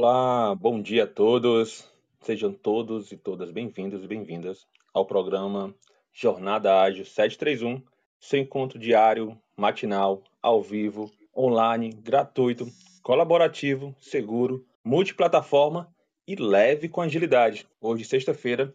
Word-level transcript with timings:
Olá, 0.00 0.54
bom 0.54 0.80
dia 0.80 1.02
a 1.02 1.06
todos. 1.08 1.84
Sejam 2.20 2.52
todos 2.52 3.10
e 3.10 3.16
todas 3.16 3.50
bem-vindos 3.50 4.04
e 4.04 4.06
bem-vindas 4.06 4.64
ao 4.94 5.04
programa 5.04 5.74
Jornada 6.12 6.80
Ágil 6.80 7.04
731, 7.04 7.82
seu 8.20 8.38
encontro 8.38 8.78
diário, 8.78 9.36
matinal, 9.56 10.22
ao 10.40 10.62
vivo, 10.62 11.10
online, 11.36 11.90
gratuito, 11.90 12.68
colaborativo, 13.02 13.92
seguro, 13.98 14.64
multiplataforma 14.84 15.92
e 16.28 16.36
leve 16.36 16.88
com 16.88 17.00
agilidade. 17.00 17.66
Hoje, 17.80 18.04
sexta-feira, 18.04 18.72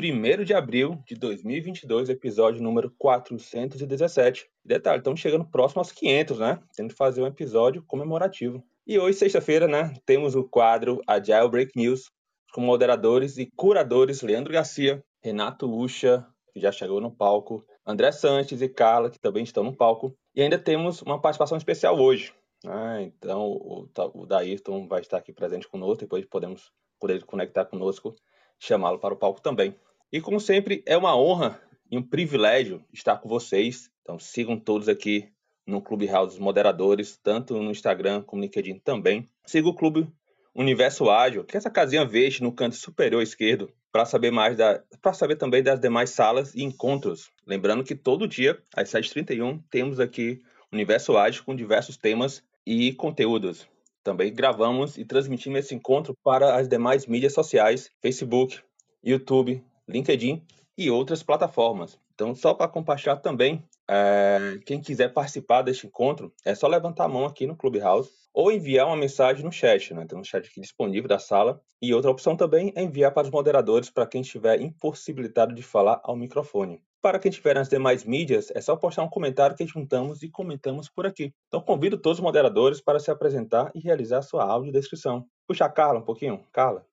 1 0.00 0.42
de 0.42 0.54
abril 0.54 0.98
de 1.06 1.16
2022, 1.16 2.08
episódio 2.08 2.62
número 2.62 2.90
417. 2.96 4.48
Detalhe, 4.64 5.00
estamos 5.00 5.20
chegando 5.20 5.44
próximo 5.44 5.80
aos 5.80 5.92
500, 5.92 6.38
né? 6.38 6.58
Tendo 6.74 6.88
que 6.88 6.96
fazer 6.96 7.20
um 7.20 7.26
episódio 7.26 7.82
comemorativo. 7.82 8.64
E 8.88 9.00
hoje, 9.00 9.18
sexta-feira, 9.18 9.66
né, 9.66 9.92
temos 10.06 10.36
o 10.36 10.44
quadro 10.44 11.00
Agile 11.08 11.48
Break 11.48 11.72
News, 11.74 12.08
com 12.52 12.60
moderadores 12.60 13.36
e 13.36 13.50
curadores 13.56 14.22
Leandro 14.22 14.52
Garcia, 14.52 15.04
Renato 15.20 15.66
Lucha, 15.66 16.24
que 16.52 16.60
já 16.60 16.70
chegou 16.70 17.00
no 17.00 17.10
palco, 17.10 17.66
André 17.84 18.12
Sanches 18.12 18.62
e 18.62 18.68
Carla, 18.68 19.10
que 19.10 19.18
também 19.18 19.42
estão 19.42 19.64
no 19.64 19.76
palco. 19.76 20.16
E 20.36 20.40
ainda 20.40 20.56
temos 20.56 21.02
uma 21.02 21.20
participação 21.20 21.58
especial 21.58 21.98
hoje. 21.98 22.32
Né? 22.62 23.02
Então, 23.02 23.48
o, 23.50 23.88
o 24.14 24.24
Daírton 24.24 24.86
vai 24.86 25.00
estar 25.00 25.18
aqui 25.18 25.32
presente 25.32 25.66
conosco, 25.66 26.04
depois 26.04 26.24
podemos 26.24 26.70
poder 27.00 27.24
conectar 27.24 27.64
conosco, 27.64 28.14
chamá-lo 28.56 29.00
para 29.00 29.14
o 29.14 29.18
palco 29.18 29.40
também. 29.40 29.74
E 30.12 30.20
como 30.20 30.38
sempre, 30.38 30.84
é 30.86 30.96
uma 30.96 31.16
honra 31.16 31.60
e 31.90 31.98
um 31.98 32.02
privilégio 32.04 32.84
estar 32.92 33.16
com 33.16 33.28
vocês. 33.28 33.90
Então, 34.02 34.16
sigam 34.16 34.56
todos 34.56 34.88
aqui 34.88 35.28
no 35.66 35.82
Clubhouse 35.82 36.34
dos 36.34 36.38
Moderadores, 36.38 37.18
tanto 37.22 37.60
no 37.60 37.70
Instagram 37.70 38.22
como 38.22 38.40
no 38.40 38.44
LinkedIn 38.44 38.78
também. 38.78 39.28
Siga 39.44 39.68
o 39.68 39.74
Clube 39.74 40.06
Universo 40.54 41.10
Ágil, 41.10 41.44
que 41.44 41.56
é 41.56 41.58
essa 41.58 41.70
casinha 41.70 42.04
verde 42.04 42.42
no 42.42 42.52
canto 42.52 42.76
superior 42.76 43.22
esquerdo, 43.22 43.70
para 43.92 44.04
saber 44.04 44.30
mais 44.30 44.56
da, 44.56 44.82
para 45.02 45.12
saber 45.12 45.36
também 45.36 45.62
das 45.62 45.80
demais 45.80 46.10
salas 46.10 46.54
e 46.54 46.62
encontros. 46.62 47.30
Lembrando 47.46 47.84
que 47.84 47.94
todo 47.94 48.28
dia, 48.28 48.58
às 48.74 48.90
7h31, 48.90 49.62
temos 49.70 50.00
aqui 50.00 50.40
Universo 50.72 51.16
Ágil 51.16 51.44
com 51.44 51.54
diversos 51.54 51.96
temas 51.96 52.42
e 52.64 52.92
conteúdos. 52.92 53.68
Também 54.02 54.32
gravamos 54.32 54.96
e 54.96 55.04
transmitimos 55.04 55.58
esse 55.58 55.74
encontro 55.74 56.16
para 56.22 56.56
as 56.56 56.68
demais 56.68 57.06
mídias 57.06 57.34
sociais, 57.34 57.90
Facebook, 58.00 58.60
YouTube, 59.02 59.62
LinkedIn 59.88 60.42
e 60.78 60.90
outras 60.90 61.22
plataformas. 61.22 61.98
Então, 62.14 62.34
só 62.34 62.54
para 62.54 62.68
compartilhar 62.68 63.16
também, 63.16 63.62
é, 63.88 64.58
quem 64.64 64.80
quiser 64.80 65.12
participar 65.12 65.62
deste 65.62 65.86
encontro, 65.86 66.32
é 66.44 66.54
só 66.54 66.66
levantar 66.66 67.04
a 67.04 67.08
mão 67.08 67.24
aqui 67.24 67.46
no 67.46 67.56
Clubhouse 67.56 68.10
ou 68.34 68.52
enviar 68.52 68.86
uma 68.86 68.96
mensagem 68.96 69.44
no 69.44 69.50
chat, 69.50 69.94
né? 69.94 70.04
Tem 70.06 70.18
um 70.18 70.24
chat 70.24 70.46
aqui 70.46 70.60
disponível 70.60 71.08
da 71.08 71.18
sala. 71.18 71.60
E 71.80 71.94
outra 71.94 72.10
opção 72.10 72.36
também 72.36 72.72
é 72.76 72.82
enviar 72.82 73.12
para 73.12 73.24
os 73.24 73.30
moderadores 73.30 73.88
para 73.88 74.06
quem 74.06 74.20
estiver 74.20 74.60
impossibilitado 74.60 75.54
de 75.54 75.62
falar 75.62 76.00
ao 76.04 76.14
microfone. 76.14 76.82
Para 77.00 77.18
quem 77.18 77.30
estiver 77.30 77.54
nas 77.54 77.68
demais 77.68 78.04
mídias, 78.04 78.50
é 78.54 78.60
só 78.60 78.76
postar 78.76 79.04
um 79.04 79.08
comentário 79.08 79.56
que 79.56 79.66
juntamos 79.66 80.22
e 80.22 80.28
comentamos 80.28 80.88
por 80.88 81.06
aqui. 81.06 81.32
Então 81.48 81.60
convido 81.60 81.96
todos 81.96 82.18
os 82.18 82.22
moderadores 82.22 82.80
para 82.80 82.98
se 82.98 83.10
apresentar 83.10 83.70
e 83.74 83.80
realizar 83.80 84.20
sua 84.22 84.44
audiodescrição. 84.44 85.24
Puxa 85.46 85.64
a 85.64 85.70
Carla 85.70 86.00
um 86.00 86.04
pouquinho. 86.04 86.44
Carla. 86.52 86.84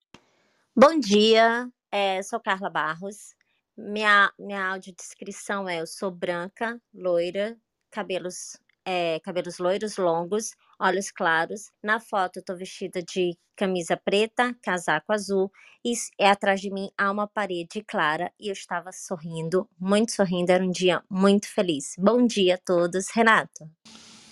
Bom 0.75 0.97
dia, 0.99 1.67
é, 1.91 2.21
sou 2.23 2.39
Carla 2.39 2.69
Barros. 2.69 3.36
Minha, 3.78 4.32
minha 4.38 4.68
audiodescrição 4.70 5.68
é: 5.68 5.82
eu 5.82 5.88
sou 5.88 6.12
branca, 6.12 6.80
loira, 6.94 7.58
cabelos, 7.90 8.58
é, 8.86 9.20
cabelos 9.22 9.58
loiros 9.58 9.98
longos, 9.98 10.52
olhos 10.80 11.10
claros. 11.10 11.72
Na 11.82 12.00
foto, 12.00 12.38
eu 12.38 12.44
tô 12.44 12.56
vestida 12.56 13.02
de 13.02 13.36
camisa 13.56 13.98
preta, 13.98 14.56
casaco 14.62 15.12
azul, 15.12 15.52
e 15.84 15.94
é, 16.20 16.30
atrás 16.30 16.62
de 16.62 16.70
mim 16.72 16.90
há 16.98 17.12
uma 17.12 17.28
parede 17.28 17.84
clara 17.84 18.32
e 18.40 18.50
eu 18.50 18.54
estava 18.54 18.92
sorrindo, 18.92 19.68
muito 19.80 20.12
sorrindo. 20.12 20.52
Era 20.52 20.64
um 20.64 20.72
dia 20.72 21.04
muito 21.10 21.48
feliz. 21.48 21.95
Bom 21.98 22.26
dia 22.26 22.56
a 22.56 22.58
todos, 22.58 23.10
Renato. 23.10 23.70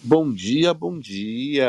Bom 0.04 0.32
dia, 0.34 0.74
bom 0.74 1.00
dia. 1.00 1.68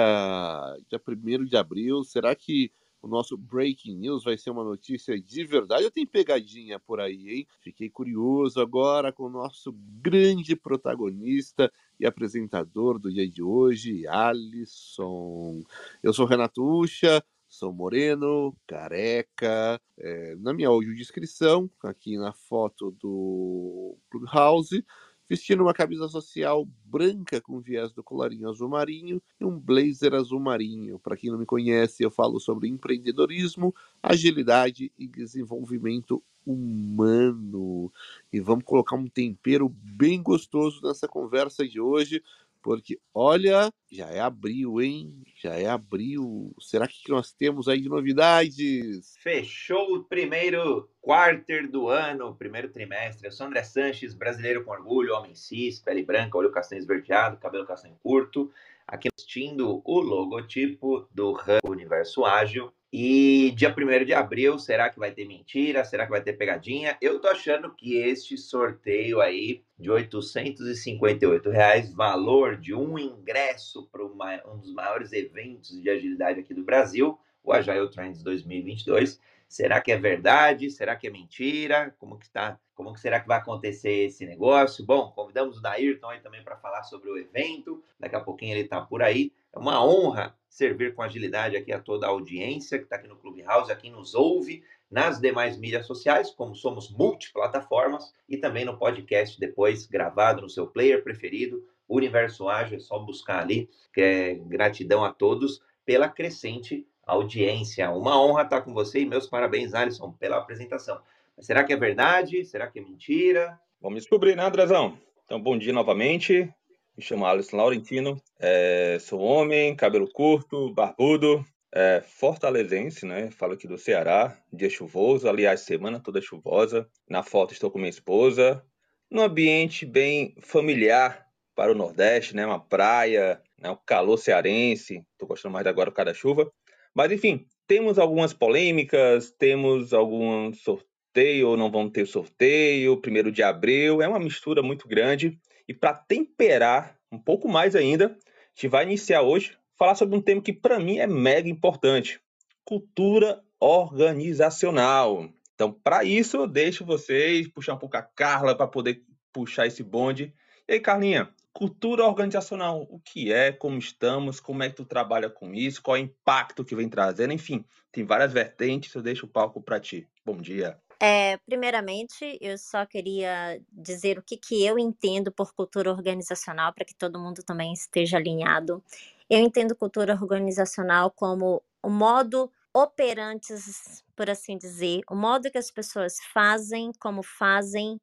Dia 0.88 1.00
1 1.06 1.44
de 1.44 1.56
abril, 1.56 2.02
será 2.04 2.34
que 2.34 2.70
o 3.02 3.08
nosso 3.08 3.36
breaking 3.36 3.96
news 3.96 4.22
vai 4.22 4.38
ser 4.38 4.50
uma 4.50 4.62
notícia 4.62 5.20
de 5.20 5.44
verdade 5.44 5.84
ou 5.84 5.90
tem 5.90 6.06
pegadinha 6.06 6.78
por 6.78 7.00
aí, 7.00 7.28
hein? 7.30 7.46
Fiquei 7.60 7.90
curioso 7.90 8.60
agora 8.60 9.12
com 9.12 9.24
o 9.24 9.30
nosso 9.30 9.74
grande 10.00 10.54
protagonista 10.54 11.70
e 11.98 12.06
apresentador 12.06 12.98
do 13.00 13.12
dia 13.12 13.28
de 13.28 13.42
hoje, 13.42 14.06
Alisson. 14.06 15.62
Eu 16.02 16.12
sou 16.12 16.26
Renato 16.26 16.64
Ucha, 16.64 17.22
sou 17.48 17.72
moreno, 17.72 18.56
careca. 18.66 19.80
É, 19.98 20.36
na 20.36 20.54
minha 20.54 20.68
audiodescrição, 20.68 21.68
aqui 21.82 22.16
na 22.16 22.32
foto 22.32 22.92
do 22.92 23.96
Clubhouse, 24.10 24.84
vestindo 25.32 25.62
uma 25.62 25.72
camisa 25.72 26.08
social 26.08 26.68
branca 26.84 27.40
com 27.40 27.58
viés 27.58 27.90
do 27.90 28.02
colarinho 28.02 28.50
azul 28.50 28.68
marinho 28.68 29.18
e 29.40 29.44
um 29.46 29.58
blazer 29.58 30.12
azul 30.12 30.38
marinho. 30.38 30.98
Para 30.98 31.16
quem 31.16 31.30
não 31.30 31.38
me 31.38 31.46
conhece, 31.46 32.02
eu 32.02 32.10
falo 32.10 32.38
sobre 32.38 32.68
empreendedorismo, 32.68 33.74
agilidade 34.02 34.92
e 34.98 35.08
desenvolvimento 35.08 36.22
humano. 36.44 37.90
E 38.30 38.40
vamos 38.40 38.64
colocar 38.64 38.94
um 38.94 39.08
tempero 39.08 39.70
bem 39.70 40.22
gostoso 40.22 40.82
nessa 40.82 41.08
conversa 41.08 41.66
de 41.66 41.80
hoje, 41.80 42.22
porque 42.62 42.98
olha, 43.12 43.70
já 43.90 44.06
é 44.06 44.20
abril, 44.20 44.80
hein? 44.80 45.22
Já 45.42 45.54
é 45.54 45.66
abril. 45.66 46.54
Será 46.60 46.86
que 46.86 47.10
nós 47.10 47.32
temos 47.32 47.68
aí 47.68 47.80
de 47.80 47.88
novidades? 47.88 49.14
Fechou 49.18 49.96
o 49.96 50.04
primeiro 50.04 50.88
quarter 51.00 51.68
do 51.68 51.88
ano, 51.88 52.34
primeiro 52.34 52.68
trimestre. 52.68 53.26
Eu 53.26 53.32
sou 53.32 53.46
André 53.46 53.64
Sanches, 53.64 54.14
brasileiro 54.14 54.64
com 54.64 54.70
orgulho, 54.70 55.14
homem 55.14 55.34
cis, 55.34 55.80
pele 55.80 56.02
branca, 56.02 56.38
olho 56.38 56.52
castanho 56.52 56.78
esverdeado, 56.78 57.36
cabelo 57.36 57.66
castanho 57.66 57.96
curto. 58.02 58.50
Aqui 58.86 59.08
assistindo 59.14 59.82
o 59.84 60.00
logotipo 60.00 61.08
do 61.10 61.32
Hub 61.32 61.60
Universo 61.64 62.24
Ágil. 62.24 62.72
E 62.94 63.52
dia 63.52 63.74
1 63.74 64.04
de 64.04 64.12
abril, 64.12 64.58
será 64.58 64.90
que 64.90 64.98
vai 64.98 65.10
ter 65.12 65.24
mentira? 65.24 65.82
Será 65.82 66.04
que 66.04 66.10
vai 66.10 66.20
ter 66.20 66.34
pegadinha? 66.34 66.98
Eu 67.00 67.18
tô 67.18 67.28
achando 67.28 67.74
que 67.74 67.96
este 67.96 68.36
sorteio 68.36 69.18
aí 69.18 69.64
de 69.78 69.90
858 69.90 71.48
reais, 71.48 71.94
valor 71.94 72.58
de 72.58 72.74
um 72.74 72.98
ingresso 72.98 73.88
para 73.90 74.04
um 74.04 74.58
dos 74.58 74.74
maiores 74.74 75.10
eventos 75.14 75.80
de 75.80 75.88
agilidade 75.88 76.40
aqui 76.40 76.52
do 76.52 76.62
Brasil, 76.62 77.18
o 77.42 77.50
Agile 77.50 77.88
Trends 77.88 78.22
2022. 78.22 79.18
Será 79.48 79.80
que 79.80 79.90
é 79.90 79.96
verdade? 79.96 80.70
Será 80.70 80.94
que 80.94 81.06
é 81.06 81.10
mentira? 81.10 81.94
Como 81.98 82.18
que 82.18 82.26
está? 82.26 82.60
Como 82.74 82.92
que 82.92 83.00
será 83.00 83.20
que 83.20 83.28
vai 83.28 83.38
acontecer 83.38 84.04
esse 84.04 84.26
negócio? 84.26 84.84
Bom, 84.84 85.10
convidamos 85.12 85.56
o 85.56 85.62
Daírton 85.62 86.10
aí 86.10 86.20
também 86.20 86.44
para 86.44 86.58
falar 86.58 86.82
sobre 86.82 87.08
o 87.08 87.16
evento. 87.16 87.82
Daqui 87.98 88.16
a 88.16 88.20
pouquinho 88.20 88.52
ele 88.52 88.64
está 88.64 88.82
por 88.82 89.02
aí. 89.02 89.32
É 89.50 89.58
uma 89.58 89.82
honra 89.82 90.36
servir 90.52 90.94
com 90.94 91.02
agilidade 91.02 91.56
aqui 91.56 91.72
a 91.72 91.80
toda 91.80 92.06
a 92.06 92.10
audiência 92.10 92.76
que 92.76 92.84
está 92.84 92.96
aqui 92.96 93.08
no 93.08 93.16
Clubhouse, 93.16 93.72
a 93.72 93.76
quem 93.76 93.90
nos 93.90 94.14
ouve 94.14 94.62
nas 94.90 95.18
demais 95.18 95.56
mídias 95.56 95.86
sociais, 95.86 96.30
como 96.30 96.54
somos 96.54 96.90
multiplataformas, 96.90 98.12
e 98.28 98.36
também 98.36 98.62
no 98.62 98.76
podcast 98.76 99.40
depois 99.40 99.86
gravado 99.86 100.42
no 100.42 100.50
seu 100.50 100.66
player 100.66 101.02
preferido, 101.02 101.66
Universo 101.88 102.48
Ágil, 102.50 102.76
é 102.76 102.80
só 102.80 102.98
buscar 102.98 103.40
ali. 103.40 103.68
É, 103.96 104.34
gratidão 104.34 105.02
a 105.02 105.12
todos 105.12 105.62
pela 105.86 106.08
crescente 106.08 106.86
audiência. 107.06 107.90
Uma 107.90 108.22
honra 108.22 108.42
estar 108.42 108.60
com 108.60 108.74
você 108.74 109.00
e 109.00 109.06
meus 109.06 109.26
parabéns, 109.26 109.72
Alisson, 109.72 110.12
pela 110.12 110.36
apresentação. 110.36 111.00
Mas 111.34 111.46
será 111.46 111.64
que 111.64 111.72
é 111.72 111.76
verdade? 111.76 112.44
Será 112.44 112.66
que 112.66 112.78
é 112.78 112.82
mentira? 112.82 113.58
Vamos 113.80 114.00
descobrir, 114.00 114.36
né, 114.36 114.44
Andrezão? 114.44 114.98
Então, 115.24 115.40
bom 115.40 115.56
dia 115.56 115.72
novamente. 115.72 116.52
Me 116.94 117.02
chamo 117.02 117.24
Alisson 117.24 117.56
Laurentino, 117.56 118.20
é, 118.38 118.98
sou 119.00 119.18
homem, 119.18 119.74
cabelo 119.74 120.06
curto, 120.12 120.74
barbudo, 120.74 121.42
é, 121.74 122.02
fortalezense, 122.04 123.06
né? 123.06 123.30
Falo 123.30 123.54
aqui 123.54 123.66
do 123.66 123.78
Ceará, 123.78 124.38
dia 124.52 124.68
chuvoso, 124.68 125.26
aliás, 125.26 125.62
semana 125.62 125.98
toda 125.98 126.20
chuvosa. 126.20 126.86
Na 127.08 127.22
foto 127.22 127.54
estou 127.54 127.70
com 127.70 127.78
minha 127.78 127.88
esposa, 127.88 128.62
num 129.10 129.22
ambiente 129.22 129.86
bem 129.86 130.34
familiar 130.42 131.26
para 131.54 131.72
o 131.72 131.74
Nordeste, 131.74 132.36
né? 132.36 132.44
Uma 132.44 132.60
praia, 132.60 133.40
né? 133.58 133.70
o 133.70 133.76
calor 133.76 134.18
cearense. 134.18 135.02
Estou 135.12 135.26
gostando 135.26 135.54
mais 135.54 135.66
agora 135.66 135.90
por 135.90 135.96
causa 135.96 136.12
da 136.12 136.14
chuva. 136.14 136.52
Mas 136.94 137.10
enfim, 137.10 137.46
temos 137.66 137.98
algumas 137.98 138.34
polêmicas, 138.34 139.30
temos 139.30 139.94
algum 139.94 140.52
sorteio 140.52 141.48
ou 141.48 141.56
não 141.56 141.70
vamos 141.70 141.92
ter 141.92 142.06
sorteio, 142.06 143.00
primeiro 143.00 143.32
de 143.32 143.42
abril, 143.42 144.02
é 144.02 144.08
uma 144.08 144.20
mistura 144.20 144.62
muito 144.62 144.86
grande. 144.86 145.40
E 145.68 145.74
para 145.74 145.94
temperar 145.94 146.96
um 147.10 147.18
pouco 147.18 147.48
mais 147.48 147.74
ainda, 147.76 148.06
a 148.06 148.54
gente 148.54 148.68
vai 148.68 148.84
iniciar 148.84 149.22
hoje 149.22 149.56
falar 149.78 149.94
sobre 149.94 150.16
um 150.16 150.20
tema 150.20 150.40
que 150.40 150.52
para 150.52 150.78
mim 150.78 150.98
é 150.98 151.06
mega 151.06 151.48
importante: 151.48 152.20
cultura 152.64 153.42
organizacional. 153.60 155.28
Então, 155.54 155.72
para 155.72 156.02
isso, 156.04 156.36
eu 156.36 156.46
deixo 156.46 156.84
vocês 156.84 157.46
puxar 157.48 157.74
um 157.74 157.78
pouco 157.78 157.96
a 157.96 158.02
Carla 158.02 158.56
para 158.56 158.66
poder 158.66 159.02
puxar 159.32 159.66
esse 159.66 159.82
bonde. 159.82 160.34
E 160.68 160.74
aí, 160.74 160.80
Carlinha, 160.80 161.32
cultura 161.52 162.04
organizacional. 162.04 162.86
O 162.90 162.98
que 162.98 163.32
é, 163.32 163.52
como 163.52 163.78
estamos, 163.78 164.40
como 164.40 164.62
é 164.62 164.70
que 164.70 164.76
tu 164.76 164.84
trabalha 164.84 165.30
com 165.30 165.54
isso, 165.54 165.82
qual 165.82 165.96
é 165.96 166.00
o 166.00 166.04
impacto 166.04 166.64
que 166.64 166.74
vem 166.74 166.88
trazendo, 166.88 167.32
enfim, 167.32 167.64
tem 167.92 168.04
várias 168.04 168.32
vertentes, 168.32 168.94
eu 168.94 169.02
deixo 169.02 169.26
o 169.26 169.28
palco 169.28 169.60
para 169.62 169.78
ti. 169.78 170.08
Bom 170.24 170.36
dia. 170.36 170.78
É, 171.04 171.36
primeiramente, 171.38 172.38
eu 172.40 172.56
só 172.56 172.86
queria 172.86 173.60
dizer 173.72 174.18
o 174.18 174.22
que, 174.22 174.36
que 174.36 174.64
eu 174.64 174.78
entendo 174.78 175.32
por 175.32 175.52
cultura 175.52 175.90
organizacional, 175.90 176.72
para 176.72 176.84
que 176.84 176.94
todo 176.94 177.18
mundo 177.18 177.42
também 177.42 177.72
esteja 177.72 178.18
alinhado. 178.18 178.80
Eu 179.28 179.40
entendo 179.40 179.74
cultura 179.74 180.14
organizacional 180.14 181.10
como 181.10 181.60
o 181.82 181.90
modo 181.90 182.48
operantes, 182.72 184.04
por 184.14 184.30
assim 184.30 184.56
dizer, 184.56 185.00
o 185.10 185.16
modo 185.16 185.50
que 185.50 185.58
as 185.58 185.72
pessoas 185.72 186.18
fazem, 186.32 186.92
como 187.00 187.24
fazem 187.24 187.98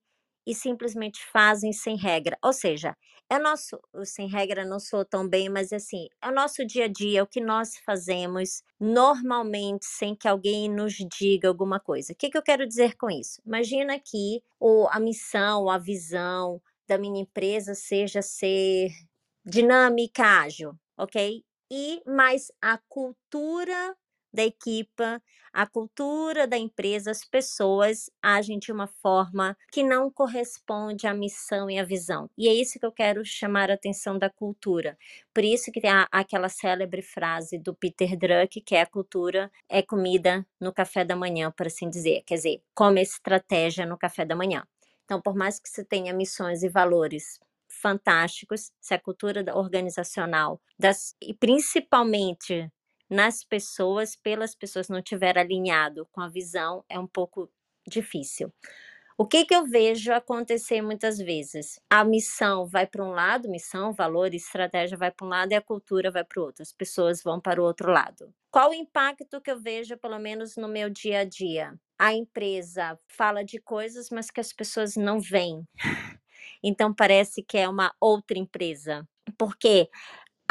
e 0.50 0.56
simplesmente 0.56 1.24
fazem 1.32 1.72
sem 1.72 1.96
regra. 1.96 2.36
Ou 2.44 2.52
seja, 2.52 2.98
é 3.30 3.38
nosso, 3.38 3.80
sem 4.04 4.28
regra 4.28 4.66
não 4.66 4.80
sou 4.80 5.06
tão 5.06 5.30
bem, 5.30 5.48
mas 5.48 5.72
assim, 5.72 6.08
é 6.20 6.28
o 6.28 6.34
nosso 6.34 6.66
dia 6.66 6.86
a 6.86 6.88
dia, 6.88 7.20
é 7.20 7.24
o 7.24 7.28
que 7.28 7.40
nós 7.40 7.78
fazemos 7.86 8.64
normalmente 8.80 9.86
sem 9.86 10.16
que 10.16 10.28
alguém 10.28 10.68
nos 10.68 10.96
diga 11.20 11.48
alguma 11.48 11.80
coisa. 11.80 12.14
O 12.14 12.16
que, 12.16 12.32
que 12.32 12.38
eu 12.38 12.42
quero 12.42 12.68
dizer 12.68 12.98
com 12.98 13.12
isso? 13.12 13.40
Imagina 13.46 14.00
que 14.00 14.42
o, 14.60 14.88
a 14.90 15.00
missão, 15.00 15.70
a 15.70 15.78
visão 15.78 16.60
da 16.88 16.98
minha 16.98 17.22
empresa 17.22 17.76
seja 17.76 18.24
ser 18.24 18.90
dinâmica, 19.46 20.24
ágil, 20.24 20.74
ok? 20.98 21.44
E 21.72 22.02
mais 22.08 22.52
a 22.60 22.80
cultura 22.90 23.96
da 24.34 24.44
equipa, 24.44 25.22
a 25.52 25.66
cultura 25.66 26.48
da 26.48 26.58
empresa, 26.58 27.12
as 27.12 27.26
pessoas 27.26 28.10
agem 28.22 28.60
de 28.60 28.72
uma 28.72 28.88
forma 28.88 29.58
que 29.72 29.84
não 29.84 30.12
corresponde 30.12 31.08
à 31.08 31.14
missão 31.14 31.70
e 31.70 31.80
à 31.80 31.84
visão. 31.84 32.30
E 32.38 32.48
é 32.48 32.54
isso 32.54 32.80
que 32.80 32.86
eu 32.86 32.92
quero 32.92 33.26
chamar 33.26 33.72
a 33.72 33.74
atenção 33.74 34.18
da 34.18 34.30
cultura. 34.30 34.98
Por 35.34 35.44
isso 35.44 35.72
que 35.72 35.82
tem 35.82 35.90
a, 35.90 36.08
aquela 36.12 36.50
célebre 36.50 37.02
frase 37.02 37.58
do 37.58 37.74
Peter 37.74 38.18
Druck, 38.18 38.62
que 38.62 38.76
é 38.76 38.82
a 38.82 38.86
cultura 38.86 39.52
é 39.68 39.82
comida 39.82 40.46
no 40.60 40.74
café 40.74 41.04
da 41.04 41.16
manhã, 41.16 41.52
por 41.52 41.68
assim 41.68 41.90
dizer. 41.90 42.24
Quer 42.26 42.36
dizer, 42.36 42.62
come 42.74 43.02
estratégia 43.02 43.86
no 43.86 43.98
café 43.98 44.26
da 44.26 44.36
manhã. 44.36 44.64
Então, 45.06 45.20
por 45.20 45.36
mais 45.36 45.60
que 45.60 45.68
você 45.68 45.84
tenha 45.84 46.14
missões 46.14 46.62
e 46.62 46.70
valores 46.70 47.40
fantásticos, 47.68 48.72
se 48.80 48.94
a 48.94 49.00
cultura 49.00 49.44
organizacional 49.56 50.62
das, 50.78 51.16
e 51.22 51.34
principalmente 51.34 52.72
nas 53.10 53.44
pessoas, 53.44 54.16
pelas 54.16 54.56
pessoas 54.56 54.90
não 54.90 55.02
tiver 55.02 55.38
alinhado 55.38 56.08
com 56.12 56.22
a 56.22 56.30
visão, 56.30 56.84
é 56.90 57.00
um 57.00 57.08
pouco 57.08 57.50
difícil. 57.88 58.54
O 59.18 59.26
que, 59.28 59.44
que 59.46 59.54
eu 59.54 59.66
vejo 59.66 60.14
acontecer 60.14 60.82
muitas 60.82 61.18
vezes? 61.18 61.78
A 61.90 62.06
missão 62.06 62.66
vai 62.66 62.88
para 62.88 63.04
um 63.04 63.12
lado, 63.12 63.50
missão, 63.50 63.92
valor, 63.92 64.34
estratégia 64.34 64.98
vai 64.98 65.12
para 65.12 65.26
um 65.26 65.30
lado 65.30 65.52
e 65.52 65.56
a 65.56 65.62
cultura 65.62 66.10
vai 66.10 66.24
para 66.24 66.40
o 66.42 66.46
outro. 66.46 66.62
As 66.64 66.72
pessoas 66.72 67.22
vão 67.22 67.38
para 67.42 67.62
o 67.62 67.66
outro 67.66 67.92
lado. 67.92 68.34
Qual 68.50 68.70
o 68.70 68.74
impacto 68.74 69.42
que 69.42 69.52
eu 69.52 69.60
vejo, 69.60 69.98
pelo 69.98 70.18
menos 70.20 70.56
no 70.56 70.70
meu 70.70 70.90
dia 70.90 71.20
a 71.20 71.24
dia? 71.26 71.74
A 72.00 72.14
empresa 72.14 72.98
fala 73.10 73.44
de 73.44 73.60
coisas, 73.60 74.10
mas 74.10 74.32
que 74.32 74.40
as 74.40 74.54
pessoas 74.54 74.96
não 74.96 75.20
veem. 75.20 75.68
Então 76.62 76.94
parece 76.94 77.42
que 77.42 77.58
é 77.58 77.70
uma 77.70 77.94
outra 78.02 78.38
empresa. 78.38 79.08
Porque 79.38 79.90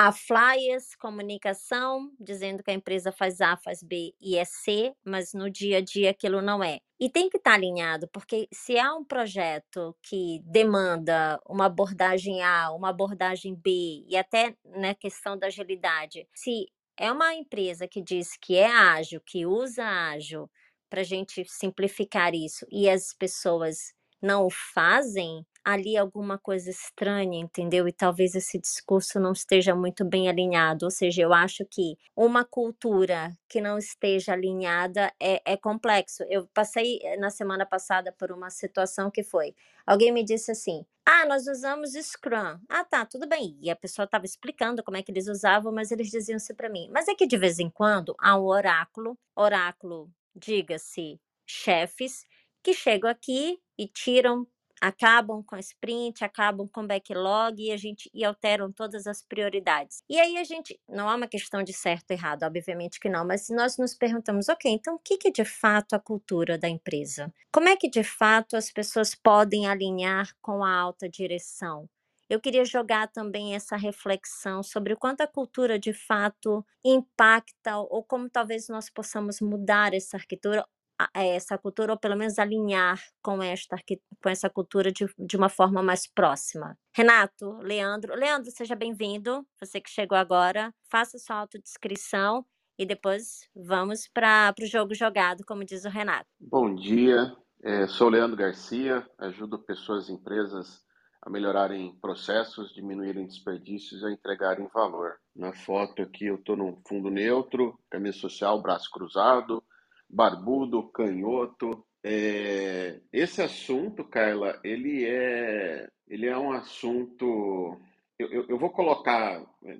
a 0.00 0.12
flyers, 0.12 0.94
comunicação, 0.94 2.12
dizendo 2.20 2.62
que 2.62 2.70
a 2.70 2.74
empresa 2.74 3.10
faz 3.10 3.40
A, 3.40 3.56
faz 3.56 3.82
B 3.82 4.14
e 4.20 4.38
é 4.38 4.44
C, 4.44 4.94
mas 5.04 5.34
no 5.34 5.50
dia 5.50 5.78
a 5.78 5.80
dia 5.80 6.10
aquilo 6.10 6.40
não 6.40 6.62
é. 6.62 6.78
E 7.00 7.10
tem 7.10 7.28
que 7.28 7.36
estar 7.36 7.50
tá 7.50 7.56
alinhado, 7.56 8.08
porque 8.12 8.46
se 8.52 8.78
há 8.78 8.94
um 8.94 9.04
projeto 9.04 9.96
que 10.00 10.40
demanda 10.44 11.40
uma 11.48 11.66
abordagem 11.66 12.44
A, 12.44 12.70
uma 12.70 12.90
abordagem 12.90 13.56
B, 13.56 14.04
e 14.08 14.16
até 14.16 14.54
na 14.64 14.78
né, 14.78 14.94
questão 14.94 15.36
da 15.36 15.48
agilidade, 15.48 16.28
se 16.32 16.68
é 16.96 17.10
uma 17.10 17.34
empresa 17.34 17.88
que 17.88 18.00
diz 18.00 18.36
que 18.40 18.54
é 18.56 18.70
ágil, 18.70 19.20
que 19.26 19.46
usa 19.46 19.84
ágil, 19.84 20.48
para 20.88 21.00
a 21.00 21.04
gente 21.04 21.44
simplificar 21.48 22.36
isso, 22.36 22.64
e 22.70 22.88
as 22.88 23.12
pessoas 23.12 23.92
não 24.22 24.46
o 24.46 24.50
fazem, 24.50 25.44
ali 25.68 25.98
alguma 25.98 26.38
coisa 26.38 26.70
estranha, 26.70 27.38
entendeu? 27.38 27.86
E 27.86 27.92
talvez 27.92 28.34
esse 28.34 28.58
discurso 28.58 29.20
não 29.20 29.32
esteja 29.32 29.74
muito 29.74 30.02
bem 30.02 30.26
alinhado. 30.26 30.86
Ou 30.86 30.90
seja, 30.90 31.20
eu 31.20 31.32
acho 31.34 31.62
que 31.66 31.98
uma 32.16 32.42
cultura 32.42 33.36
que 33.46 33.60
não 33.60 33.76
esteja 33.76 34.32
alinhada 34.32 35.12
é, 35.20 35.42
é 35.44 35.56
complexo. 35.58 36.24
Eu 36.30 36.48
passei 36.54 36.98
eh, 37.02 37.18
na 37.18 37.28
semana 37.28 37.66
passada 37.66 38.10
por 38.12 38.32
uma 38.32 38.48
situação 38.48 39.10
que 39.10 39.22
foi: 39.22 39.54
alguém 39.86 40.10
me 40.10 40.24
disse 40.24 40.50
assim. 40.50 40.86
Ah, 41.10 41.24
nós 41.26 41.46
usamos 41.46 41.92
Scrum. 41.92 42.58
Ah, 42.68 42.84
tá, 42.84 43.04
tudo 43.06 43.26
bem. 43.26 43.58
E 43.62 43.70
a 43.70 43.76
pessoa 43.76 44.04
estava 44.04 44.26
explicando 44.26 44.82
como 44.84 44.96
é 44.98 45.02
que 45.02 45.10
eles 45.10 45.26
usavam, 45.26 45.72
mas 45.72 45.90
eles 45.90 46.10
diziam 46.10 46.36
assim 46.36 46.54
para 46.54 46.68
mim. 46.68 46.88
Mas 46.92 47.08
é 47.08 47.14
que 47.14 47.26
de 47.26 47.36
vez 47.38 47.58
em 47.58 47.70
quando 47.70 48.14
há 48.18 48.38
um 48.38 48.44
oráculo, 48.44 49.18
oráculo, 49.34 50.10
diga-se, 50.36 51.18
chefes, 51.46 52.26
que 52.62 52.74
chegam 52.74 53.08
aqui 53.10 53.58
e 53.78 53.88
tiram 53.88 54.46
acabam 54.80 55.42
com 55.42 55.56
sprint, 55.56 56.25
acabam 56.25 56.69
com 56.69 56.86
backlog 56.86 57.62
e 57.62 57.70
a 57.70 57.76
gente 57.76 58.10
e 58.12 58.25
alteram 58.25 58.72
todas 58.72 59.06
as 59.06 59.22
prioridades. 59.22 60.02
E 60.08 60.19
aí 60.19 60.36
a 60.36 60.44
gente 60.44 60.78
não 60.88 61.10
é 61.10 61.14
uma 61.14 61.26
questão 61.26 61.62
de 61.62 61.72
certo 61.72 62.10
e 62.10 62.14
errado, 62.14 62.44
obviamente 62.44 63.00
que 63.00 63.08
não, 63.08 63.26
mas 63.26 63.42
se 63.46 63.54
nós 63.54 63.76
nos 63.78 63.94
perguntamos, 63.94 64.48
ok, 64.48 64.70
então 64.70 64.94
o 64.96 64.98
que 64.98 65.19
é 65.26 65.30
de 65.30 65.44
fato 65.44 65.94
a 65.94 65.98
cultura 65.98 66.58
da 66.58 66.69
empresa? 66.69 67.32
Como 67.52 67.69
é 67.69 67.76
que 67.76 67.88
de 67.88 68.02
fato 68.04 68.56
as 68.56 68.70
pessoas 68.70 69.14
podem 69.14 69.66
alinhar 69.66 70.34
com 70.40 70.64
a 70.64 70.75
alta 70.75 71.08
direção? 71.08 71.88
Eu 72.28 72.40
queria 72.40 72.64
jogar 72.64 73.08
também 73.08 73.54
essa 73.54 73.75
reflexão 73.75 74.62
sobre 74.62 74.92
o 74.92 74.98
quanto 74.98 75.22
a 75.22 75.26
cultura 75.26 75.78
de 75.78 75.94
fato 75.94 76.64
impacta 76.84 77.78
ou 77.78 78.04
como 78.04 78.28
talvez 78.28 78.69
nós 78.69 78.90
possamos 78.90 79.40
mudar 79.40 79.94
essa 79.94 80.19
arquitetura 80.19 80.66
essa 81.14 81.56
cultura, 81.56 81.92
ou 81.92 81.98
pelo 81.98 82.16
menos 82.16 82.38
alinhar 82.38 83.00
com 83.22 83.42
esta 83.42 83.76
com 84.22 84.28
essa 84.28 84.50
cultura 84.50 84.90
de, 84.90 85.06
de 85.18 85.36
uma 85.36 85.48
forma 85.48 85.82
mais 85.82 86.06
próxima. 86.06 86.76
Renato, 86.94 87.58
Leandro, 87.60 88.14
Leandro, 88.14 88.50
seja 88.50 88.74
bem-vindo. 88.74 89.46
Você 89.60 89.80
que 89.80 89.90
chegou 89.90 90.18
agora, 90.18 90.74
faça 90.90 91.18
sua 91.18 91.36
autodescrição 91.36 92.44
e 92.78 92.86
depois 92.86 93.48
vamos 93.54 94.08
para 94.08 94.54
o 94.60 94.66
jogo 94.66 94.94
jogado, 94.94 95.44
como 95.44 95.64
diz 95.64 95.84
o 95.84 95.88
Renato. 95.88 96.28
Bom 96.40 96.74
dia, 96.74 97.34
é, 97.62 97.86
sou 97.86 98.08
Leandro 98.08 98.36
Garcia, 98.36 99.06
ajudo 99.18 99.58
pessoas 99.58 100.08
e 100.08 100.12
empresas 100.12 100.86
a 101.20 101.28
melhorarem 101.28 101.94
processos, 102.00 102.72
diminuírem 102.72 103.26
desperdícios 103.26 104.02
e 104.02 104.12
entregarem 104.12 104.68
valor. 104.72 105.16
Na 105.34 105.52
foto 105.52 106.02
aqui 106.02 106.26
eu 106.26 106.36
estou 106.36 106.56
num 106.56 106.80
fundo 106.86 107.10
neutro, 107.10 107.78
camisa 107.90 108.18
social, 108.18 108.62
braço 108.62 108.88
cruzado, 108.90 109.62
barbudo, 110.08 110.88
canhoto. 110.90 111.85
É, 112.02 113.00
esse 113.12 113.42
assunto, 113.42 114.04
Carla, 114.04 114.59
ele 114.64 115.04
é, 115.04 115.88
ele 116.09 116.26
é 116.26 116.38
um 116.38 116.52
assunto. 116.52 117.78
Eu, 118.18 118.28
eu, 118.32 118.47
eu 118.49 118.59
vou 118.59 118.71
colocar 118.71 119.44
é, 119.64 119.76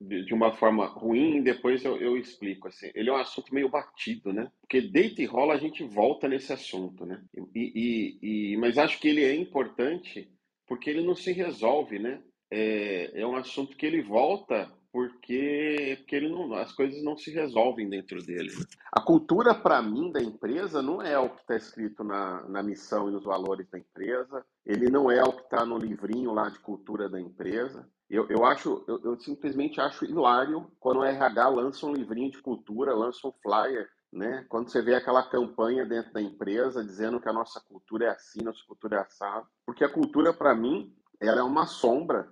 de, 0.00 0.24
de, 0.24 0.34
uma 0.34 0.52
forma 0.52 0.86
ruim, 0.86 1.42
depois 1.42 1.84
eu, 1.84 1.96
eu, 1.96 2.16
explico. 2.16 2.68
Assim, 2.68 2.90
ele 2.94 3.08
é 3.08 3.12
um 3.12 3.16
assunto 3.16 3.54
meio 3.54 3.68
batido, 3.68 4.32
né? 4.32 4.50
Porque 4.60 4.80
deita 4.80 5.22
e 5.22 5.24
rola 5.24 5.54
a 5.54 5.58
gente 5.58 5.82
volta 5.84 6.28
nesse 6.28 6.52
assunto, 6.52 7.06
né? 7.06 7.22
E, 7.54 7.72
e, 7.74 8.52
e, 8.52 8.56
mas 8.58 8.76
acho 8.76 9.00
que 9.00 9.08
ele 9.08 9.24
é 9.24 9.34
importante 9.34 10.30
porque 10.66 10.90
ele 10.90 11.02
não 11.02 11.14
se 11.14 11.32
resolve, 11.32 11.98
né? 11.98 12.20
É, 12.50 13.20
é 13.20 13.26
um 13.26 13.36
assunto 13.36 13.76
que 13.76 13.86
ele 13.86 14.02
volta 14.02 14.72
porque, 14.96 15.96
porque 15.98 16.16
ele 16.16 16.30
não, 16.30 16.54
as 16.54 16.72
coisas 16.72 17.04
não 17.04 17.18
se 17.18 17.30
resolvem 17.30 17.86
dentro 17.86 18.24
dele. 18.24 18.48
Né? 18.48 18.64
A 18.90 18.98
cultura, 18.98 19.54
para 19.54 19.82
mim, 19.82 20.10
da 20.10 20.22
empresa 20.22 20.80
não 20.80 21.02
é 21.02 21.18
o 21.18 21.28
que 21.28 21.42
está 21.42 21.54
escrito 21.54 22.02
na, 22.02 22.48
na 22.48 22.62
missão 22.62 23.06
e 23.06 23.12
nos 23.12 23.22
valores 23.22 23.68
da 23.68 23.78
empresa, 23.78 24.42
ele 24.64 24.88
não 24.88 25.10
é 25.10 25.22
o 25.22 25.34
que 25.34 25.42
está 25.42 25.66
no 25.66 25.76
livrinho 25.76 26.32
lá 26.32 26.48
de 26.48 26.58
cultura 26.60 27.10
da 27.10 27.20
empresa. 27.20 27.86
Eu, 28.08 28.26
eu 28.30 28.46
acho, 28.46 28.82
eu, 28.88 28.98
eu 29.04 29.20
simplesmente 29.20 29.78
acho 29.82 30.06
hilário 30.06 30.66
quando 30.80 31.00
o 31.00 31.04
RH 31.04 31.46
lança 31.50 31.84
um 31.84 31.92
livrinho 31.92 32.30
de 32.30 32.40
cultura, 32.40 32.94
lança 32.94 33.28
um 33.28 33.32
flyer 33.42 33.90
né? 34.10 34.46
Quando 34.48 34.70
você 34.70 34.80
vê 34.80 34.94
aquela 34.94 35.28
campanha 35.28 35.84
dentro 35.84 36.10
da 36.14 36.22
empresa 36.22 36.82
dizendo 36.82 37.20
que 37.20 37.28
a 37.28 37.34
nossa 37.34 37.60
cultura 37.60 38.06
é 38.06 38.10
assim, 38.10 38.42
nossa 38.42 38.64
cultura 38.66 38.96
é 38.96 39.00
assada, 39.00 39.44
porque 39.66 39.84
a 39.84 39.92
cultura 39.92 40.32
para 40.32 40.54
mim 40.54 40.96
ela 41.20 41.40
é 41.40 41.42
uma 41.42 41.66
sombra 41.66 42.26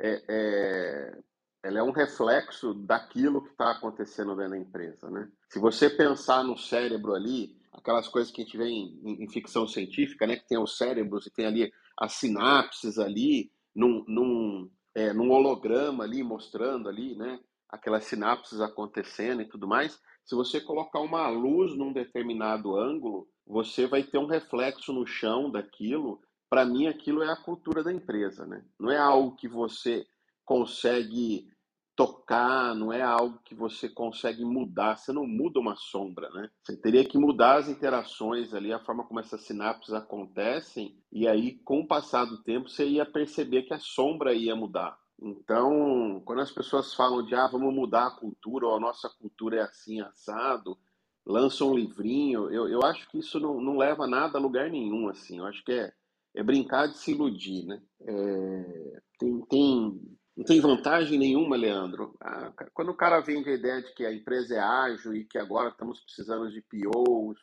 é, 0.00 0.22
é, 0.28 1.18
ela 1.62 1.78
é 1.78 1.82
um 1.82 1.90
reflexo 1.90 2.74
daquilo 2.74 3.42
que 3.42 3.50
está 3.50 3.72
acontecendo 3.72 4.36
dentro 4.36 4.52
da 4.52 4.58
empresa, 4.58 5.10
né? 5.10 5.28
Se 5.50 5.58
você 5.58 5.90
pensar 5.90 6.44
no 6.44 6.56
cérebro 6.56 7.14
ali, 7.14 7.56
aquelas 7.72 8.08
coisas 8.08 8.32
que 8.32 8.42
a 8.42 8.44
gente 8.44 8.56
vê 8.56 8.66
em, 8.66 9.00
em, 9.02 9.24
em 9.24 9.28
ficção 9.28 9.66
científica, 9.66 10.26
né? 10.26 10.36
Que 10.36 10.48
tem 10.48 10.58
os 10.58 10.76
cérebros 10.76 11.26
e 11.26 11.30
tem 11.30 11.46
ali 11.46 11.72
as 11.98 12.12
sinapses 12.14 12.98
ali, 12.98 13.50
num, 13.74 14.04
num, 14.06 14.70
é, 14.94 15.12
num 15.12 15.30
holograma 15.30 16.04
ali, 16.04 16.22
mostrando 16.22 16.88
ali, 16.88 17.16
né? 17.16 17.40
Aquelas 17.68 18.04
sinapses 18.04 18.60
acontecendo 18.60 19.42
e 19.42 19.48
tudo 19.48 19.66
mais. 19.66 20.00
Se 20.24 20.34
você 20.34 20.60
colocar 20.60 21.00
uma 21.00 21.28
luz 21.28 21.76
num 21.76 21.92
determinado 21.92 22.76
ângulo, 22.76 23.28
você 23.46 23.86
vai 23.86 24.02
ter 24.02 24.18
um 24.18 24.26
reflexo 24.26 24.92
no 24.92 25.06
chão 25.06 25.50
daquilo 25.50 26.20
para 26.48 26.64
mim 26.64 26.86
aquilo 26.86 27.22
é 27.22 27.30
a 27.30 27.36
cultura 27.36 27.82
da 27.82 27.92
empresa, 27.92 28.46
né? 28.46 28.64
Não 28.78 28.90
é 28.90 28.96
algo 28.96 29.36
que 29.36 29.48
você 29.48 30.06
consegue 30.48 31.46
tocar, 31.94 32.74
não 32.74 32.90
é 32.90 33.02
algo 33.02 33.38
que 33.44 33.54
você 33.54 33.86
consegue 33.86 34.46
mudar, 34.46 34.96
você 34.96 35.12
não 35.12 35.26
muda 35.26 35.60
uma 35.60 35.76
sombra, 35.76 36.30
né? 36.30 36.48
Você 36.62 36.74
teria 36.74 37.04
que 37.04 37.18
mudar 37.18 37.58
as 37.58 37.68
interações 37.68 38.54
ali, 38.54 38.72
a 38.72 38.78
forma 38.78 39.04
como 39.04 39.20
essas 39.20 39.42
sinapses 39.42 39.92
acontecem, 39.92 40.96
e 41.12 41.28
aí, 41.28 41.58
com 41.64 41.80
o 41.80 41.86
passar 41.86 42.24
do 42.24 42.42
tempo, 42.42 42.66
você 42.66 42.86
ia 42.88 43.04
perceber 43.04 43.64
que 43.64 43.74
a 43.74 43.78
sombra 43.78 44.32
ia 44.32 44.56
mudar. 44.56 44.98
Então, 45.20 46.22
quando 46.24 46.40
as 46.40 46.50
pessoas 46.50 46.94
falam 46.94 47.26
de, 47.26 47.34
ah, 47.34 47.48
vamos 47.48 47.74
mudar 47.74 48.06
a 48.06 48.16
cultura, 48.16 48.68
ou 48.68 48.76
a 48.76 48.80
nossa 48.80 49.10
cultura 49.20 49.56
é 49.56 49.62
assim, 49.62 50.00
assado, 50.00 50.78
lançam 51.26 51.72
um 51.72 51.74
livrinho, 51.74 52.50
eu, 52.50 52.68
eu 52.68 52.82
acho 52.84 53.06
que 53.10 53.18
isso 53.18 53.38
não, 53.38 53.60
não 53.60 53.76
leva 53.76 54.06
nada 54.06 54.38
a 54.38 54.40
lugar 54.40 54.70
nenhum, 54.70 55.08
assim, 55.08 55.38
eu 55.38 55.44
acho 55.44 55.62
que 55.62 55.72
é, 55.72 55.92
é 56.34 56.42
brincar 56.42 56.86
de 56.86 56.96
se 56.96 57.10
iludir, 57.10 57.66
né? 57.66 57.82
É, 58.00 59.00
tem, 59.18 59.40
tem 59.46 60.17
não 60.38 60.44
tem 60.44 60.60
vantagem 60.60 61.18
nenhuma, 61.18 61.56
Leandro. 61.56 62.16
Ah, 62.20 62.52
quando 62.72 62.90
o 62.90 62.96
cara 62.96 63.18
vende 63.18 63.50
a 63.50 63.54
ideia 63.54 63.82
de 63.82 63.92
que 63.92 64.06
a 64.06 64.12
empresa 64.12 64.54
é 64.54 64.60
ágil 64.60 65.12
e 65.12 65.24
que 65.24 65.36
agora 65.36 65.70
estamos 65.70 65.98
precisando 66.00 66.48
de 66.48 66.62
POs, 66.62 67.36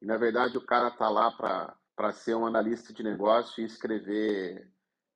e 0.00 0.06
na 0.06 0.16
verdade 0.16 0.56
o 0.56 0.64
cara 0.64 0.86
está 0.86 1.08
lá 1.08 1.32
para 1.32 2.12
ser 2.12 2.36
um 2.36 2.46
analista 2.46 2.92
de 2.92 3.02
negócio 3.02 3.60
e 3.60 3.66
escrever 3.66 4.70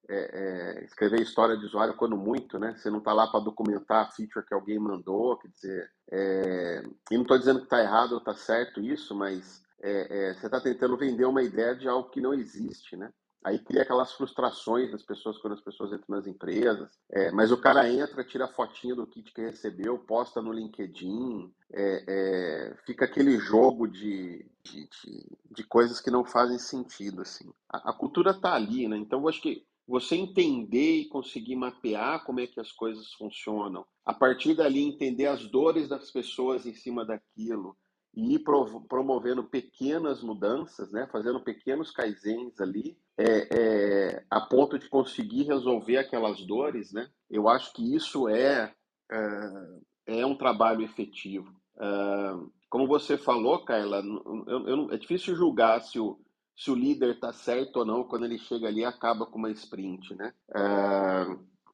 é, 0.09 0.81
é, 0.81 0.85
escrever 0.85 1.21
história 1.21 1.57
de 1.57 1.67
usuário 1.67 1.95
quando 1.95 2.17
muito, 2.17 2.59
né? 2.59 2.75
Você 2.77 2.91
não 2.91 2.99
está 2.99 3.13
lá 3.13 3.29
para 3.29 3.45
documentar 3.45 4.09
a 4.09 4.11
feature 4.11 4.45
que 4.45 4.53
alguém 4.53 4.81
mandou, 4.81 5.37
quer 5.37 5.49
dizer, 5.51 5.89
é, 6.11 6.83
e 7.13 7.15
não 7.15 7.23
estou 7.23 7.39
dizendo 7.39 7.61
que 7.61 7.67
está 7.67 7.81
errado 7.81 8.13
ou 8.13 8.19
está 8.19 8.35
certo 8.35 8.81
isso, 8.81 9.15
mas 9.15 9.63
é, 9.81 10.31
é, 10.31 10.35
você 10.35 10.47
está 10.47 10.61
tentando 10.61 10.97
vender 10.97 11.27
uma 11.27 11.45
ideia 11.45 11.77
de 11.77 11.87
algo 11.87 12.11
que 12.11 12.21
não 12.21 12.35
existe, 12.35 12.97
né? 12.97 13.13
Aí 13.43 13.59
cria 13.59 13.83
aquelas 13.83 14.13
frustrações 14.13 14.91
das 14.91 15.03
pessoas 15.03 15.39
quando 15.39 15.55
as 15.55 15.61
pessoas 15.61 15.93
entram 15.93 16.17
nas 16.17 16.27
empresas. 16.27 16.91
É, 17.11 17.31
mas 17.31 17.51
o 17.51 17.57
cara 17.57 17.91
entra, 17.91 18.23
tira 18.23 18.45
a 18.45 18.53
fotinha 18.53 18.95
do 18.95 19.07
kit 19.07 19.33
que 19.33 19.41
recebeu, 19.41 19.99
posta 19.99 20.43
no 20.43 20.53
LinkedIn, 20.53 21.51
é, 21.73 22.05
é, 22.07 22.77
fica 22.85 23.07
aquele 23.07 23.39
jogo 23.39 23.89
de, 23.89 24.45
de, 24.63 24.89
de, 24.89 25.27
de, 25.51 25.65
coisas 25.65 26.01
que 26.01 26.11
não 26.11 26.25
fazem 26.25 26.59
sentido. 26.59 27.23
assim. 27.23 27.51
A, 27.69 27.91
a 27.91 27.93
cultura 27.95 28.33
está 28.33 28.55
ali, 28.55 28.87
né? 28.87 28.99
Então 28.99 29.21
eu 29.21 29.29
acho 29.29 29.41
que 29.41 29.65
você 29.91 30.15
entender 30.15 31.01
e 31.01 31.09
conseguir 31.09 31.57
mapear 31.57 32.25
como 32.25 32.41
é 32.41 32.47
que 32.47 32.61
as 32.61 32.71
coisas 32.71 33.13
funcionam, 33.15 33.85
a 34.05 34.15
partir 34.15 34.55
dali 34.55 34.83
entender 34.85 35.27
as 35.27 35.45
dores 35.47 35.89
das 35.89 36.11
pessoas 36.13 36.65
em 36.65 36.75
cima 36.75 37.05
daquilo, 37.05 37.77
e 38.14 38.35
ir 38.35 38.45
promovendo 38.88 39.45
pequenas 39.45 40.23
mudanças, 40.23 40.90
né, 40.90 41.09
fazendo 41.12 41.40
pequenos 41.40 41.90
kaizens 41.90 42.61
ali, 42.61 42.99
é, 43.17 43.49
é, 43.50 44.25
a 44.29 44.40
ponto 44.40 44.79
de 44.79 44.88
conseguir 44.88 45.45
resolver 45.45 45.99
aquelas 45.99 46.45
dores, 46.45 46.93
né? 46.93 47.09
Eu 47.31 47.49
acho 47.49 47.73
que 47.73 47.95
isso 47.95 48.29
é 48.29 48.73
é, 49.11 50.21
é 50.21 50.26
um 50.26 50.37
trabalho 50.37 50.83
efetivo. 50.83 51.50
Uh, 51.76 52.50
como 52.69 52.87
você 52.87 53.19
falou, 53.19 53.64
Kaila, 53.64 54.02
eu, 54.47 54.69
eu, 54.69 54.90
é 54.93 54.97
difícil 54.97 55.35
julgar 55.35 55.81
se 55.83 55.99
o, 55.99 56.21
se 56.57 56.71
o 56.71 56.75
líder 56.75 57.14
está 57.14 57.33
certo 57.33 57.79
ou 57.79 57.85
não 57.85 58.05
quando 58.05 58.25
ele 58.25 58.38
chega 58.38 58.69
ali 58.69 58.81
e 58.81 58.85
acaba 58.85 59.26
com 59.26 59.38
uma 59.38 59.50
sprint, 59.50 60.14
né? 60.14 60.33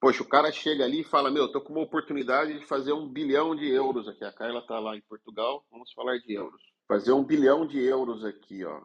Poxa, 0.07 0.23
o 0.23 0.29
cara 0.29 0.53
chega 0.53 0.85
ali 0.85 1.01
e 1.01 1.05
fala: 1.05 1.33
Meu, 1.33 1.51
tô 1.51 1.61
com 1.61 1.73
uma 1.73 1.83
oportunidade 1.83 2.57
de 2.57 2.65
fazer 2.65 2.93
um 2.93 3.09
bilhão 3.09 3.57
de 3.57 3.69
euros 3.69 4.07
aqui. 4.07 4.25
A 4.25 4.31
Carla 4.31 4.65
tá 4.65 4.79
lá 4.79 4.97
em 4.97 5.01
Portugal, 5.01 5.67
vamos 5.69 5.93
falar 5.93 6.17
de 6.19 6.33
euros. 6.33 6.63
Fazer 6.87 7.11
um 7.11 7.25
bilhão 7.25 7.67
de 7.67 7.83
euros 7.83 8.25
aqui, 8.25 8.65
ó. 8.65 8.83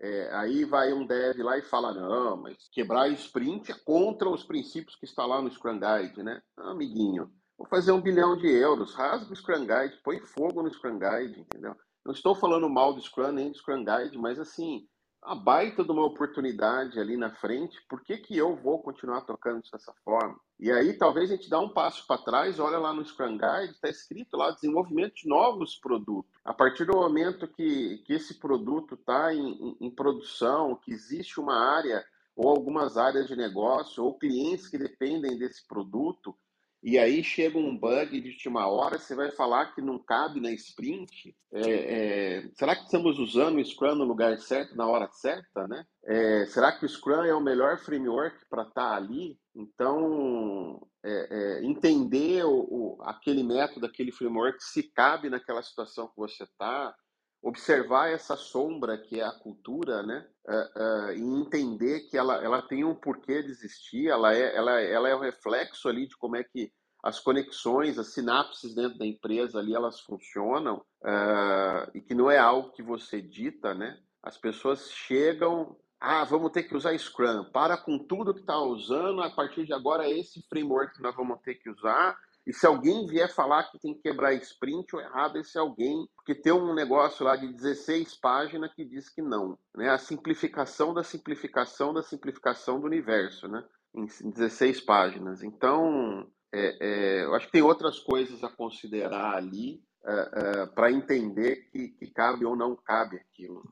É, 0.00 0.32
aí 0.32 0.64
vai 0.64 0.92
um 0.92 1.04
dev 1.04 1.40
lá 1.40 1.58
e 1.58 1.62
fala: 1.62 1.92
Não, 1.92 2.36
mas 2.36 2.68
quebrar 2.70 3.08
sprint 3.08 3.72
é 3.72 3.74
contra 3.84 4.30
os 4.30 4.44
princípios 4.44 4.94
que 4.94 5.06
está 5.06 5.26
lá 5.26 5.42
no 5.42 5.50
Scrum 5.50 5.80
Guide, 5.80 6.22
né? 6.22 6.40
Ah, 6.56 6.70
amiguinho, 6.70 7.28
vou 7.58 7.66
fazer 7.66 7.90
um 7.90 8.00
bilhão 8.00 8.36
de 8.36 8.46
euros, 8.46 8.94
rasga 8.94 9.32
o 9.32 9.36
Scrum 9.36 9.66
Guide, 9.66 10.00
põe 10.04 10.20
fogo 10.20 10.62
no 10.62 10.72
Scrum 10.72 11.00
Guide, 11.00 11.40
entendeu? 11.40 11.74
Não 12.06 12.12
estou 12.12 12.32
falando 12.32 12.70
mal 12.70 12.94
do 12.94 13.02
Scrum 13.02 13.32
nem 13.32 13.50
do 13.50 13.58
Scrum 13.58 13.84
Guide, 13.84 14.16
mas 14.16 14.38
assim, 14.38 14.86
a 15.22 15.34
baita 15.34 15.84
de 15.84 15.90
uma 15.90 16.04
oportunidade 16.04 16.98
ali 16.98 17.16
na 17.16 17.30
frente, 17.30 17.78
por 17.88 18.02
que, 18.02 18.16
que 18.16 18.36
eu 18.36 18.56
vou 18.56 18.82
continuar 18.82 19.20
tocando 19.22 19.62
dessa 19.70 19.92
forma? 20.04 20.38
E 20.58 20.70
aí 20.70 20.94
talvez 20.94 21.30
a 21.30 21.36
gente 21.36 21.50
dá 21.50 21.60
um 21.60 21.68
passo 21.68 22.06
para 22.06 22.22
trás, 22.22 22.58
olha 22.58 22.78
lá 22.78 22.92
no 22.92 23.04
Scrum 23.04 23.36
Guide, 23.36 23.72
está 23.72 23.88
escrito 23.88 24.36
lá 24.36 24.50
desenvolvimento 24.50 25.14
de 25.14 25.28
novos 25.28 25.76
produtos. 25.76 26.30
A 26.44 26.54
partir 26.54 26.86
do 26.86 26.96
momento 26.96 27.46
que, 27.46 27.98
que 27.98 28.14
esse 28.14 28.38
produto 28.38 28.94
está 28.94 29.34
em, 29.34 29.52
em, 29.52 29.76
em 29.80 29.90
produção, 29.90 30.74
que 30.76 30.92
existe 30.92 31.38
uma 31.38 31.54
área 31.54 32.04
ou 32.34 32.48
algumas 32.48 32.96
áreas 32.96 33.26
de 33.26 33.36
negócio 33.36 34.02
ou 34.02 34.18
clientes 34.18 34.68
que 34.68 34.78
dependem 34.78 35.36
desse 35.36 35.66
produto, 35.66 36.34
e 36.82 36.98
aí 36.98 37.22
chega 37.22 37.58
um 37.58 37.76
bug 37.76 38.20
de 38.20 38.30
última 38.30 38.66
hora, 38.66 38.98
você 38.98 39.14
vai 39.14 39.30
falar 39.30 39.74
que 39.74 39.82
não 39.82 39.98
cabe 39.98 40.40
na 40.40 40.50
sprint. 40.52 41.34
É, 41.52 41.60
é, 42.38 42.50
será 42.54 42.74
que 42.74 42.84
estamos 42.84 43.18
usando 43.18 43.58
o 43.58 43.64
Scrum 43.64 43.94
no 43.94 44.04
lugar 44.04 44.38
certo, 44.38 44.74
na 44.74 44.86
hora 44.86 45.08
certa? 45.12 45.68
Né? 45.68 45.84
É, 46.04 46.46
será 46.46 46.72
que 46.72 46.86
o 46.86 46.88
Scrum 46.88 47.24
é 47.24 47.34
o 47.34 47.40
melhor 47.40 47.78
framework 47.78 48.38
para 48.48 48.62
estar 48.62 48.90
tá 48.90 48.96
ali? 48.96 49.36
Então, 49.54 50.80
é, 51.04 51.58
é, 51.60 51.64
entender 51.64 52.44
o, 52.44 52.60
o, 52.70 52.98
aquele 53.02 53.42
método, 53.42 53.84
aquele 53.84 54.10
framework, 54.10 54.62
se 54.62 54.82
cabe 54.82 55.28
naquela 55.28 55.62
situação 55.62 56.08
que 56.08 56.16
você 56.16 56.44
está, 56.44 56.94
observar 57.42 58.10
essa 58.10 58.36
sombra 58.36 58.98
que 58.98 59.20
é 59.20 59.24
a 59.24 59.32
cultura, 59.32 60.02
né? 60.02 60.26
Uh, 60.46 60.52
uh, 60.52 61.12
e 61.12 61.40
entender 61.40 62.00
que 62.08 62.16
ela, 62.16 62.42
ela 62.42 62.60
tem 62.60 62.84
um 62.84 62.94
porquê 62.94 63.42
de 63.42 63.50
existir, 63.50 64.08
ela 64.08 64.34
é, 64.34 64.56
ela, 64.56 64.80
ela 64.80 65.08
é 65.08 65.14
o 65.14 65.20
reflexo 65.20 65.88
ali 65.88 66.06
de 66.06 66.16
como 66.16 66.36
é 66.36 66.44
que 66.44 66.72
as 67.02 67.18
conexões, 67.18 67.98
as 67.98 68.12
sinapses 68.12 68.74
dentro 68.74 68.98
da 68.98 69.06
empresa 69.06 69.58
ali, 69.58 69.74
elas 69.74 70.00
funcionam, 70.00 70.78
uh, 71.02 71.90
e 71.94 72.00
que 72.00 72.14
não 72.14 72.30
é 72.30 72.36
algo 72.36 72.72
que 72.72 72.82
você 72.82 73.22
dita, 73.22 73.74
né? 73.74 73.98
As 74.22 74.36
pessoas 74.36 74.90
chegam, 74.90 75.76
ah, 75.98 76.24
vamos 76.24 76.52
ter 76.52 76.64
que 76.64 76.76
usar 76.76 76.96
Scrum, 76.98 77.44
para 77.52 77.78
com 77.78 77.98
tudo 77.98 78.34
que 78.34 78.40
está 78.40 78.58
usando, 78.58 79.22
a 79.22 79.30
partir 79.30 79.64
de 79.64 79.72
agora 79.72 80.04
é 80.04 80.18
esse 80.18 80.42
framework 80.48 80.96
que 80.96 81.02
nós 81.02 81.16
vamos 81.16 81.40
ter 81.40 81.54
que 81.54 81.70
usar, 81.70 82.18
e 82.50 82.52
se 82.52 82.66
alguém 82.66 83.06
vier 83.06 83.32
falar 83.32 83.70
que 83.70 83.78
tem 83.78 83.94
que 83.94 84.02
quebrar 84.02 84.34
sprint, 84.34 84.96
o 84.96 85.00
errado 85.00 85.38
é 85.38 85.40
esse 85.40 85.56
alguém, 85.56 86.04
porque 86.16 86.34
tem 86.34 86.52
um 86.52 86.74
negócio 86.74 87.24
lá 87.24 87.36
de 87.36 87.46
16 87.46 88.16
páginas 88.16 88.74
que 88.74 88.84
diz 88.84 89.08
que 89.08 89.22
não. 89.22 89.56
Né? 89.72 89.88
A 89.88 89.98
simplificação 89.98 90.92
da 90.92 91.04
simplificação 91.04 91.94
da 91.94 92.02
simplificação 92.02 92.80
do 92.80 92.86
universo, 92.86 93.46
né? 93.46 93.64
em 93.94 94.04
16 94.30 94.80
páginas. 94.80 95.44
Então, 95.44 96.26
é, 96.52 96.76
é, 96.80 97.24
eu 97.24 97.36
acho 97.36 97.46
que 97.46 97.52
tem 97.52 97.62
outras 97.62 98.00
coisas 98.00 98.42
a 98.42 98.48
considerar 98.48 99.36
ali 99.36 99.80
é, 100.04 100.30
é 100.32 100.66
para 100.66 100.90
entender 100.90 101.68
que, 101.70 101.90
que, 101.90 102.10
cabe 102.10 102.44
ou 102.44 102.56
não 102.56 102.74
cabe 102.74 103.16
aquilo. 103.16 103.62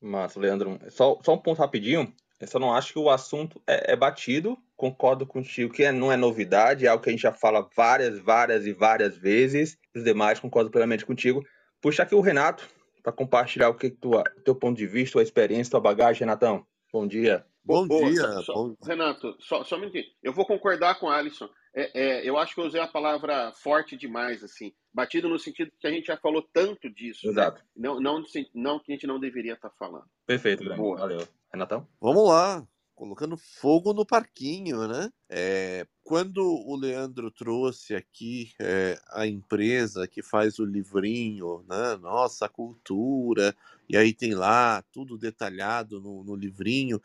Massa, 0.00 0.40
Leandro. 0.40 0.80
Só, 0.90 1.20
só 1.22 1.34
um 1.34 1.38
ponto 1.40 1.60
rapidinho. 1.60 2.12
Eu 2.44 2.48
só 2.48 2.58
não 2.58 2.74
acho 2.74 2.92
que 2.92 2.98
o 2.98 3.08
assunto 3.08 3.60
é, 3.66 3.92
é 3.92 3.96
batido. 3.96 4.58
Concordo 4.76 5.26
contigo 5.26 5.72
que 5.72 5.82
é, 5.82 5.90
não 5.90 6.12
é 6.12 6.16
novidade, 6.16 6.84
é 6.84 6.88
algo 6.88 7.02
que 7.02 7.08
a 7.08 7.12
gente 7.12 7.22
já 7.22 7.32
fala 7.32 7.66
várias, 7.74 8.18
várias 8.18 8.66
e 8.66 8.72
várias 8.72 9.16
vezes. 9.16 9.78
Os 9.94 10.04
demais 10.04 10.38
concordo 10.38 10.70
plenamente 10.70 11.06
contigo. 11.06 11.42
Puxa 11.80 12.02
aqui 12.02 12.14
o 12.14 12.20
Renato 12.20 12.68
para 13.02 13.12
compartilhar 13.12 13.70
o 13.70 13.74
que 13.74 13.90
tu, 13.90 14.10
teu 14.44 14.54
ponto 14.54 14.76
de 14.76 14.86
vista, 14.86 15.18
a 15.18 15.22
experiência, 15.22 15.70
tua 15.70 15.80
bagagem, 15.80 16.20
Renatão. 16.20 16.66
Bom 16.92 17.06
dia. 17.06 17.46
Bom, 17.64 17.88
dia. 17.88 18.42
Só, 18.42 18.52
bom... 18.52 18.76
Renato, 18.84 19.34
só, 19.40 19.64
só 19.64 19.76
um 19.76 19.80
minutinho. 19.80 20.04
Eu 20.22 20.32
vou 20.32 20.44
concordar 20.44 20.98
com 20.98 21.08
a 21.08 21.16
Alisson. 21.16 21.48
É, 21.74 21.90
é, 21.94 22.28
eu 22.28 22.36
acho 22.36 22.54
que 22.54 22.60
eu 22.60 22.66
usei 22.66 22.80
a 22.80 22.86
palavra 22.86 23.52
forte 23.52 23.96
demais, 23.96 24.44
assim. 24.44 24.72
Batido 24.92 25.28
no 25.28 25.38
sentido 25.38 25.72
que 25.80 25.86
a 25.86 25.90
gente 25.90 26.06
já 26.06 26.16
falou 26.16 26.46
tanto 26.52 26.88
disso. 26.90 27.26
Né? 27.26 27.32
Exato. 27.32 27.62
Né? 27.76 27.88
Não, 27.88 28.00
não, 28.00 28.22
não 28.54 28.78
que 28.78 28.92
a 28.92 28.94
gente 28.94 29.06
não 29.06 29.18
deveria 29.18 29.54
estar 29.54 29.70
tá 29.70 29.76
falando. 29.78 30.04
Perfeito, 30.26 30.64
Boa. 30.76 30.98
Valeu. 30.98 31.26
Renatão? 31.54 31.86
Vamos 32.00 32.28
lá. 32.28 32.66
Colocando 32.96 33.36
fogo 33.36 33.92
no 33.92 34.04
parquinho, 34.04 34.86
né? 34.88 35.10
É, 35.28 35.86
quando 36.02 36.44
o 36.44 36.76
Leandro 36.76 37.30
trouxe 37.30 37.94
aqui 37.94 38.52
é, 38.60 39.00
a 39.10 39.26
empresa 39.26 40.06
que 40.06 40.22
faz 40.22 40.58
o 40.58 40.64
livrinho, 40.64 41.64
né? 41.68 41.96
Nossa 41.96 42.48
cultura, 42.48 43.54
e 43.88 43.96
aí 43.96 44.12
tem 44.12 44.34
lá 44.34 44.82
tudo 44.92 45.18
detalhado 45.18 46.00
no, 46.00 46.22
no 46.24 46.36
livrinho, 46.36 47.00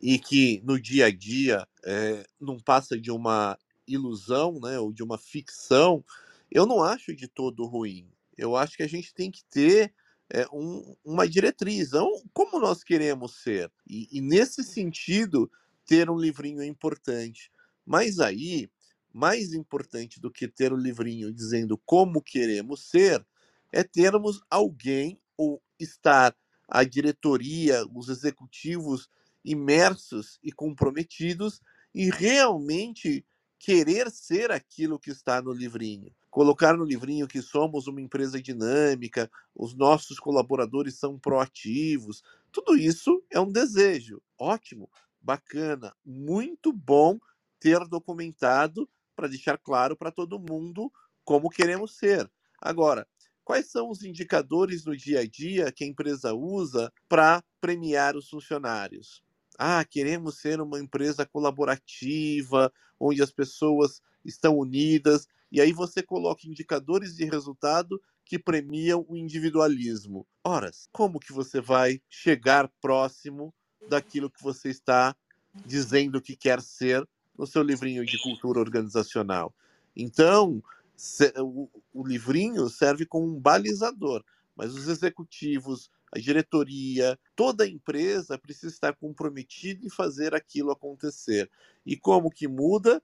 e 0.00 0.18
que 0.18 0.62
no 0.64 0.80
dia 0.80 1.06
a 1.06 1.10
dia 1.10 1.66
é, 1.84 2.26
não 2.40 2.58
passa 2.58 2.98
de 2.98 3.10
uma 3.10 3.58
ilusão, 3.86 4.60
né? 4.60 4.78
Ou 4.78 4.92
de 4.92 5.02
uma 5.02 5.18
ficção, 5.18 6.04
eu 6.50 6.66
não 6.66 6.82
acho 6.82 7.14
de 7.14 7.28
todo 7.28 7.66
ruim. 7.66 8.06
Eu 8.36 8.56
acho 8.56 8.76
que 8.76 8.82
a 8.82 8.88
gente 8.88 9.14
tem 9.14 9.30
que 9.30 9.44
ter 9.44 9.94
é, 10.30 10.46
um, 10.52 10.96
uma 11.04 11.28
diretriz, 11.28 11.92
não 11.92 12.22
como 12.32 12.58
nós 12.58 12.82
queremos 12.82 13.42
ser. 13.42 13.70
E, 13.86 14.08
e, 14.10 14.20
nesse 14.20 14.62
sentido, 14.64 15.50
ter 15.86 16.08
um 16.08 16.18
livrinho 16.18 16.60
é 16.60 16.66
importante. 16.66 17.50
Mas 17.84 18.18
aí, 18.18 18.70
mais 19.12 19.52
importante 19.52 20.20
do 20.20 20.30
que 20.30 20.48
ter 20.48 20.72
o 20.72 20.76
um 20.76 20.80
livrinho 20.80 21.32
dizendo 21.32 21.78
como 21.84 22.22
queremos 22.22 22.88
ser, 22.88 23.24
é 23.70 23.82
termos 23.82 24.40
alguém 24.50 25.20
ou 25.36 25.62
estar 25.78 26.34
a 26.68 26.84
diretoria, 26.84 27.84
os 27.92 28.08
executivos 28.08 29.08
imersos 29.44 30.38
e 30.42 30.50
comprometidos 30.50 31.60
e 31.94 32.08
realmente 32.08 33.24
querer 33.58 34.10
ser 34.10 34.50
aquilo 34.50 34.98
que 34.98 35.10
está 35.10 35.42
no 35.42 35.52
livrinho. 35.52 36.10
Colocar 36.34 36.76
no 36.76 36.84
livrinho 36.84 37.28
que 37.28 37.40
somos 37.40 37.86
uma 37.86 38.00
empresa 38.00 38.42
dinâmica, 38.42 39.30
os 39.54 39.72
nossos 39.72 40.18
colaboradores 40.18 40.98
são 40.98 41.16
proativos, 41.16 42.24
tudo 42.50 42.76
isso 42.76 43.22
é 43.30 43.38
um 43.38 43.52
desejo. 43.52 44.20
Ótimo, 44.36 44.90
bacana, 45.20 45.94
muito 46.04 46.72
bom 46.72 47.20
ter 47.60 47.78
documentado 47.86 48.90
para 49.14 49.28
deixar 49.28 49.56
claro 49.56 49.96
para 49.96 50.10
todo 50.10 50.40
mundo 50.40 50.90
como 51.24 51.48
queremos 51.48 51.96
ser. 51.96 52.28
Agora, 52.60 53.06
quais 53.44 53.70
são 53.70 53.88
os 53.88 54.02
indicadores 54.02 54.84
no 54.84 54.96
dia 54.96 55.20
a 55.20 55.26
dia 55.28 55.70
que 55.70 55.84
a 55.84 55.86
empresa 55.86 56.34
usa 56.34 56.92
para 57.08 57.44
premiar 57.60 58.16
os 58.16 58.28
funcionários? 58.28 59.22
Ah, 59.56 59.84
queremos 59.84 60.38
ser 60.40 60.60
uma 60.60 60.80
empresa 60.80 61.24
colaborativa, 61.24 62.72
onde 63.06 63.22
as 63.22 63.30
pessoas 63.30 64.00
estão 64.24 64.56
unidas, 64.56 65.28
e 65.52 65.60
aí 65.60 65.72
você 65.72 66.02
coloca 66.02 66.48
indicadores 66.48 67.14
de 67.14 67.24
resultado 67.24 68.00
que 68.24 68.38
premiam 68.38 69.04
o 69.08 69.16
individualismo. 69.16 70.26
Ora, 70.42 70.70
como 70.90 71.20
que 71.20 71.32
você 71.32 71.60
vai 71.60 72.00
chegar 72.08 72.70
próximo 72.80 73.54
daquilo 73.88 74.30
que 74.30 74.42
você 74.42 74.70
está 74.70 75.14
dizendo 75.64 76.20
que 76.22 76.34
quer 76.34 76.62
ser 76.62 77.06
no 77.36 77.46
seu 77.46 77.62
livrinho 77.62 78.04
de 78.04 78.18
cultura 78.22 78.58
organizacional? 78.60 79.54
Então, 79.94 80.62
o 81.92 82.06
livrinho 82.06 82.68
serve 82.68 83.04
como 83.04 83.26
um 83.26 83.38
balizador, 83.38 84.24
mas 84.56 84.74
os 84.74 84.88
executivos, 84.88 85.90
a 86.14 86.18
diretoria, 86.18 87.18
toda 87.34 87.64
a 87.64 87.68
empresa 87.68 88.38
precisa 88.38 88.72
estar 88.72 88.94
comprometida 88.94 89.84
em 89.84 89.90
fazer 89.90 90.34
aquilo 90.34 90.70
acontecer. 90.70 91.50
E 91.84 91.96
como 91.96 92.30
que 92.30 92.46
muda? 92.46 93.02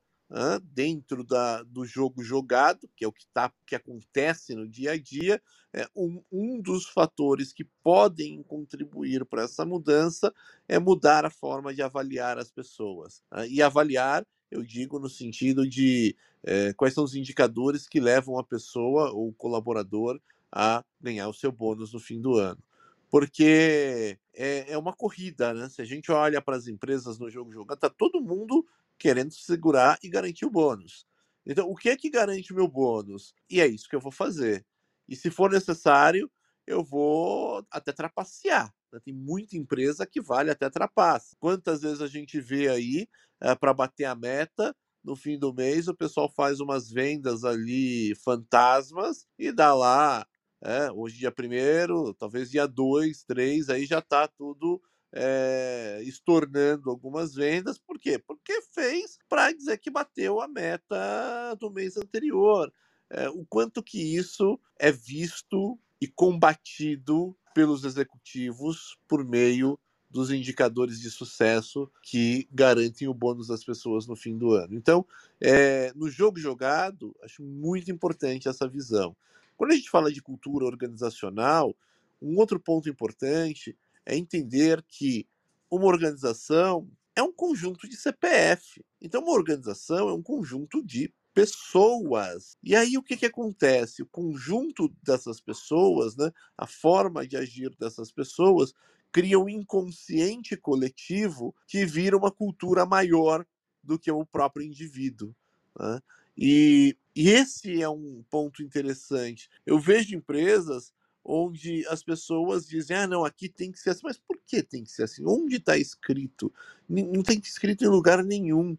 dentro 0.62 1.24
da, 1.24 1.62
do 1.64 1.84
jogo 1.84 2.22
jogado, 2.22 2.88
que 2.94 3.04
é 3.04 3.08
o 3.08 3.12
que, 3.12 3.26
tá, 3.34 3.52
que 3.66 3.74
acontece 3.74 4.54
no 4.54 4.68
dia 4.68 4.92
a 4.92 4.98
dia, 4.98 5.42
é, 5.72 5.88
um, 5.94 6.22
um 6.30 6.60
dos 6.60 6.86
fatores 6.86 7.52
que 7.52 7.64
podem 7.82 8.40
contribuir 8.44 9.24
para 9.24 9.42
essa 9.42 9.64
mudança 9.64 10.32
é 10.68 10.78
mudar 10.78 11.24
a 11.24 11.30
forma 11.30 11.74
de 11.74 11.82
avaliar 11.82 12.38
as 12.38 12.50
pessoas. 12.50 13.22
e 13.48 13.60
avaliar, 13.60 14.24
eu 14.50 14.62
digo 14.62 15.00
no 15.00 15.08
sentido 15.08 15.68
de 15.68 16.14
é, 16.44 16.72
quais 16.74 16.94
são 16.94 17.02
os 17.02 17.16
indicadores 17.16 17.88
que 17.88 17.98
levam 17.98 18.38
a 18.38 18.44
pessoa 18.44 19.10
ou 19.10 19.28
o 19.28 19.34
colaborador 19.34 20.20
a 20.52 20.84
ganhar 21.00 21.28
o 21.28 21.34
seu 21.34 21.50
bônus 21.50 21.92
no 21.92 21.98
fim 21.98 22.20
do 22.20 22.34
ano 22.34 22.62
porque 23.10 24.18
é, 24.34 24.72
é 24.72 24.78
uma 24.78 24.94
corrida, 24.94 25.52
né? 25.52 25.68
Se 25.68 25.82
a 25.82 25.84
gente 25.84 26.12
olha 26.12 26.40
para 26.40 26.56
as 26.56 26.68
empresas 26.68 27.18
no 27.18 27.28
jogo 27.28 27.52
jogado, 27.52 27.78
tá 27.78 27.90
todo 27.90 28.22
mundo 28.22 28.64
querendo 28.98 29.32
segurar 29.32 29.98
e 30.02 30.08
garantir 30.08 30.46
o 30.46 30.50
bônus. 30.50 31.06
Então, 31.44 31.68
o 31.68 31.74
que 31.74 31.88
é 31.90 31.96
que 31.96 32.08
garante 32.08 32.52
o 32.52 32.56
meu 32.56 32.68
bônus? 32.68 33.34
E 33.48 33.60
é 33.60 33.66
isso 33.66 33.88
que 33.88 33.96
eu 33.96 34.00
vou 34.00 34.12
fazer. 34.12 34.64
E 35.08 35.16
se 35.16 35.30
for 35.30 35.50
necessário, 35.50 36.30
eu 36.66 36.84
vou 36.84 37.66
até 37.70 37.92
trapacear. 37.92 38.72
Né? 38.92 39.00
Tem 39.04 39.12
muita 39.12 39.56
empresa 39.56 40.06
que 40.06 40.20
vale 40.20 40.50
até 40.50 40.70
trapace. 40.70 41.34
Quantas 41.40 41.82
vezes 41.82 42.00
a 42.00 42.06
gente 42.06 42.40
vê 42.40 42.68
aí, 42.68 43.08
é, 43.40 43.54
para 43.56 43.74
bater 43.74 44.04
a 44.04 44.14
meta, 44.14 44.74
no 45.02 45.16
fim 45.16 45.38
do 45.38 45.52
mês, 45.52 45.88
o 45.88 45.96
pessoal 45.96 46.28
faz 46.28 46.60
umas 46.60 46.90
vendas 46.90 47.42
ali 47.42 48.14
fantasmas 48.16 49.26
e 49.38 49.50
dá 49.50 49.74
lá 49.74 50.26
é, 50.62 50.90
hoje, 50.92 51.18
dia 51.18 51.32
primeiro, 51.32 52.12
talvez 52.14 52.50
dia 52.50 52.66
2, 52.66 53.24
3, 53.24 53.70
aí 53.70 53.86
já 53.86 53.98
está 53.98 54.28
tudo 54.28 54.80
é, 55.12 56.00
estornando 56.04 56.90
algumas 56.90 57.34
vendas. 57.34 57.78
Por 57.78 57.98
quê? 57.98 58.18
Porque 58.18 58.60
fez 58.72 59.18
para 59.28 59.52
dizer 59.52 59.78
que 59.78 59.90
bateu 59.90 60.40
a 60.40 60.48
meta 60.48 61.54
do 61.58 61.70
mês 61.70 61.96
anterior. 61.96 62.72
É, 63.08 63.28
o 63.28 63.44
quanto 63.46 63.82
que 63.82 64.16
isso 64.16 64.58
é 64.78 64.92
visto 64.92 65.78
e 66.00 66.06
combatido 66.06 67.36
pelos 67.54 67.84
executivos 67.84 68.96
por 69.08 69.24
meio 69.24 69.78
dos 70.08 70.30
indicadores 70.30 71.00
de 71.00 71.10
sucesso 71.10 71.90
que 72.02 72.48
garantem 72.50 73.06
o 73.06 73.14
bônus 73.14 73.46
das 73.46 73.64
pessoas 73.64 74.06
no 74.06 74.16
fim 74.16 74.36
do 74.36 74.52
ano. 74.52 74.74
Então, 74.74 75.06
é, 75.40 75.92
no 75.94 76.08
jogo 76.08 76.38
jogado, 76.38 77.14
acho 77.22 77.42
muito 77.42 77.90
importante 77.90 78.48
essa 78.48 78.66
visão. 78.66 79.16
Quando 79.60 79.72
a 79.72 79.76
gente 79.76 79.90
fala 79.90 80.10
de 80.10 80.22
cultura 80.22 80.64
organizacional, 80.64 81.76
um 82.18 82.38
outro 82.38 82.58
ponto 82.58 82.88
importante 82.88 83.76
é 84.06 84.16
entender 84.16 84.82
que 84.88 85.28
uma 85.70 85.84
organização 85.84 86.90
é 87.14 87.22
um 87.22 87.30
conjunto 87.30 87.86
de 87.86 87.94
CPF. 87.94 88.82
Então, 89.02 89.22
uma 89.22 89.34
organização 89.34 90.08
é 90.08 90.14
um 90.14 90.22
conjunto 90.22 90.82
de 90.82 91.12
pessoas. 91.34 92.56
E 92.62 92.74
aí 92.74 92.96
o 92.96 93.02
que, 93.02 93.18
que 93.18 93.26
acontece? 93.26 94.00
O 94.00 94.06
conjunto 94.06 94.90
dessas 95.02 95.42
pessoas, 95.42 96.16
né, 96.16 96.32
a 96.56 96.66
forma 96.66 97.26
de 97.26 97.36
agir 97.36 97.76
dessas 97.78 98.10
pessoas, 98.10 98.72
cria 99.12 99.38
um 99.38 99.46
inconsciente 99.46 100.56
coletivo 100.56 101.54
que 101.66 101.84
vira 101.84 102.16
uma 102.16 102.30
cultura 102.30 102.86
maior 102.86 103.44
do 103.84 103.98
que 103.98 104.10
o 104.10 104.24
próprio 104.24 104.64
indivíduo. 104.64 105.36
Né? 105.78 106.00
E, 106.40 106.96
e 107.14 107.28
esse 107.28 107.82
é 107.82 107.88
um 107.90 108.24
ponto 108.30 108.62
interessante. 108.62 109.50
Eu 109.66 109.78
vejo 109.78 110.16
empresas 110.16 110.90
onde 111.22 111.86
as 111.88 112.02
pessoas 112.02 112.66
dizem: 112.66 112.96
ah, 112.96 113.06
não, 113.06 113.26
aqui 113.26 113.46
tem 113.46 113.70
que 113.70 113.78
ser 113.78 113.90
assim. 113.90 114.00
Mas 114.04 114.16
por 114.16 114.40
que 114.46 114.62
tem 114.62 114.82
que 114.82 114.90
ser 114.90 115.02
assim? 115.02 115.22
Onde 115.26 115.56
está 115.56 115.76
escrito? 115.76 116.50
Não 116.88 117.22
tem 117.22 117.38
escrito 117.38 117.84
em 117.84 117.88
lugar 117.88 118.24
nenhum. 118.24 118.74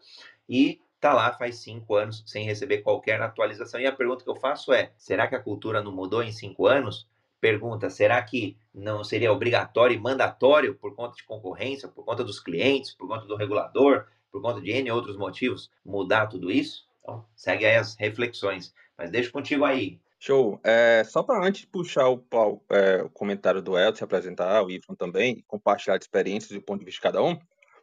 e 0.49 0.81
está 1.01 1.13
lá 1.13 1.33
faz 1.33 1.57
cinco 1.57 1.95
anos 1.95 2.23
sem 2.27 2.45
receber 2.45 2.83
qualquer 2.83 3.19
atualização. 3.19 3.81
E 3.81 3.87
a 3.87 3.91
pergunta 3.91 4.23
que 4.23 4.29
eu 4.29 4.35
faço 4.35 4.71
é: 4.71 4.91
será 4.95 5.27
que 5.27 5.35
a 5.35 5.41
cultura 5.41 5.81
não 5.81 5.91
mudou 5.91 6.21
em 6.21 6.31
cinco 6.31 6.67
anos? 6.67 7.09
Pergunta: 7.41 7.89
será 7.89 8.21
que 8.21 8.55
não 8.73 9.03
seria 9.03 9.31
obrigatório 9.31 9.95
e 9.95 9.99
mandatório 9.99 10.75
por 10.75 10.95
conta 10.95 11.15
de 11.15 11.23
concorrência, 11.23 11.89
por 11.89 12.05
conta 12.05 12.23
dos 12.23 12.39
clientes, 12.39 12.93
por 12.93 13.07
conta 13.07 13.25
do 13.25 13.35
regulador, 13.35 14.05
por 14.31 14.41
conta 14.41 14.61
de 14.61 14.71
N 14.71 14.91
outros 14.91 15.17
motivos, 15.17 15.71
mudar 15.83 16.27
tudo 16.27 16.51
isso? 16.51 16.87
Então, 17.01 17.25
segue 17.35 17.65
aí 17.65 17.75
as 17.75 17.95
reflexões. 17.95 18.71
Mas 18.95 19.09
deixo 19.09 19.31
contigo 19.31 19.65
aí. 19.65 19.99
Show. 20.19 20.59
É, 20.63 21.03
só 21.03 21.23
para 21.23 21.43
antes 21.43 21.65
puxar 21.65 22.07
o, 22.07 22.23
é, 22.69 23.01
o, 23.01 23.09
comentário 23.09 23.59
do 23.59 23.75
Elton, 23.75 23.97
se 23.97 24.03
apresentar, 24.03 24.61
o 24.61 24.69
Ifan 24.69 24.93
também, 24.93 25.43
compartilhar 25.47 25.97
experiências 25.97 26.51
e 26.51 26.57
o 26.57 26.61
ponto 26.61 26.81
de 26.81 26.85
vista 26.85 26.99
de 26.99 27.01
cada 27.01 27.23
um, 27.23 27.39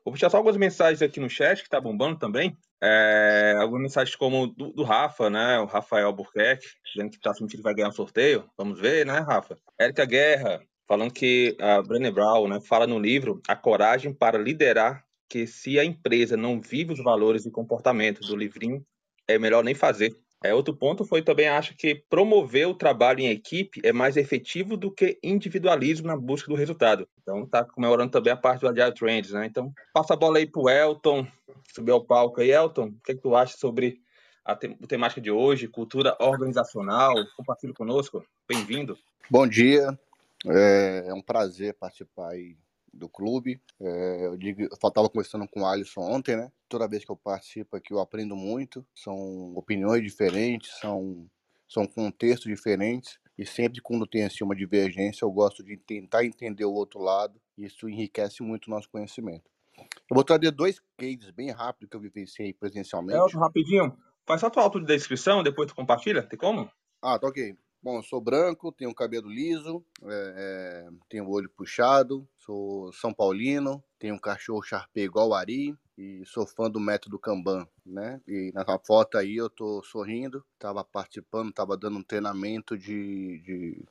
vou 0.08 0.12
puxar 0.12 0.30
só 0.30 0.38
algumas 0.38 0.56
mensagens 0.56 1.02
aqui 1.02 1.20
no 1.20 1.28
chat, 1.28 1.58
que 1.58 1.66
está 1.66 1.80
bombando 1.80 2.18
também. 2.18 2.56
É, 2.82 3.56
algumas 3.58 3.82
mensagens 3.82 4.16
como 4.16 4.46
do, 4.46 4.72
do, 4.72 4.82
Rafa, 4.82 5.28
né? 5.28 5.58
O 5.60 5.66
Rafael 5.66 6.06
Albuquerque, 6.06 6.66
dizendo 6.84 7.10
que 7.10 7.20
tá 7.20 7.34
sentindo 7.34 7.58
que 7.58 7.62
vai 7.62 7.74
ganhar 7.74 7.88
um 7.88 7.92
sorteio. 7.92 8.48
Vamos 8.56 8.80
ver, 8.80 9.04
né, 9.04 9.18
Rafa? 9.18 9.56
Érica 9.78 10.04
Guerra, 10.06 10.62
falando 10.86 11.12
que 11.12 11.56
a 11.60 11.82
Brené 11.82 12.10
Brown 12.10 12.48
né, 12.48 12.60
fala 12.60 12.86
no 12.86 12.98
livro 12.98 13.42
a 13.46 13.54
coragem 13.54 14.12
para 14.12 14.38
liderar 14.38 15.04
que 15.28 15.46
se 15.46 15.78
a 15.78 15.84
empresa 15.84 16.36
não 16.36 16.60
vive 16.60 16.94
os 16.94 17.02
valores 17.02 17.44
e 17.44 17.50
comportamento 17.50 18.20
do 18.20 18.34
livrinho, 18.34 18.82
é 19.28 19.38
melhor 19.38 19.62
nem 19.62 19.74
fazer. 19.74 20.16
É, 20.42 20.54
outro 20.54 20.72
ponto 20.72 21.04
foi 21.04 21.20
também 21.20 21.48
acha 21.48 21.74
que 21.74 21.96
promover 22.08 22.68
o 22.68 22.74
trabalho 22.74 23.20
em 23.20 23.28
equipe 23.28 23.80
é 23.82 23.92
mais 23.92 24.16
efetivo 24.16 24.76
do 24.76 24.90
que 24.90 25.18
individualismo 25.20 26.06
na 26.06 26.16
busca 26.16 26.48
do 26.48 26.54
resultado. 26.54 27.08
Então 27.20 27.42
está 27.42 27.64
comemorando 27.64 28.12
também 28.12 28.32
a 28.32 28.36
parte 28.36 28.60
do 28.60 28.68
Agile 28.68 28.94
Trends, 28.94 29.32
né? 29.32 29.46
Então 29.46 29.72
passa 29.92 30.14
a 30.14 30.16
bola 30.16 30.38
aí 30.38 30.46
para 30.46 30.62
o 30.62 30.70
Elton, 30.70 31.26
subir 31.74 31.90
ao 31.90 32.04
palco 32.04 32.40
aí. 32.40 32.52
Elton, 32.52 32.86
o 32.86 33.00
que, 33.04 33.12
é 33.12 33.14
que 33.16 33.20
tu 33.20 33.34
acha 33.34 33.56
sobre 33.56 34.00
a, 34.44 34.52
a 34.52 34.86
temática 34.86 35.20
de 35.20 35.30
hoje, 35.30 35.66
cultura 35.66 36.16
organizacional? 36.20 37.14
Compartilhe 37.36 37.74
conosco. 37.74 38.24
Bem-vindo. 38.48 38.96
Bom 39.28 39.46
dia, 39.46 39.98
é, 40.46 41.06
é 41.08 41.14
um 41.14 41.20
prazer 41.20 41.74
participar 41.74 42.30
aí 42.30 42.56
do 42.98 43.08
clube. 43.08 43.60
É, 43.80 44.26
eu 44.26 44.36
digo, 44.36 44.62
eu 44.62 44.68
estava 44.72 45.08
conversando 45.08 45.46
com 45.48 45.62
o 45.62 45.66
Alisson 45.66 46.00
ontem, 46.00 46.36
né? 46.36 46.50
Toda 46.68 46.88
vez 46.88 47.04
que 47.04 47.10
eu 47.10 47.16
participo 47.16 47.76
aqui 47.76 47.92
eu 47.92 48.00
aprendo 48.00 48.36
muito. 48.36 48.86
São 48.94 49.54
opiniões 49.56 50.02
diferentes, 50.02 50.70
são, 50.80 51.26
são 51.68 51.86
contextos 51.86 52.46
diferentes. 52.46 53.18
E 53.38 53.46
sempre 53.46 53.80
quando 53.80 54.06
tem 54.06 54.24
assim, 54.24 54.42
uma 54.42 54.56
divergência, 54.56 55.24
eu 55.24 55.30
gosto 55.30 55.62
de 55.62 55.76
tentar 55.76 56.24
entender 56.24 56.64
o 56.64 56.72
outro 56.72 57.00
lado. 57.00 57.40
E 57.56 57.64
isso 57.64 57.88
enriquece 57.88 58.42
muito 58.42 58.66
o 58.66 58.70
nosso 58.70 58.90
conhecimento. 58.90 59.48
Eu 59.78 60.14
vou 60.14 60.24
trazer 60.24 60.50
dois 60.50 60.80
cases 60.96 61.30
bem 61.30 61.50
rápidos 61.50 61.88
que 61.88 61.96
eu 61.96 62.00
vivenciei 62.00 62.52
presencialmente. 62.52 63.18
Elton, 63.18 63.38
rapidinho. 63.38 63.96
Faz 64.26 64.40
só 64.40 64.50
tua 64.50 64.64
autodescrição, 64.64 65.42
depois 65.42 65.68
tu 65.68 65.74
compartilha. 65.74 66.22
Tem 66.22 66.38
como? 66.38 66.70
Ah, 67.00 67.18
tá 67.18 67.28
ok. 67.28 67.56
Bom, 67.80 67.98
eu 67.98 68.02
sou 68.02 68.20
branco, 68.20 68.72
tenho 68.72 68.92
cabelo 68.92 69.28
liso, 69.28 69.84
é, 70.02 70.08
é, 70.08 70.88
tenho 71.08 71.24
o 71.26 71.30
olho 71.30 71.48
puxado, 71.48 72.28
sou 72.36 72.92
São 72.92 73.14
Paulino, 73.14 73.82
tenho 74.00 74.16
um 74.16 74.18
cachorro 74.18 74.62
Sharpei 74.62 75.04
igual 75.04 75.28
o 75.28 75.34
Ari 75.34 75.76
e 75.96 76.24
sou 76.26 76.44
fã 76.44 76.68
do 76.68 76.80
método 76.80 77.20
Kanban, 77.20 77.68
né? 77.86 78.20
E 78.26 78.50
na 78.52 78.64
foto 78.84 79.16
aí 79.16 79.36
eu 79.36 79.48
tô 79.48 79.80
sorrindo, 79.84 80.44
tava 80.58 80.82
participando, 80.82 81.52
tava 81.52 81.76
dando 81.76 81.98
um 81.98 82.02
treinamento 82.02 82.76
de, 82.76 83.40
de 83.42 83.84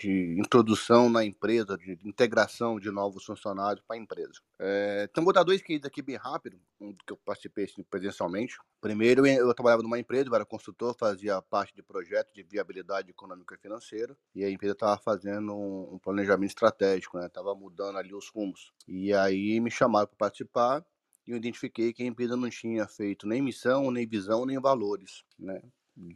de 0.00 0.38
introdução 0.40 1.10
na 1.10 1.22
empresa, 1.22 1.76
de 1.76 1.98
integração 2.04 2.80
de 2.80 2.90
novos 2.90 3.24
funcionários 3.24 3.84
para 3.86 3.96
a 3.96 3.98
empresa. 3.98 4.40
É, 4.58 5.06
então, 5.10 5.22
vou 5.22 5.32
dar 5.32 5.42
dois 5.42 5.60
cases 5.60 5.84
aqui 5.84 6.00
bem 6.00 6.16
rápido, 6.16 6.58
um 6.80 6.94
que 6.94 7.12
eu 7.12 7.16
participei 7.18 7.64
assim, 7.64 7.82
presencialmente. 7.82 8.56
Primeiro, 8.80 9.26
eu 9.26 9.52
trabalhava 9.52 9.82
numa 9.82 9.98
empresa, 9.98 10.28
eu 10.28 10.34
era 10.34 10.46
consultor, 10.46 10.96
fazia 10.98 11.42
parte 11.42 11.74
de 11.74 11.82
projetos 11.82 12.32
de 12.32 12.42
viabilidade 12.42 13.10
econômica 13.10 13.54
e 13.54 13.58
financeira, 13.58 14.16
e 14.34 14.42
a 14.42 14.50
empresa 14.50 14.72
estava 14.72 14.98
fazendo 14.98 15.54
um 15.54 15.98
planejamento 15.98 16.48
estratégico, 16.48 17.18
estava 17.18 17.52
né? 17.52 17.60
mudando 17.60 17.98
ali 17.98 18.14
os 18.14 18.28
rumos. 18.28 18.72
E 18.88 19.12
aí 19.12 19.60
me 19.60 19.70
chamaram 19.70 20.06
para 20.06 20.16
participar, 20.16 20.84
e 21.26 21.32
eu 21.32 21.36
identifiquei 21.36 21.92
que 21.92 22.02
a 22.02 22.06
empresa 22.06 22.36
não 22.36 22.48
tinha 22.48 22.88
feito 22.88 23.28
nem 23.28 23.42
missão, 23.42 23.90
nem 23.90 24.06
visão, 24.06 24.46
nem 24.46 24.58
valores, 24.58 25.24
né? 25.38 25.60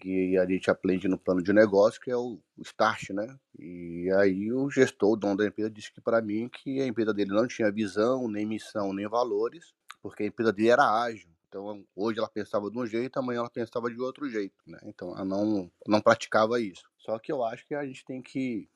Que 0.01 0.37
a 0.39 0.47
gente 0.47 0.71
aprende 0.71 1.09
no 1.09 1.19
plano 1.19 1.43
de 1.43 1.53
negócio, 1.53 2.01
que 2.01 2.11
é 2.11 2.17
o, 2.17 2.41
start, 2.63 3.11
né? 3.11 3.37
E 3.59 4.11
aí 4.17 4.53
o 4.53 4.71
gestor, 4.71 5.13
o 5.13 5.17
dono 5.17 5.37
da 5.37 5.47
empresa, 5.47 5.71
disse 5.71 5.93
que 5.93 6.01
para 6.01 6.23
mim 6.23 6.49
que 6.49 6.81
a 6.81 6.87
empresa 6.87 7.13
dele 7.13 7.31
não 7.31 7.47
tinha 7.47 7.71
visão, 7.71 8.29
nem 8.29 8.47
missão, 8.47 8.93
nem 8.93 9.09
valores, 9.09 9.75
porque 10.03 10.23
a 10.23 10.27
empresa 10.27 10.53
dele 10.53 10.71
era 10.71 11.03
ágil. 11.03 11.29
Então, 11.49 11.85
hoje 11.95 12.19
ela 12.19 12.29
pensava 12.29 12.69
de 12.69 12.77
um 12.77 12.85
jeito, 12.85 13.17
amanhã 13.17 13.39
ela 13.39 13.51
pensava 13.51 13.89
de 13.89 14.01
outro 14.01 14.29
jeito, 14.29 14.57
né? 14.67 14.79
Então, 14.85 15.13
ela 15.13 15.25
não, 15.25 15.71
não 15.87 16.01
praticava 16.01 16.61
isso. 16.61 16.83
Só 16.99 17.17
que 17.19 17.31
eu 17.31 17.45
acho 17.45 17.65
que 17.65 17.75
a 17.75 17.87
gente 17.87 18.05
tem 18.05 18.21
que 18.21 18.69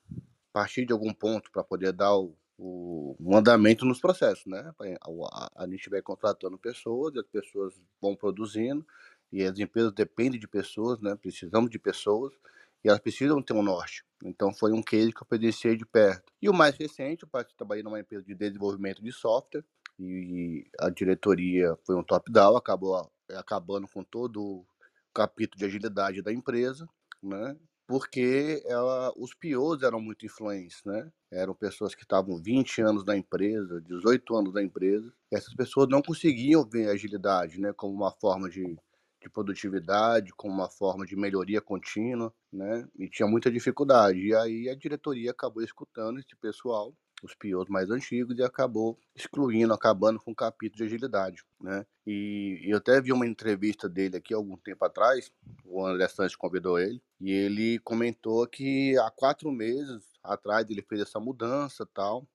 partir 0.53 0.85
de 0.85 0.93
algum 0.93 1.13
ponto 1.13 1.51
para 1.51 1.63
poder 1.63 1.91
dar 1.91 2.15
o, 2.15 2.37
o, 2.57 3.35
andamento 3.35 3.85
nos 3.85 3.99
processos, 3.99 4.45
né? 4.45 4.73
A, 4.79 5.09
a, 5.09 5.63
a 5.63 5.67
gente 5.67 5.89
vai 5.89 6.01
contratando 6.01 6.57
pessoas, 6.57 7.15
as 7.15 7.27
pessoas 7.27 7.73
vão 8.01 8.15
produzindo, 8.15 8.85
e 9.31 9.43
as 9.43 9.57
empresas 9.59 9.91
dependem 9.93 10.39
de 10.39 10.47
pessoas, 10.47 10.99
né? 10.99 11.15
Precisamos 11.15 11.69
de 11.69 11.79
pessoas 11.79 12.33
e 12.83 12.89
elas 12.89 12.99
precisam 12.99 13.41
ter 13.41 13.53
um 13.53 13.61
norte. 13.63 14.03
Então 14.23 14.53
foi 14.53 14.71
um 14.71 14.81
case 14.81 15.13
que 15.13 15.21
eu 15.21 15.27
presenciei 15.27 15.75
de 15.75 15.85
perto. 15.85 16.31
E 16.41 16.49
o 16.49 16.53
mais 16.53 16.75
recente, 16.75 17.23
eu 17.23 17.45
trabalhei 17.57 17.83
numa 17.83 17.99
empresa 17.99 18.23
de 18.23 18.35
desenvolvimento 18.35 19.01
de 19.03 19.11
software 19.11 19.63
e 19.99 20.65
a 20.79 20.89
diretoria 20.89 21.77
foi 21.85 21.95
um 21.95 22.03
top-down, 22.03 22.55
acabou 22.55 23.09
acabando 23.35 23.87
com 23.87 24.03
todo 24.03 24.41
o 24.41 24.65
capítulo 25.13 25.59
de 25.59 25.65
agilidade 25.65 26.21
da 26.21 26.31
empresa, 26.31 26.87
né? 27.21 27.55
Porque 27.85 28.61
ela, 28.67 29.11
os 29.17 29.33
POs 29.33 29.81
eram 29.81 29.99
muito 29.99 30.25
influentes, 30.25 30.81
né? 30.85 31.11
Eram 31.31 31.55
pessoas 31.55 31.95
que 31.95 32.03
estavam 32.03 32.37
20 32.37 32.81
anos 32.81 33.03
na 33.03 33.17
empresa, 33.17 33.81
18 33.81 34.35
anos 34.35 34.53
na 34.53 34.61
empresa. 34.61 35.11
Essas 35.31 35.53
pessoas 35.55 35.89
não 35.89 36.01
conseguiam 36.01 36.63
ver 36.63 36.87
a 36.87 36.93
agilidade, 36.93 37.59
né? 37.59 37.73
Como 37.73 37.93
uma 37.93 38.11
forma 38.11 38.47
de 38.47 38.77
de 39.21 39.29
produtividade, 39.29 40.31
como 40.35 40.53
uma 40.53 40.69
forma 40.69 41.05
de 41.05 41.15
melhoria 41.15 41.61
contínua, 41.61 42.33
né? 42.51 42.87
E 42.97 43.09
tinha 43.09 43.27
muita 43.27 43.51
dificuldade. 43.51 44.19
E 44.19 44.33
aí 44.35 44.69
a 44.69 44.75
diretoria 44.75 45.31
acabou 45.31 45.63
escutando 45.63 46.19
esse 46.19 46.35
pessoal, 46.37 46.93
os 47.21 47.35
POs 47.35 47.67
mais 47.67 47.89
antigos, 47.89 48.37
e 48.37 48.43
acabou 48.43 48.97
excluindo, 49.15 49.73
acabando 49.73 50.19
com 50.19 50.31
o 50.31 50.35
capítulo 50.35 50.77
de 50.77 50.83
agilidade, 50.85 51.43
né? 51.59 51.85
E, 52.07 52.61
eu 52.63 52.77
até 52.77 53.01
vi 53.01 53.11
uma 53.11 53.27
entrevista 53.27 53.89
dele 53.89 54.17
aqui 54.17 54.33
algum 54.33 54.55
tempo 54.57 54.85
atrás, 54.85 55.29
o 55.65 55.85
André 55.85 56.07
Santos 56.07 56.35
convidou 56.35 56.79
ele, 56.79 57.01
e 57.19 57.31
ele 57.31 57.79
comentou 57.79 58.47
que 58.47 58.97
há 58.99 59.11
quatro 59.11 59.51
meses 59.51 60.03
atrás 60.23 60.69
ele 60.69 60.81
fez 60.81 61.01
essa 61.01 61.19
mudança 61.19 61.85
tal, 61.93 62.25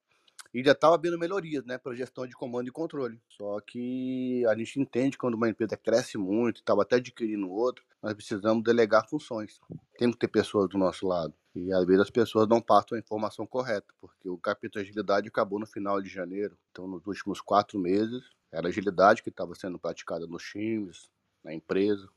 e 0.55 0.63
já 0.63 0.71
estava 0.71 0.97
vendo 0.97 1.19
melhorias, 1.19 1.65
né, 1.65 1.77
para 1.77 1.95
gestão 1.95 2.27
de 2.27 2.35
comando 2.35 2.69
e 2.69 2.71
controle. 2.71 3.21
Só 3.29 3.61
que 3.61 4.47
a 4.47 4.57
gente 4.57 4.81
entende 4.81 5.19
quando 5.19 5.35
uma 5.35 5.49
empresa 5.49 5.77
cresce 5.77 6.17
muito, 6.17 6.59
estava 6.59 6.83
até 6.83 6.97
adquirindo 6.97 7.51
outro, 7.51 7.85
nós 8.01 8.15
precisamos 8.15 8.63
delegar 8.63 9.09
funções. 9.09 9.59
Temos 9.99 10.15
que 10.15 10.21
ter 10.21 10.29
pessoas 10.29 10.69
do 10.69 10.79
nosso 10.79 11.09
lado. 11.09 11.35
E 11.57 11.73
às 11.73 11.85
vezes 11.85 12.03
as 12.03 12.11
pessoas 12.11 12.49
não 12.49 12.61
passam 12.61 12.97
a 12.97 13.01
informação 13.01 13.47
correta, 13.47 13.93
porque 14.01 14.29
o 14.29 14.39
capítulo 14.39 14.83
de 14.83 14.91
agilidade 14.91 15.29
acabou 15.29 15.59
no 15.59 15.67
final 15.67 16.01
de 16.01 16.09
janeiro. 16.09 16.57
Então, 16.71 16.87
nos 16.87 17.05
últimos 17.07 17.41
quatro 17.41 17.79
meses, 17.79 18.23
era 18.53 18.69
agilidade 18.69 19.23
que 19.23 19.31
estava 19.31 19.55
sendo 19.57 19.79
praticada 19.79 20.27
nos 20.27 20.45
times, 20.45 21.11
na 21.43 21.53
empresa. 21.53 22.09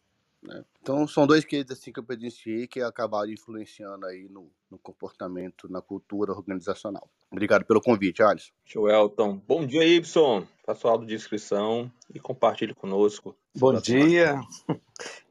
Né? 0.41 0.63
Então 0.81 1.07
são 1.07 1.25
dois 1.25 1.43
cases 1.43 1.71
assim 1.71 1.91
que 1.91 1.99
eu 1.99 2.03
presenciei 2.03 2.67
que 2.67 2.79
acabaram 2.81 3.31
influenciando 3.31 4.05
aí 4.05 4.29
no, 4.29 4.51
no, 4.69 4.77
comportamento, 4.77 5.67
na 5.67 5.81
cultura 5.81 6.31
organizacional. 6.31 7.09
Obrigado 7.31 7.65
pelo 7.65 7.81
convite, 7.81 8.23
Alisson. 8.23 8.51
Show, 8.65 8.89
Elton. 8.89 9.41
Bom 9.47 9.65
dia, 9.65 9.85
Y. 9.85 10.47
Faça 10.65 10.79
sua 10.79 10.97
descrição 11.05 11.91
e 12.13 12.19
compartilhe 12.19 12.73
conosco. 12.73 13.35
Bom 13.55 13.73
dia. 13.73 14.39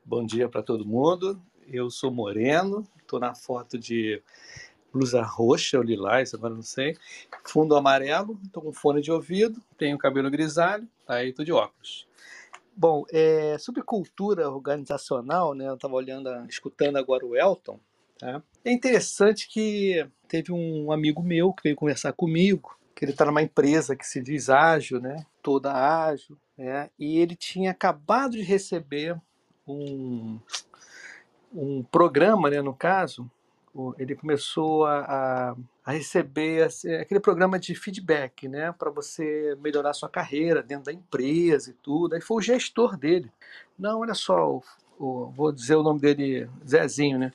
Bom 0.05 0.25
dia 0.25 0.49
para 0.49 0.63
todo 0.63 0.87
mundo. 0.87 1.41
Eu 1.67 1.91
sou 1.91 2.11
Moreno, 2.11 2.87
estou 3.01 3.19
na 3.19 3.35
foto 3.35 3.79
de 3.79 4.23
blusa 4.93 5.23
roxa 5.23 5.79
ou 5.79 5.83
lilás, 5.83 6.33
agora 6.33 6.55
não 6.55 6.63
sei. 6.63 6.97
Fundo 7.45 7.75
amarelo, 7.75 8.39
estou 8.45 8.63
com 8.63 8.73
fone 8.73 9.01
de 9.01 9.11
ouvido, 9.11 9.61
tenho 9.77 9.99
cabelo 9.99 10.31
grisalho, 10.31 10.89
aí 11.07 11.31
estou 11.31 11.45
de 11.45 11.53
óculos. 11.53 12.07
Bom, 12.75 13.05
é, 13.11 13.57
sobre 13.59 13.83
cultura 13.83 14.49
organizacional, 14.49 15.55
né, 15.55 15.67
eu 15.67 15.75
estava 15.75 15.95
olhando, 15.95 16.29
escutando 16.49 16.97
agora 16.97 17.27
o 17.27 17.35
Elton, 17.35 17.81
tá? 18.19 18.43
é 18.65 18.73
interessante 18.73 19.49
que 19.49 20.07
teve 20.29 20.53
um 20.53 20.91
amigo 20.91 21.23
meu 21.23 21.53
que 21.53 21.63
veio 21.63 21.77
conversar 21.77 22.13
comigo, 22.13 22.77
que 22.95 23.05
ele 23.05 23.13
está 23.13 23.25
numa 23.25 23.43
empresa 23.43 23.95
que 23.95 24.07
se 24.07 24.21
diz 24.21 24.49
ágil, 24.49 25.01
né, 25.01 25.25
toda 25.43 25.73
ágil, 25.73 26.37
né, 26.57 26.91
e 26.99 27.19
ele 27.19 27.37
tinha 27.37 27.71
acabado 27.71 28.33
de 28.33 28.43
receber 28.43 29.17
um, 29.67 30.39
um 31.53 31.83
programa, 31.83 32.51
né, 32.51 32.61
no 32.61 32.75
caso, 32.75 33.31
ele 33.99 34.15
começou 34.15 34.87
a, 34.87 35.01
a, 35.01 35.57
a 35.85 35.93
receber 35.93 36.69
aquele 37.01 37.21
programa 37.21 37.59
de 37.59 37.75
feedback, 37.75 38.49
né, 38.49 38.73
para 38.73 38.91
você 38.91 39.57
melhorar 39.61 39.93
sua 39.93 40.09
carreira 40.09 40.63
dentro 40.63 40.87
da 40.87 40.93
empresa 40.93 41.71
e 41.71 41.75
tudo. 41.75 42.15
Aí 42.15 42.21
foi 42.21 42.39
o 42.39 42.43
gestor 42.43 42.97
dele. 42.97 43.31
Não, 43.79 44.01
olha 44.01 44.15
só, 44.15 44.51
o, 44.51 44.63
o, 44.99 45.31
vou 45.31 45.53
dizer 45.53 45.77
o 45.77 45.83
nome 45.83 46.01
dele, 46.01 46.49
Zezinho, 46.67 47.19
né? 47.19 47.33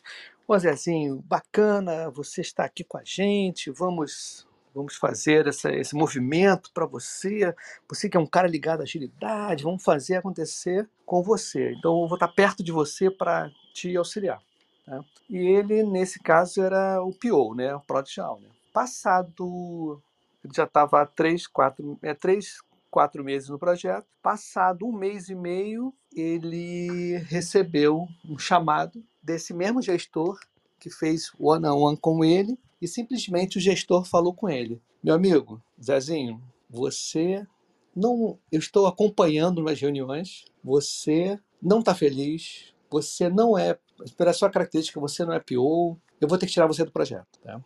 Ô 0.51 0.59
Zezinho, 0.59 1.23
bacana, 1.25 2.09
você 2.09 2.41
está 2.41 2.65
aqui 2.65 2.83
com 2.83 2.97
a 2.97 3.03
gente, 3.05 3.71
vamos 3.71 4.45
vamos 4.75 4.97
fazer 4.97 5.47
essa, 5.47 5.71
esse 5.71 5.95
movimento 5.95 6.73
para 6.73 6.85
você, 6.85 7.55
você 7.87 8.09
que 8.09 8.17
é 8.17 8.19
um 8.19 8.27
cara 8.27 8.49
ligado 8.49 8.81
à 8.81 8.83
agilidade, 8.83 9.63
vamos 9.63 9.81
fazer 9.81 10.17
acontecer 10.17 10.89
com 11.05 11.23
você. 11.23 11.71
Então 11.77 12.01
eu 12.01 12.07
vou 12.09 12.17
estar 12.17 12.27
perto 12.27 12.61
de 12.61 12.69
você 12.69 13.09
para 13.09 13.49
te 13.73 13.95
auxiliar. 13.95 14.41
Né? 14.85 14.99
E 15.29 15.37
ele, 15.37 15.83
nesse 15.83 16.19
caso, 16.19 16.61
era 16.61 17.01
o 17.01 17.13
PO, 17.13 17.55
né? 17.55 17.73
o 17.73 17.79
Product 17.79 18.19
Owner. 18.19 18.51
Passado, 18.73 20.01
ele 20.43 20.53
já 20.53 20.65
estava 20.65 21.01
há 21.01 21.05
três, 21.05 21.47
quatro, 21.47 21.97
é, 22.01 22.13
três, 22.13 22.57
quatro 22.91 23.23
meses 23.23 23.49
no 23.49 23.57
projeto. 23.57 24.05
Passado 24.21 24.85
um 24.85 24.91
mês 24.91 25.29
e 25.29 25.35
meio, 25.35 25.93
ele 26.13 27.17
recebeu 27.29 28.07
um 28.29 28.37
chamado 28.37 29.03
desse 29.23 29.53
mesmo 29.53 29.81
gestor 29.81 30.37
que 30.77 30.89
fez 30.89 31.31
one-on-one 31.39 31.95
-on 31.95 31.95
-one 31.95 31.97
com 31.99 32.23
ele 32.23 32.59
e 32.81 32.87
simplesmente 32.87 33.57
o 33.57 33.61
gestor 33.61 34.03
falou 34.03 34.33
com 34.33 34.49
ele: 34.49 34.81
Meu 35.01 35.15
amigo, 35.15 35.61
Zezinho, 35.81 36.41
você 36.69 37.47
não. 37.95 38.37
Eu 38.51 38.59
estou 38.59 38.85
acompanhando 38.85 39.63
nas 39.63 39.79
reuniões, 39.79 40.45
você 40.63 41.39
não 41.61 41.79
está 41.79 41.95
feliz, 41.95 42.73
você 42.89 43.29
não 43.29 43.57
é 43.57 43.77
pela 44.17 44.33
sua 44.33 44.49
característica, 44.49 44.99
você 44.99 45.23
não 45.23 45.33
é 45.33 45.39
PO, 45.39 45.97
eu 46.19 46.27
vou 46.27 46.37
ter 46.37 46.45
que 46.45 46.51
tirar 46.51 46.67
você 46.67 46.83
do 46.83 46.91
projeto. 46.91 47.39
Tá? 47.41 47.61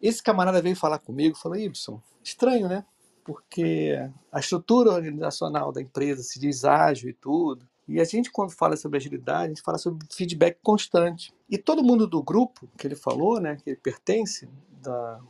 Esse 0.00 0.22
camarada 0.22 0.62
veio 0.62 0.74
falar 0.74 0.98
comigo, 0.98 1.36
falou, 1.36 1.58
Ibson, 1.58 2.00
estranho, 2.24 2.66
né? 2.66 2.84
Porque 3.24 3.94
a 4.32 4.40
estrutura 4.40 4.90
organizacional 4.90 5.72
da 5.72 5.80
empresa 5.80 6.22
se 6.22 6.38
diz 6.38 6.64
ágil 6.64 7.10
e 7.10 7.12
tudo, 7.12 7.68
e 7.90 8.00
a 8.00 8.04
gente, 8.04 8.30
quando 8.30 8.52
fala 8.52 8.76
sobre 8.76 8.98
agilidade, 8.98 9.46
a 9.46 9.48
gente 9.48 9.62
fala 9.62 9.76
sobre 9.76 10.06
feedback 10.12 10.58
constante. 10.62 11.34
E 11.48 11.58
todo 11.58 11.82
mundo 11.82 12.06
do 12.06 12.22
grupo 12.22 12.68
que 12.78 12.86
ele 12.86 12.94
falou, 12.94 13.40
né, 13.40 13.56
que 13.56 13.70
ele 13.70 13.76
pertence, 13.76 14.48
da, 14.80 15.20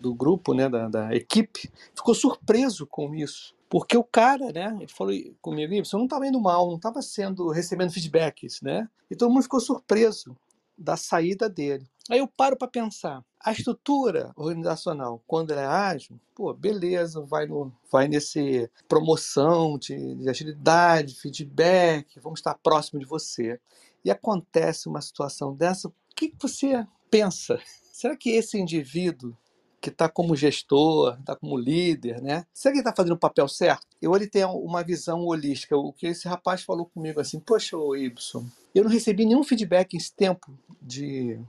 do 0.00 0.14
grupo, 0.14 0.54
né, 0.54 0.70
da, 0.70 0.88
da 0.88 1.14
equipe, 1.14 1.70
ficou 1.94 2.14
surpreso 2.14 2.86
com 2.86 3.14
isso. 3.14 3.54
Porque 3.68 3.94
o 3.94 4.04
cara, 4.04 4.50
né, 4.50 4.74
ele 4.80 4.90
falou 4.90 5.14
comigo, 5.42 5.84
você 5.84 5.94
não 5.94 6.04
estava 6.04 6.26
indo 6.26 6.40
mal, 6.40 6.66
não 6.68 6.76
estava 6.76 7.02
sendo 7.02 7.50
recebendo 7.50 7.92
feedbacks, 7.92 8.62
né? 8.62 8.88
E 9.10 9.14
todo 9.14 9.30
mundo 9.30 9.42
ficou 9.42 9.60
surpreso 9.60 10.34
da 10.76 10.96
saída 10.96 11.46
dele. 11.46 11.86
Aí 12.10 12.18
eu 12.18 12.26
paro 12.26 12.56
para 12.56 12.68
pensar. 12.68 13.24
A 13.40 13.52
estrutura 13.52 14.32
organizacional, 14.36 15.22
quando 15.26 15.50
ela 15.50 15.62
é 15.62 15.66
ágil, 15.66 16.20
pô, 16.34 16.52
beleza, 16.54 17.20
vai, 17.22 17.46
no, 17.46 17.72
vai 17.90 18.08
nesse 18.08 18.70
promoção 18.88 19.78
de, 19.78 20.14
de 20.16 20.28
agilidade, 20.28 21.18
feedback, 21.20 22.20
vamos 22.20 22.40
estar 22.40 22.54
próximo 22.54 23.00
de 23.00 23.06
você. 23.06 23.60
E 24.04 24.10
acontece 24.10 24.88
uma 24.88 25.00
situação 25.00 25.54
dessa, 25.54 25.88
o 25.88 25.94
que 26.14 26.28
que 26.28 26.36
você 26.40 26.86
pensa? 27.10 27.60
Será 27.92 28.16
que 28.16 28.30
esse 28.30 28.58
indivíduo 28.58 29.36
que 29.80 29.90
está 29.90 30.08
como 30.08 30.36
gestor, 30.36 31.18
está 31.18 31.34
como 31.34 31.58
líder, 31.58 32.22
né? 32.22 32.46
Será 32.54 32.72
que 32.72 32.78
ele 32.78 32.88
está 32.88 32.94
fazendo 32.94 33.14
o 33.14 33.18
papel 33.18 33.48
certo? 33.48 33.84
Ou 34.04 34.14
ele 34.14 34.28
tem 34.28 34.44
uma 34.44 34.84
visão 34.84 35.24
holística? 35.24 35.76
O 35.76 35.92
que 35.92 36.06
esse 36.06 36.28
rapaz 36.28 36.62
falou 36.62 36.86
comigo 36.86 37.20
assim, 37.20 37.40
poxa, 37.40 37.76
Y, 37.96 38.44
eu 38.72 38.84
não 38.84 38.90
recebi 38.90 39.26
nenhum 39.26 39.42
feedback 39.42 39.94
esse 39.94 40.14
tempo 40.14 40.56
de 40.80 41.40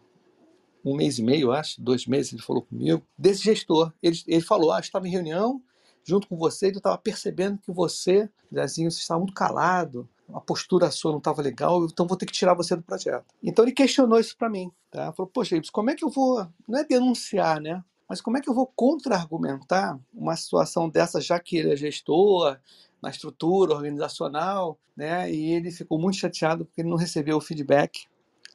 um 0.83 0.95
mês 0.95 1.17
e 1.17 1.23
meio, 1.23 1.51
acho, 1.51 1.81
dois 1.81 2.05
meses, 2.05 2.33
ele 2.33 2.41
falou 2.41 2.61
comigo, 2.61 3.01
desse 3.17 3.43
gestor. 3.43 3.93
Ele, 4.01 4.17
ele 4.27 4.41
falou, 4.41 4.71
ah, 4.71 4.79
estava 4.79 5.07
em 5.07 5.11
reunião 5.11 5.61
junto 6.05 6.27
com 6.27 6.35
você 6.35 6.67
e 6.67 6.71
eu 6.71 6.77
estava 6.77 6.97
percebendo 6.97 7.57
que 7.57 7.71
você, 7.71 8.29
Zezinho, 8.53 8.91
você 8.91 8.99
estava 8.99 9.19
muito 9.19 9.33
calado, 9.33 10.07
a 10.33 10.41
postura 10.41 10.91
sua 10.91 11.11
não 11.11 11.19
estava 11.19 11.41
legal, 11.41 11.85
então 11.85 12.07
vou 12.07 12.17
ter 12.17 12.25
que 12.25 12.33
tirar 12.33 12.53
você 12.53 12.75
do 12.75 12.81
projeto. 12.81 13.25
Então 13.41 13.63
ele 13.63 13.71
questionou 13.71 14.19
isso 14.19 14.35
para 14.37 14.49
mim, 14.49 14.71
tá? 14.91 15.11
Falou, 15.13 15.31
poxa, 15.33 15.55
Ibs, 15.55 15.69
como 15.69 15.89
é 15.89 15.95
que 15.95 16.03
eu 16.03 16.09
vou, 16.09 16.45
não 16.67 16.79
é 16.79 16.83
denunciar, 16.83 17.61
né? 17.61 17.83
Mas 18.07 18.19
como 18.19 18.37
é 18.37 18.41
que 18.41 18.49
eu 18.49 18.53
vou 18.53 18.67
contra-argumentar 18.75 19.97
uma 20.13 20.35
situação 20.35 20.89
dessa, 20.89 21.21
já 21.21 21.39
que 21.39 21.57
ele 21.57 21.71
é 21.71 21.75
gestor, 21.75 22.57
na 23.01 23.09
estrutura 23.09 23.73
organizacional, 23.73 24.77
né? 24.95 25.31
E 25.31 25.51
ele 25.51 25.71
ficou 25.71 25.99
muito 25.99 26.17
chateado 26.17 26.65
porque 26.65 26.81
ele 26.81 26.89
não 26.89 26.97
recebeu 26.97 27.37
o 27.37 27.41
feedback 27.41 28.05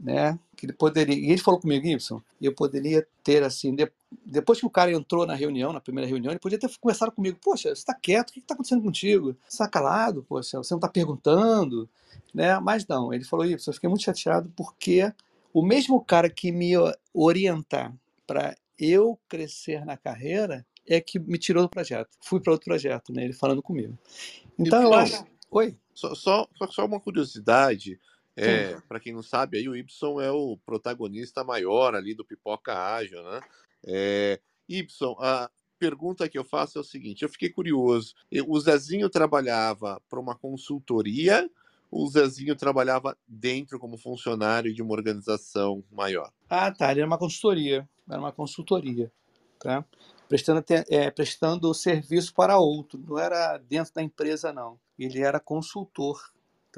né? 0.00 0.38
Que 0.56 0.66
ele 0.66 0.72
poderia. 0.72 1.14
E 1.14 1.30
ele 1.30 1.40
falou 1.40 1.60
comigo, 1.60 1.86
Gibson, 1.86 2.22
eu 2.40 2.54
poderia 2.54 3.06
ter 3.22 3.42
assim, 3.42 3.74
de, 3.74 3.90
depois 4.24 4.60
que 4.60 4.66
o 4.66 4.70
cara 4.70 4.92
entrou 4.92 5.26
na 5.26 5.34
reunião, 5.34 5.72
na 5.72 5.80
primeira 5.80 6.08
reunião, 6.08 6.32
ele 6.32 6.38
podia 6.38 6.58
ter 6.58 6.70
conversado 6.80 7.12
comigo. 7.12 7.38
Poxa, 7.42 7.68
você 7.68 7.80
está 7.80 7.94
quieto? 7.94 8.30
O 8.30 8.32
que 8.32 8.40
está 8.40 8.54
acontecendo 8.54 8.82
contigo? 8.82 9.36
Você 9.46 9.54
está 9.54 9.68
calado? 9.68 10.24
Poxa, 10.28 10.58
você 10.58 10.72
não 10.72 10.78
está 10.78 10.88
perguntando, 10.88 11.88
né? 12.34 12.58
Mas 12.60 12.86
não, 12.86 13.12
ele 13.12 13.24
falou, 13.24 13.46
Gibson, 13.46 13.70
eu 13.70 13.74
fiquei 13.74 13.88
muito 13.88 14.04
chateado 14.04 14.52
porque 14.56 15.12
o 15.52 15.62
mesmo 15.62 16.00
cara 16.00 16.28
que 16.28 16.52
me 16.52 16.72
orientar 17.12 17.92
para 18.26 18.56
eu 18.78 19.18
crescer 19.28 19.84
na 19.84 19.96
carreira 19.96 20.64
é 20.86 21.00
que 21.00 21.18
me 21.18 21.38
tirou 21.38 21.62
do 21.62 21.68
projeto. 21.68 22.16
Fui 22.20 22.40
para 22.40 22.52
outro 22.52 22.66
projeto, 22.66 23.12
né? 23.12 23.24
Ele 23.24 23.32
falando 23.32 23.62
comigo. 23.62 23.96
Então 24.58 24.82
eu 24.82 24.94
acho. 24.94 25.24
Oi. 25.50 25.76
Só, 25.94 26.14
só, 26.14 26.48
só 26.70 26.86
uma 26.86 27.00
curiosidade. 27.00 27.98
É, 28.40 28.80
para 28.88 29.00
quem 29.00 29.12
não 29.12 29.22
sabe, 29.22 29.58
aí 29.58 29.68
o 29.68 29.76
Y 29.76 30.20
é 30.22 30.30
o 30.30 30.56
protagonista 30.64 31.42
maior 31.42 31.94
ali 31.94 32.14
do 32.14 32.24
Pipoca 32.24 32.74
Ágil, 32.74 33.22
né? 33.22 33.40
É, 33.84 34.40
y, 34.68 34.86
a 35.18 35.50
pergunta 35.78 36.28
que 36.28 36.38
eu 36.38 36.44
faço 36.44 36.78
é 36.78 36.80
o 36.80 36.84
seguinte: 36.84 37.22
eu 37.22 37.28
fiquei 37.28 37.50
curioso. 37.50 38.14
O 38.46 38.60
Zezinho 38.60 39.08
trabalhava 39.08 40.00
para 40.08 40.20
uma 40.20 40.36
consultoria 40.36 41.48
ou 41.90 42.04
o 42.04 42.10
Zezinho 42.10 42.54
trabalhava 42.54 43.16
dentro 43.26 43.78
como 43.78 43.96
funcionário 43.96 44.74
de 44.74 44.82
uma 44.82 44.92
organização 44.92 45.82
maior? 45.90 46.30
Ah, 46.48 46.70
tá. 46.70 46.90
Ele 46.90 47.00
era 47.00 47.06
uma 47.06 47.18
consultoria. 47.18 47.88
Era 48.08 48.20
uma 48.20 48.32
consultoria, 48.32 49.10
tá? 49.58 49.84
Prestando, 50.28 50.64
é, 50.90 51.10
prestando 51.10 51.72
serviço 51.72 52.34
para 52.34 52.58
outro. 52.58 52.98
Não 52.98 53.18
era 53.18 53.56
dentro 53.58 53.94
da 53.94 54.02
empresa, 54.02 54.52
não. 54.52 54.78
Ele 54.98 55.20
era 55.20 55.40
consultor 55.40 56.20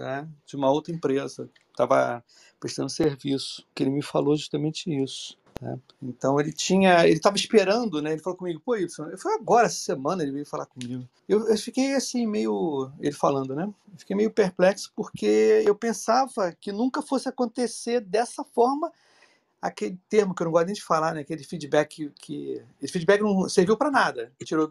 tá? 0.00 0.26
de 0.46 0.56
uma 0.56 0.70
outra 0.70 0.94
empresa. 0.94 1.48
Estava 1.70 2.24
prestando 2.58 2.88
serviço, 2.90 3.66
que 3.74 3.82
ele 3.82 3.90
me 3.90 4.02
falou 4.02 4.36
justamente 4.36 4.90
isso. 4.90 5.38
Tá? 5.54 5.78
Então 6.02 6.40
ele 6.40 6.52
tinha, 6.52 7.06
ele 7.06 7.16
estava 7.16 7.36
esperando, 7.36 8.00
né? 8.00 8.12
Ele 8.12 8.22
falou 8.22 8.36
comigo, 8.36 8.60
pô, 8.64 8.76
Y, 8.76 8.88
foi 9.18 9.34
agora 9.34 9.66
essa 9.66 9.78
semana 9.78 10.22
ele 10.22 10.32
veio 10.32 10.46
falar 10.46 10.66
comigo. 10.66 11.06
Eu, 11.28 11.48
eu 11.48 11.58
fiquei 11.58 11.94
assim 11.94 12.26
meio, 12.26 12.90
ele 12.98 13.14
falando, 13.14 13.54
né? 13.54 13.64
Eu 13.64 13.98
fiquei 13.98 14.16
meio 14.16 14.30
perplexo 14.30 14.90
porque 14.96 15.62
eu 15.66 15.74
pensava 15.74 16.52
que 16.52 16.72
nunca 16.72 17.02
fosse 17.02 17.28
acontecer 17.28 18.00
dessa 18.00 18.42
forma 18.42 18.90
aquele 19.60 19.98
termo 20.08 20.34
que 20.34 20.42
eu 20.42 20.46
não 20.46 20.52
gosto 20.52 20.66
nem 20.66 20.74
de 20.74 20.82
falar, 20.82 21.14
né? 21.14 21.20
Aquele 21.20 21.44
feedback 21.44 22.10
que, 22.20 22.62
esse 22.80 22.92
feedback 22.92 23.20
não 23.20 23.48
serviu 23.48 23.76
para 23.76 23.90
nada. 23.90 24.32
Tirou 24.44 24.68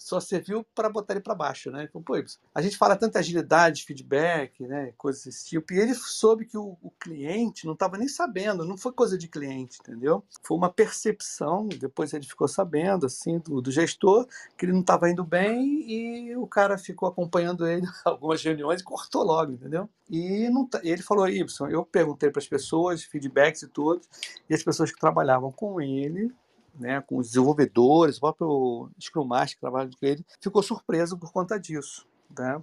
só 0.00 0.18
serviu 0.18 0.64
para 0.74 0.88
botar 0.88 1.12
ele 1.12 1.20
para 1.20 1.34
baixo, 1.34 1.70
né? 1.70 1.86
Então, 1.88 2.02
pô, 2.02 2.14
a 2.54 2.62
gente 2.62 2.76
fala 2.76 2.96
tanta 2.96 3.18
agilidade, 3.18 3.84
feedback, 3.84 4.66
né, 4.66 4.92
coisas 4.96 5.24
desse 5.24 5.46
tipo, 5.46 5.72
e 5.72 5.78
ele 5.78 5.94
soube 5.94 6.46
que 6.46 6.56
o, 6.56 6.76
o 6.82 6.90
cliente 6.98 7.66
não 7.66 7.74
estava 7.74 7.98
nem 7.98 8.08
sabendo, 8.08 8.64
não 8.64 8.78
foi 8.78 8.92
coisa 8.92 9.18
de 9.18 9.28
cliente, 9.28 9.78
entendeu? 9.80 10.24
Foi 10.42 10.56
uma 10.56 10.70
percepção, 10.70 11.68
depois 11.68 12.14
ele 12.14 12.26
ficou 12.26 12.48
sabendo, 12.48 13.04
assim, 13.06 13.38
do, 13.38 13.60
do 13.60 13.70
gestor, 13.70 14.26
que 14.56 14.64
ele 14.64 14.72
não 14.72 14.80
estava 14.80 15.10
indo 15.10 15.22
bem 15.22 15.84
e 15.86 16.36
o 16.36 16.46
cara 16.46 16.78
ficou 16.78 17.08
acompanhando 17.08 17.66
ele 17.66 17.86
algumas 18.04 18.42
reuniões 18.42 18.80
e 18.80 18.84
cortou 18.84 19.22
logo, 19.22 19.52
entendeu? 19.52 19.88
E 20.08 20.48
não, 20.48 20.68
ele 20.82 21.02
falou, 21.02 21.28
Y, 21.28 21.70
eu 21.70 21.84
perguntei 21.84 22.30
para 22.30 22.40
as 22.40 22.48
pessoas, 22.48 23.04
feedbacks 23.04 23.62
e 23.62 23.68
todos, 23.68 24.08
e 24.48 24.54
as 24.54 24.62
pessoas 24.62 24.90
que 24.92 24.98
trabalhavam 24.98 25.52
com 25.52 25.80
ele 25.80 26.32
né, 26.74 27.00
com 27.02 27.18
os 27.18 27.28
desenvolvedores, 27.28 28.16
o 28.16 28.20
próprio 28.20 28.90
Scrum 28.98 29.24
Master 29.24 29.56
que 29.56 29.60
trabalha 29.60 29.90
com 29.90 30.06
ele, 30.06 30.24
ficou 30.40 30.62
surpreso 30.62 31.18
por 31.18 31.32
conta 31.32 31.58
disso. 31.58 32.06
Né? 32.36 32.60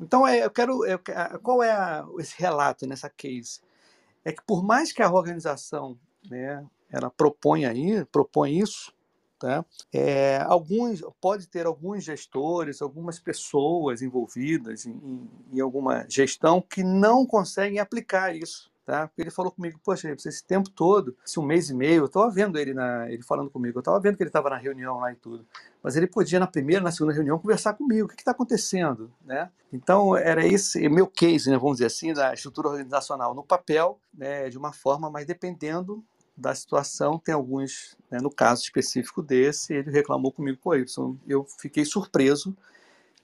Então, 0.00 0.26
é, 0.26 0.44
eu 0.44 0.50
quero. 0.50 0.84
Eu, 0.84 1.00
qual 1.42 1.62
é 1.62 1.72
a, 1.72 2.06
esse 2.18 2.34
relato 2.38 2.86
nessa 2.86 3.08
case? 3.08 3.60
É 4.24 4.32
que 4.32 4.42
por 4.44 4.62
mais 4.62 4.92
que 4.92 5.02
a 5.02 5.10
organização 5.10 5.98
né, 6.28 6.64
ela 6.90 7.10
propõe 7.10 7.64
aí, 7.64 8.04
propõe 8.06 8.58
isso, 8.58 8.92
tá? 9.38 9.64
É, 9.92 10.38
alguns 10.38 11.02
pode 11.20 11.48
ter 11.48 11.66
alguns 11.66 12.04
gestores, 12.04 12.82
algumas 12.82 13.18
pessoas 13.18 14.02
envolvidas 14.02 14.84
em, 14.84 15.30
em, 15.52 15.60
alguma 15.60 16.04
gestão 16.08 16.60
que 16.60 16.82
não 16.82 17.24
conseguem 17.24 17.78
aplicar 17.78 18.34
isso 18.34 18.70
tá? 18.86 19.08
Porque 19.08 19.20
ele 19.20 19.30
falou 19.30 19.50
comigo, 19.50 19.80
poxa, 19.84 20.08
esse 20.12 20.44
tempo 20.44 20.70
todo, 20.70 21.16
esse 21.26 21.40
um 21.40 21.42
mês 21.42 21.68
e 21.68 21.74
meio, 21.74 22.02
eu 22.02 22.06
estava 22.06 22.30
vendo 22.30 22.56
ele, 22.56 22.72
na, 22.72 23.10
ele 23.10 23.22
falando 23.22 23.50
comigo, 23.50 23.76
eu 23.76 23.80
estava 23.80 23.98
vendo 23.98 24.16
que 24.16 24.22
ele 24.22 24.30
estava 24.30 24.48
na 24.48 24.56
reunião 24.56 25.00
lá 25.00 25.12
e 25.12 25.16
tudo, 25.16 25.44
mas 25.82 25.96
ele 25.96 26.06
podia 26.06 26.38
na 26.38 26.46
primeira, 26.46 26.80
na 26.80 26.92
segunda 26.92 27.12
reunião 27.12 27.36
conversar 27.36 27.74
comigo, 27.74 28.06
o 28.06 28.08
que 28.08 28.14
está 28.14 28.30
acontecendo, 28.30 29.12
né? 29.24 29.50
Então 29.72 30.16
era 30.16 30.46
esse 30.46 30.88
meu 30.88 31.08
case, 31.08 31.50
né, 31.50 31.58
vamos 31.58 31.78
dizer 31.78 31.86
assim, 31.86 32.14
da 32.14 32.32
estrutura 32.32 32.68
organizacional 32.68 33.34
no 33.34 33.42
papel, 33.42 33.98
né, 34.14 34.48
de 34.48 34.56
uma 34.56 34.72
forma, 34.72 35.10
mas 35.10 35.26
dependendo 35.26 36.02
da 36.36 36.54
situação, 36.54 37.18
tem 37.18 37.34
alguns, 37.34 37.96
né, 38.08 38.20
no 38.22 38.30
caso 38.30 38.62
específico 38.62 39.20
desse, 39.20 39.74
ele 39.74 39.90
reclamou 39.90 40.30
comigo, 40.30 40.58
pô, 40.62 40.74
eu 41.26 41.44
fiquei 41.58 41.84
surpreso 41.84 42.56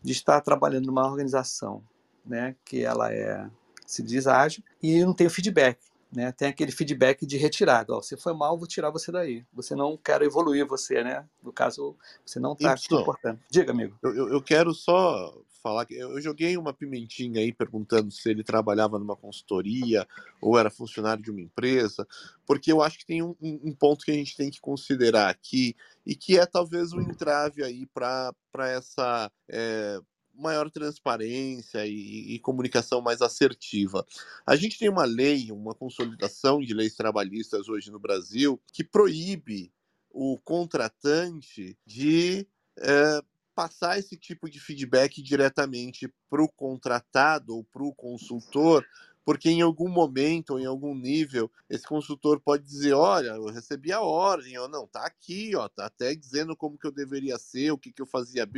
de 0.03 0.11
estar 0.11 0.41
trabalhando 0.41 0.87
numa 0.87 1.07
organização, 1.07 1.85
né, 2.27 2.57
que 2.65 2.83
ela 2.83 3.13
é 3.13 3.49
se 3.93 4.03
diz 4.03 4.27
ágil, 4.27 4.65
e 4.83 5.05
não 5.05 5.13
tem 5.13 5.27
o 5.27 5.31
feedback. 5.31 5.79
Né? 6.11 6.33
Tem 6.33 6.49
aquele 6.49 6.73
feedback 6.73 7.27
de 7.27 7.37
retirada. 7.37 7.95
Ó, 7.95 8.01
você 8.01 8.17
foi 8.17 8.33
mal, 8.35 8.59
vou 8.59 8.67
tirar 8.67 8.91
você 8.91 9.11
daí. 9.13 9.45
Você 9.53 9.75
não 9.75 9.97
quer 9.97 10.21
evoluir 10.23 10.67
você, 10.67 11.03
né? 11.03 11.27
No 11.43 11.53
caso, 11.53 11.97
você 12.25 12.39
não 12.39 12.53
está 12.53 12.75
comportando. 12.89 13.41
Diga, 13.51 13.73
amigo. 13.73 13.99
Eu, 14.03 14.29
eu 14.29 14.43
quero 14.43 14.75
só 14.75 15.35
falar 15.63 15.87
que 15.87 15.95
eu 15.95 16.21
joguei 16.21 16.57
uma 16.57 16.75
pimentinha 16.75 17.41
aí 17.41 17.53
perguntando 17.53 18.11
se 18.11 18.29
ele 18.29 18.43
trabalhava 18.43 18.99
numa 18.99 19.17
consultoria 19.17 20.07
ou 20.41 20.59
era 20.59 20.71
funcionário 20.71 21.23
de 21.23 21.31
uma 21.31 21.41
empresa, 21.41 22.07
porque 22.45 22.73
eu 22.73 22.83
acho 22.83 22.99
que 22.99 23.07
tem 23.07 23.23
um, 23.23 23.35
um 23.41 23.73
ponto 23.73 24.05
que 24.05 24.11
a 24.11 24.15
gente 24.15 24.37
tem 24.37 24.51
que 24.51 24.61
considerar 24.61 25.31
aqui 25.31 25.77
e 26.05 26.17
que 26.17 26.37
é 26.37 26.45
talvez 26.45 26.93
um 26.93 27.01
entrave 27.01 27.63
aí 27.63 27.87
para 27.87 28.35
essa 28.69 29.31
é, 29.49 30.01
maior 30.43 30.71
transparência 30.71 31.87
e, 31.87 32.35
e, 32.35 32.39
comunicação 32.41 33.01
mais 33.01 33.23
assertiva. 33.23 34.05
A 34.47 34.57
gente 34.57 34.79
tem 34.79 34.89
uma 34.89 35.05
lei, 35.05 35.51
uma 35.51 35.75
consolidação 35.75 36.61
de 36.61 36.75
leis 36.75 36.95
trabalhistas 36.95 37.69
hoje 37.69 37.91
no 37.91 37.99
Brasil 37.99 38.61
que 38.73 38.85
proíbe 38.85 39.73
o 40.11 40.39
contratante 40.39 41.79
de 41.87 42.47
é, 42.79 43.23
passar 43.55 43.99
esse 43.99 44.17
tipo 44.17 44.51
de 44.51 44.59
feedback 44.59 45.23
diretamente 45.23 46.13
para 46.29 46.43
o 46.43 46.49
contratado 46.49 47.57
ou 47.57 47.65
para 47.65 47.83
o 47.83 47.95
consultor 47.95 48.85
porque 49.25 49.51
em 49.51 49.61
algum 49.61 49.89
momento 49.89 50.59
em 50.59 50.67
algum 50.67 50.95
nível 50.95 51.51
esse 51.69 51.87
consultor 51.87 52.41
pode 52.41 52.65
dizer, 52.65 52.93
olha, 52.95 53.29
eu 53.29 53.47
recebi 53.47 53.93
a 53.93 54.01
ordem, 54.01 54.59
ou 54.59 54.69
não, 54.69 54.87
tá 54.87 55.05
aqui, 55.05 55.55
ó, 55.55 55.69
tá 55.69 55.87
até 55.87 56.15
dizendo 56.15 56.57
como 56.57 56.79
que 56.79 56.87
eu 56.87 56.93
deveria 56.93 57.39
ser, 57.39 57.71
o 57.71 57.79
que 57.79 57.93
que 57.93 58.03
eu 58.03 58.07
fazia 58.07 58.49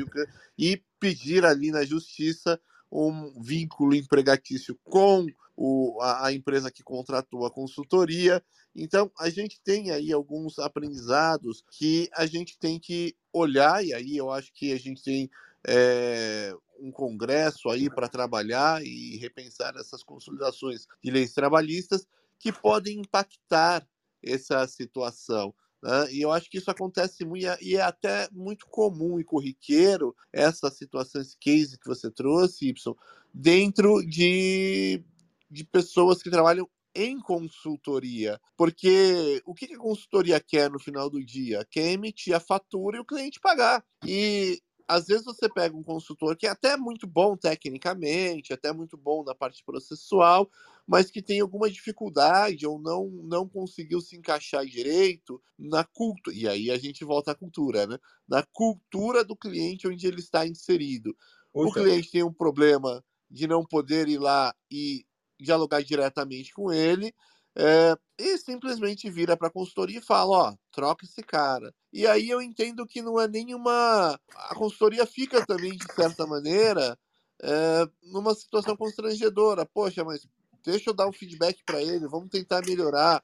e 0.58 0.82
pedir 0.98 1.44
ali 1.44 1.70
na 1.70 1.84
justiça 1.84 2.60
um 2.90 3.40
vínculo 3.42 3.94
empregatício 3.94 4.78
com 4.84 5.26
o, 5.56 6.00
a, 6.00 6.26
a, 6.26 6.32
empresa 6.32 6.70
que 6.70 6.82
contratou 6.82 7.44
a 7.44 7.50
consultoria. 7.50 8.42
Então, 8.74 9.10
a 9.18 9.28
gente 9.28 9.60
tem 9.62 9.90
aí 9.90 10.12
alguns 10.12 10.58
aprendizados 10.58 11.64
que 11.70 12.08
a 12.12 12.26
gente 12.26 12.58
tem 12.58 12.78
que 12.78 13.16
olhar, 13.32 13.84
e 13.84 13.92
aí 13.92 14.16
eu 14.16 14.30
acho 14.30 14.52
que 14.52 14.72
a 14.72 14.78
gente 14.78 15.02
tem 15.02 15.30
é, 15.66 16.54
um 16.84 16.92
congresso 16.92 17.70
aí 17.70 17.88
para 17.88 18.08
trabalhar 18.08 18.84
e 18.84 19.16
repensar 19.16 19.74
essas 19.76 20.02
consolidações 20.02 20.86
de 21.02 21.10
leis 21.10 21.32
trabalhistas 21.32 22.06
que 22.38 22.52
podem 22.52 23.00
impactar 23.00 23.86
essa 24.22 24.66
situação. 24.66 25.54
Né? 25.82 26.12
E 26.12 26.20
eu 26.20 26.30
acho 26.30 26.50
que 26.50 26.58
isso 26.58 26.70
acontece 26.70 27.24
muito, 27.24 27.46
e 27.62 27.76
é 27.76 27.80
até 27.80 28.28
muito 28.30 28.66
comum 28.66 29.18
e 29.18 29.24
corriqueiro 29.24 30.14
essa 30.32 30.70
situação, 30.70 31.20
esse 31.20 31.36
case 31.38 31.78
que 31.78 31.86
você 31.86 32.10
trouxe, 32.10 32.68
Y, 32.68 32.96
dentro 33.32 34.02
de, 34.06 35.02
de 35.50 35.64
pessoas 35.64 36.22
que 36.22 36.30
trabalham 36.30 36.68
em 36.94 37.18
consultoria. 37.18 38.40
Porque 38.56 39.42
o 39.44 39.54
que 39.54 39.74
a 39.74 39.78
consultoria 39.78 40.38
quer 40.38 40.70
no 40.70 40.78
final 40.78 41.10
do 41.10 41.24
dia? 41.24 41.66
Quer 41.70 41.92
emitir 41.92 42.34
a 42.34 42.40
fatura 42.40 42.98
e 42.98 43.00
o 43.00 43.04
cliente 43.04 43.40
pagar. 43.40 43.84
E 44.06 44.62
às 44.86 45.06
vezes 45.06 45.24
você 45.24 45.48
pega 45.48 45.76
um 45.76 45.82
consultor 45.82 46.36
que 46.36 46.46
é 46.46 46.50
até 46.50 46.76
muito 46.76 47.06
bom 47.06 47.36
tecnicamente, 47.36 48.52
até 48.52 48.72
muito 48.72 48.96
bom 48.96 49.24
na 49.24 49.34
parte 49.34 49.64
processual, 49.64 50.50
mas 50.86 51.10
que 51.10 51.22
tem 51.22 51.40
alguma 51.40 51.70
dificuldade 51.70 52.66
ou 52.66 52.78
não 52.78 53.08
não 53.24 53.48
conseguiu 53.48 54.00
se 54.00 54.16
encaixar 54.16 54.64
direito 54.66 55.40
na 55.58 55.84
cultura. 55.84 56.36
E 56.36 56.48
aí 56.48 56.70
a 56.70 56.78
gente 56.78 57.04
volta 57.04 57.32
à 57.32 57.34
cultura, 57.34 57.86
né? 57.86 57.98
Na 58.28 58.42
cultura 58.42 59.24
do 59.24 59.36
cliente 59.36 59.88
onde 59.88 60.06
ele 60.06 60.20
está 60.20 60.46
inserido. 60.46 61.16
O 61.52 61.68
cliente 61.70 62.10
tem 62.10 62.22
um 62.22 62.32
problema 62.32 63.02
de 63.30 63.46
não 63.46 63.64
poder 63.64 64.08
ir 64.08 64.18
lá 64.18 64.54
e 64.70 65.04
dialogar 65.40 65.82
diretamente 65.82 66.52
com 66.52 66.72
ele. 66.72 67.14
É, 67.56 67.96
e 68.18 68.36
simplesmente 68.38 69.08
vira 69.08 69.36
para 69.36 69.46
a 69.46 69.52
consultoria 69.52 69.98
e 69.98 70.04
fala: 70.04 70.50
ó, 70.50 70.54
troca 70.72 71.04
esse 71.04 71.22
cara. 71.22 71.72
E 71.92 72.06
aí 72.06 72.28
eu 72.28 72.42
entendo 72.42 72.86
que 72.86 73.00
não 73.00 73.20
é 73.20 73.28
nenhuma. 73.28 74.18
A 74.34 74.54
consultoria 74.54 75.06
fica 75.06 75.44
também, 75.46 75.76
de 75.76 75.92
certa 75.92 76.26
maneira, 76.26 76.98
é, 77.40 77.88
numa 78.12 78.34
situação 78.34 78.76
constrangedora. 78.76 79.64
Poxa, 79.66 80.04
mas 80.04 80.26
deixa 80.64 80.90
eu 80.90 80.94
dar 80.94 81.08
um 81.08 81.12
feedback 81.12 81.62
para 81.64 81.80
ele, 81.80 82.08
vamos 82.08 82.28
tentar 82.28 82.60
melhorar. 82.66 83.22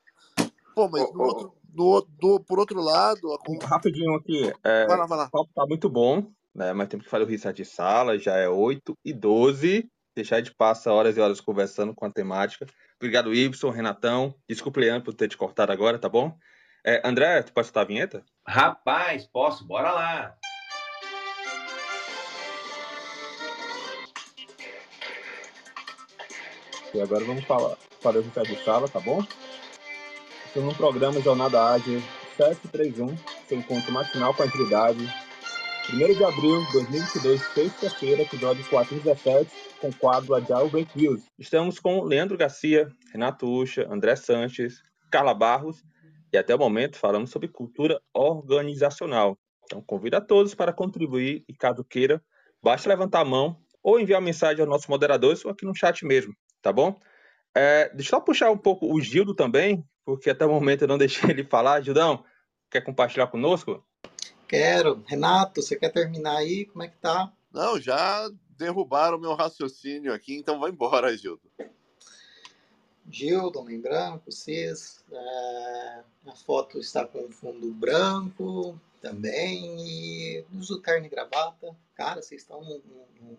Pô, 0.75 0.89
mas 0.89 1.03
oh, 1.03 1.13
no 1.13 1.23
outro, 1.25 1.53
no, 1.75 2.01
do, 2.21 2.41
por 2.41 2.61
outro 2.61 2.81
lado. 2.81 3.33
A... 3.33 3.67
Rapidinho 3.67 4.15
aqui. 4.15 4.53
É, 4.63 4.87
vai 4.87 4.97
lá, 4.97 5.07
vai 5.07 5.19
lá. 5.19 5.25
O 5.25 5.31
papo 5.31 5.51
tá 5.53 5.67
muito 5.67 5.91
bom, 5.91 6.31
né? 6.55 6.73
Mas 6.73 6.89
temos 6.89 7.05
que 7.05 7.11
fazer 7.11 7.25
o 7.25 7.29
reset 7.29 7.57
de 7.57 7.65
sala, 7.65 8.17
já 8.17 8.37
é 8.37 8.49
8 8.49 8.97
e 9.05 9.13
12 9.13 9.91
deixar 10.15 10.41
de 10.41 10.55
passar 10.55 10.93
horas 10.93 11.17
e 11.17 11.21
horas 11.21 11.41
conversando 11.41 11.95
com 11.95 12.05
a 12.05 12.11
temática. 12.11 12.67
Obrigado, 13.01 13.35
Ibson, 13.35 13.71
Renatão. 13.71 14.35
Desculpe, 14.47 14.79
Leandro, 14.79 15.05
por 15.05 15.15
ter 15.15 15.27
te 15.27 15.35
cortado 15.35 15.73
agora, 15.73 15.99
tá 15.99 16.07
bom? 16.07 16.39
É, 16.85 17.01
André, 17.03 17.43
tu 17.43 17.51
pode 17.51 17.67
soltar 17.67 17.85
a 17.85 17.87
vinheta? 17.87 18.23
Rapaz, 18.47 19.27
posso, 19.27 19.65
bora 19.65 19.91
lá. 19.91 20.35
E 26.93 27.01
agora 27.01 27.25
vamos 27.25 27.45
falar, 27.47 27.79
para 28.03 28.19
o 28.19 28.23
Ricardo 28.23 28.49
de 28.49 28.63
Sala, 28.63 28.87
tá 28.87 29.01
bom? 29.01 29.25
Estou 30.45 30.63
no 30.63 30.75
programa 30.75 31.23
Jornada 31.23 31.73
Ágil 31.73 32.03
731, 32.37 33.17
seu 33.49 33.59
encontro 33.59 33.93
matinal 33.93 34.35
com 34.35 34.43
a 34.43 34.47
atividade 34.47 35.11
1 35.93 36.15
de 36.15 36.25
abril 36.25 36.65
de 36.67 36.73
2022, 36.73 37.41
sexta-feira, 37.53 38.23
episódio 38.23 38.65
417, 38.69 39.51
com 39.81 39.89
o 39.89 39.95
quadro 39.97 40.37
Agile 40.37 40.71
Break 40.71 40.97
News. 40.97 41.25
Estamos 41.37 41.81
com 41.81 42.05
Leandro 42.05 42.39
Garcia, 42.39 42.89
Renato 43.13 43.51
Ucha, 43.51 43.89
André 43.91 44.15
Sanches, 44.15 44.85
Carla 45.11 45.35
Barros 45.35 45.83
e 46.33 46.39
até 46.39 46.55
o 46.55 46.59
momento 46.59 46.97
falamos 46.97 47.31
sobre 47.31 47.49
cultura 47.49 48.01
organizacional. 48.15 49.37
Então 49.65 49.83
convido 49.83 50.17
a 50.17 50.21
todos 50.21 50.55
para 50.55 50.73
contribuir 50.73 51.45
e 51.49 51.55
caso 51.55 51.83
queira, 51.83 52.23
basta 52.63 52.89
levantar 52.89 53.21
a 53.21 53.25
mão 53.25 53.61
ou 53.83 53.99
enviar 53.99 54.23
mensagem 54.23 54.61
aos 54.61 54.71
nossos 54.71 54.87
moderadores 54.87 55.45
ou 55.45 55.51
aqui 55.51 55.65
no 55.65 55.75
chat 55.75 56.07
mesmo, 56.07 56.33
tá 56.63 56.73
bom? 56.73 57.01
É, 57.53 57.93
deixa 57.93 58.15
eu 58.15 58.21
puxar 58.21 58.53
um 58.53 58.59
pouco 58.59 58.95
o 58.95 59.01
Gildo 59.01 59.35
também, 59.35 59.85
porque 60.05 60.31
até 60.31 60.47
o 60.47 60.51
momento 60.51 60.83
eu 60.83 60.89
não 60.89 60.99
deixei 60.99 61.31
ele 61.31 61.43
falar. 61.43 61.81
Gildão, 61.81 62.25
quer 62.71 62.81
compartilhar 62.81 63.27
conosco? 63.27 63.85
Quero. 64.51 65.05
Renato, 65.07 65.63
você 65.63 65.77
quer 65.77 65.93
terminar 65.93 66.39
aí? 66.39 66.65
Como 66.65 66.83
é 66.83 66.89
que 66.89 66.97
tá? 66.97 67.33
Não, 67.53 67.81
já 67.81 68.29
derrubaram 68.59 69.17
o 69.17 69.21
meu 69.21 69.37
raciocínio 69.37 70.13
aqui, 70.13 70.35
então 70.35 70.59
vai 70.59 70.73
embora, 70.73 71.17
Gildo. 71.17 71.41
Gildo, 73.09 73.61
homem 73.61 73.81
branco, 73.81 74.33
cis. 74.33 75.05
É, 75.09 76.03
a 76.27 76.35
foto 76.35 76.81
está 76.81 77.07
com 77.07 77.31
fundo 77.31 77.73
branco 77.73 78.77
também. 79.01 79.77
E 79.87 80.45
uso 80.53 80.81
carne 80.81 81.07
e 81.07 81.11
gravata. 81.11 81.77
Cara, 81.95 82.21
vocês 82.21 82.43
estão 82.43 82.61
num, 82.61 82.83
num, 83.21 83.37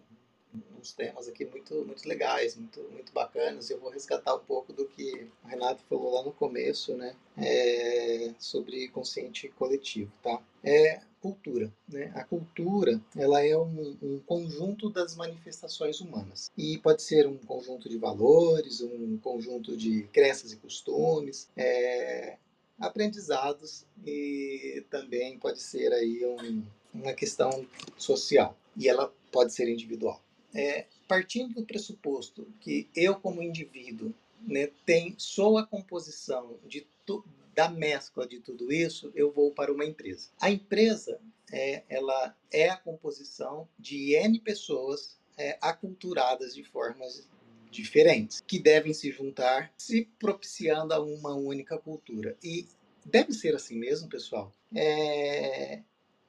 uns 0.80 0.94
temas 0.94 1.28
aqui 1.28 1.46
muito, 1.46 1.86
muito 1.86 2.08
legais, 2.08 2.56
muito, 2.56 2.82
muito 2.92 3.14
bacanas. 3.14 3.70
Eu 3.70 3.80
vou 3.80 3.90
resgatar 3.90 4.36
um 4.36 4.40
pouco 4.40 4.74
do 4.74 4.86
que 4.86 5.28
o 5.44 5.48
Renato 5.48 5.84
falou 5.90 6.14
lá 6.14 6.24
no 6.24 6.32
começo, 6.32 6.96
né? 6.96 7.16
É, 7.38 8.34
sobre 8.40 8.88
consciente 8.90 9.50
coletivo, 9.50 10.12
tá? 10.22 10.42
É 10.64 11.02
cultura, 11.22 11.72
né? 11.88 12.12
A 12.16 12.24
cultura, 12.24 13.00
ela 13.16 13.46
é 13.46 13.56
um, 13.56 13.96
um, 14.02 14.20
conjunto 14.26 14.90
das 14.90 15.16
manifestações 15.16 16.02
humanas 16.02 16.52
e 16.58 16.80
pode 16.80 17.04
ser 17.04 17.28
um 17.28 17.38
conjunto 17.38 17.88
de 17.88 17.98
valores, 17.98 18.82
um 18.82 19.18
conjunto 19.20 19.78
de 19.78 20.04
crenças 20.12 20.52
e 20.52 20.58
costumes, 20.58 21.48
é, 21.56 22.38
aprendizados 22.80 23.86
e 24.04 24.84
também 24.90 25.38
pode 25.38 25.62
ser 25.62 25.94
aí 25.94 26.26
um, 26.26 26.64
uma 26.92 27.14
questão 27.14 27.68
social 27.98 28.58
e 28.76 28.90
ela 28.90 29.14
pode 29.32 29.54
ser 29.54 29.70
individual 29.70 30.20
é, 30.54 30.86
partindo 31.08 31.56
do 31.56 31.66
pressuposto 31.66 32.48
que 32.60 32.90
eu, 32.96 33.16
como 33.16 33.42
indivíduo, 33.42 34.14
né, 34.42 34.70
tem, 34.86 35.16
sou 35.18 35.58
a 35.58 35.66
composição 35.66 36.58
de 36.66 36.86
tu, 37.06 37.24
da 37.54 37.70
mescla 37.70 38.28
de 38.28 38.40
tudo 38.40 38.72
isso, 38.72 39.12
eu 39.14 39.32
vou 39.32 39.52
para 39.52 39.72
uma 39.72 39.86
empresa. 39.86 40.30
A 40.40 40.50
empresa 40.50 41.20
é, 41.52 41.84
ela 41.90 42.36
é 42.52 42.70
a 42.70 42.78
composição 42.78 43.68
de 43.78 44.16
N 44.16 44.40
pessoas 44.40 45.20
é, 45.38 45.58
aculturadas 45.62 46.56
de 46.56 46.64
formas 46.64 47.28
diferentes, 47.70 48.42
que 48.46 48.60
devem 48.60 48.94
se 48.94 49.12
juntar, 49.12 49.74
se 49.78 50.08
propiciando 50.20 50.94
a 50.94 51.00
uma 51.00 51.34
única 51.34 51.78
cultura. 51.78 52.38
E 52.44 52.68
deve 53.06 53.34
ser 53.34 53.56
assim 53.56 53.78
mesmo, 53.78 54.10
pessoal. 54.10 54.54
É, 54.76 55.82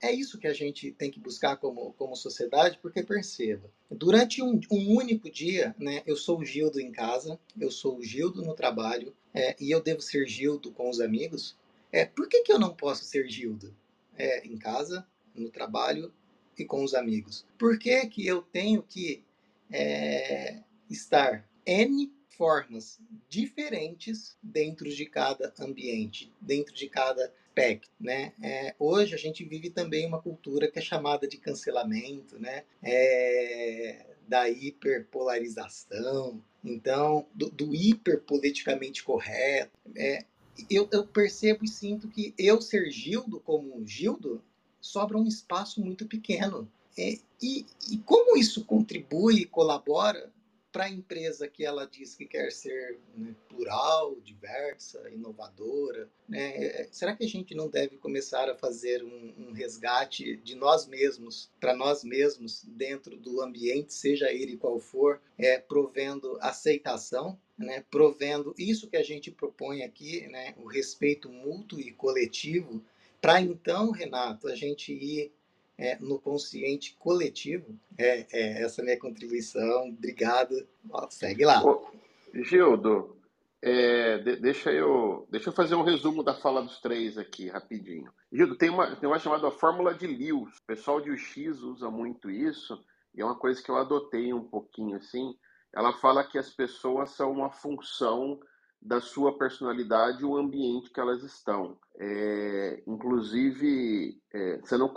é 0.03 0.11
isso 0.11 0.39
que 0.39 0.49
a 0.49 0.53
gente 0.53 0.91
tem 0.91 1.11
que 1.11 1.21
buscar 1.21 1.57
como, 1.57 1.93
como 1.93 2.17
sociedade, 2.17 2.79
porque 2.83 3.05
perceba, 3.05 3.71
durante 3.89 4.43
um, 4.43 4.61
um 4.69 4.97
único 4.97 5.31
dia, 5.31 5.75
né, 5.79 6.03
eu 6.05 6.17
sou 6.17 6.41
o 6.41 6.45
Gildo 6.45 6.81
em 6.81 6.91
casa, 6.91 7.39
eu 7.59 7.71
sou 7.71 7.99
o 7.99 8.03
Gildo 8.03 8.43
no 8.43 8.53
trabalho, 8.53 9.15
é, 9.33 9.55
e 9.61 9.71
eu 9.71 9.81
devo 9.81 10.03
ser 10.03 10.27
Gildo 10.27 10.73
com 10.73 10.91
os 10.91 11.01
amigos, 11.01 11.57
é, 11.93 12.05
por 12.05 12.29
que, 12.29 12.43
que 12.43 12.53
eu 12.53 12.59
não 12.59 12.75
posso 12.75 13.05
ser 13.05 13.29
Gildo 13.29 13.75
é, 14.19 14.45
em 14.45 14.59
casa, 14.59 15.07
no 15.35 15.51
trabalho 15.51 16.13
e 16.59 16.65
com 16.65 16.83
os 16.83 16.95
amigos? 16.95 17.47
Por 17.57 17.79
que, 17.79 18.05
que 18.09 18.27
eu 18.27 18.43
tenho 18.43 18.83
que 18.83 19.23
é, 19.71 20.63
estar 20.91 21.49
N 21.65 22.13
formas 22.37 22.99
diferentes 23.29 24.37
dentro 24.43 24.89
de 24.89 25.07
cada 25.07 25.53
ambiente, 25.59 26.33
dentro 26.41 26.75
de 26.75 26.89
cada 26.89 27.33
aspecto, 27.53 27.91
né? 28.01 28.33
É, 28.43 28.75
hoje 28.79 29.15
a 29.15 29.19
gente 29.19 29.45
vive 29.45 29.69
também 29.69 30.07
uma 30.07 30.21
cultura 30.21 30.71
que 30.71 30.79
é 30.79 30.83
chamada 30.83 31.29
de 31.29 31.37
cancelamento, 31.37 32.39
né? 32.39 32.65
É, 32.83 34.07
da 34.27 34.49
hiperpolarização, 34.49 36.43
então 36.65 37.27
do, 37.35 37.51
do 37.51 37.75
hiperpoliticamente 37.75 39.05
correto. 39.05 39.71
É, 39.95 40.25
eu, 40.71 40.89
eu 40.91 41.07
percebo 41.07 41.65
e 41.65 41.69
sinto 41.69 42.09
que 42.09 42.35
eu 42.39 42.61
ser 42.61 42.91
Gildo 42.91 43.41
como 43.41 43.87
Gildo 43.87 44.43
sobra 44.81 45.19
um 45.19 45.27
espaço 45.27 45.81
muito 45.81 46.07
pequeno. 46.07 46.71
É, 46.97 47.19
e, 47.43 47.67
e 47.91 47.99
como 47.99 48.37
isso 48.37 48.65
contribui 48.65 49.41
e 49.41 49.47
colabora 49.47 50.31
para 50.73 50.85
a 50.85 50.91
empresa 50.91 51.47
que 51.47 51.65
ela 51.65 51.87
diz 51.87 52.15
que 52.15 52.25
quer 52.25 52.51
ser 52.51 52.99
né, 53.15 53.35
plural, 53.47 54.17
diversa, 54.25 55.09
inovadora, 55.11 56.09
né, 56.27 56.57
é, 56.57 56.89
será 56.91 57.15
que 57.15 57.25
a 57.25 57.29
gente 57.29 57.55
não 57.55 57.69
deve 57.69 57.99
começar 57.99 58.49
a 58.49 58.57
fazer 58.57 59.05
um, 59.05 59.35
um 59.39 59.53
resgate 59.53 60.37
de 60.39 60.55
nós 60.55 60.87
mesmos, 60.87 61.51
para 61.61 61.77
nós 61.77 62.03
mesmos, 62.03 62.65
dentro 62.65 63.17
do 63.17 63.43
ambiente, 63.43 63.93
seja 63.93 64.33
ele 64.33 64.57
qual 64.57 64.81
for, 64.81 65.21
é, 65.37 65.59
provendo 65.59 66.39
aceitação, 66.41 67.39
né, 67.59 67.85
provendo 67.91 68.55
isso 68.57 68.89
que 68.89 68.97
a 68.97 69.03
gente 69.03 69.31
propõe 69.31 69.83
aqui, 69.83 70.27
né, 70.29 70.55
o 70.57 70.67
respeito 70.67 71.29
mútuo 71.29 71.79
e 71.79 71.93
coletivo, 71.93 72.83
para 73.21 73.41
então, 73.41 73.93
Renato, 73.93 74.49
a 74.49 74.55
gente 74.57 74.93
ir 74.93 75.33
é, 75.79 75.99
no 75.99 76.19
consciente 76.19 76.97
coletivo. 76.99 77.79
É, 77.99 78.27
é 78.33 78.63
essa 78.63 78.81
é 78.81 78.83
a 78.83 78.85
minha 78.85 78.99
contribuição. 78.99 79.89
Obrigado. 79.89 80.55
Ó, 80.91 81.09
segue 81.11 81.45
lá. 81.45 81.65
Ô, 81.65 81.91
Gildo, 82.35 83.17
é, 83.61 84.19
de, 84.19 84.37
deixa, 84.37 84.73
eu, 84.73 85.27
deixa 85.31 85.51
eu 85.51 85.53
fazer 85.53 85.75
um 85.75 85.85
resumo 85.85 86.23
da 86.23 86.35
fala 86.35 86.63
dos 86.63 86.81
três 86.81 87.17
aqui, 87.17 87.49
rapidinho. 87.49 88.13
Gildo, 88.33 88.57
tem 88.57 88.71
uma, 88.71 88.97
tem 88.97 89.09
uma 89.09 89.19
chamada 89.19 89.51
Fórmula 89.51 89.95
de 89.95 90.07
Lewis. 90.07 90.59
O 90.59 90.67
pessoal 90.67 91.01
de 91.01 91.11
UX 91.11 91.63
usa 91.63 91.91
muito 91.91 92.31
isso, 92.31 92.83
e 93.15 93.21
é 93.21 93.25
uma 93.25 93.37
coisa 93.37 93.63
que 93.63 93.71
eu 93.71 93.77
adotei 93.77 94.33
um 94.33 94.43
pouquinho 94.43 94.97
assim. 94.97 95.37
Ela 95.73 95.93
fala 95.93 96.25
que 96.25 96.39
as 96.39 96.51
pessoas 96.51 97.11
são 97.11 97.31
uma 97.31 97.51
função 97.51 98.41
da 98.85 99.01
sua 99.01 99.39
personalidade 99.39 100.25
o 100.25 100.37
ambiente 100.37 100.91
que 100.91 100.99
elas 100.99 101.23
estão. 101.23 101.79
É, 101.99 102.83
inclusive, 102.87 104.21
é, 104.35 104.59
você, 104.59 104.77
não, 104.77 104.93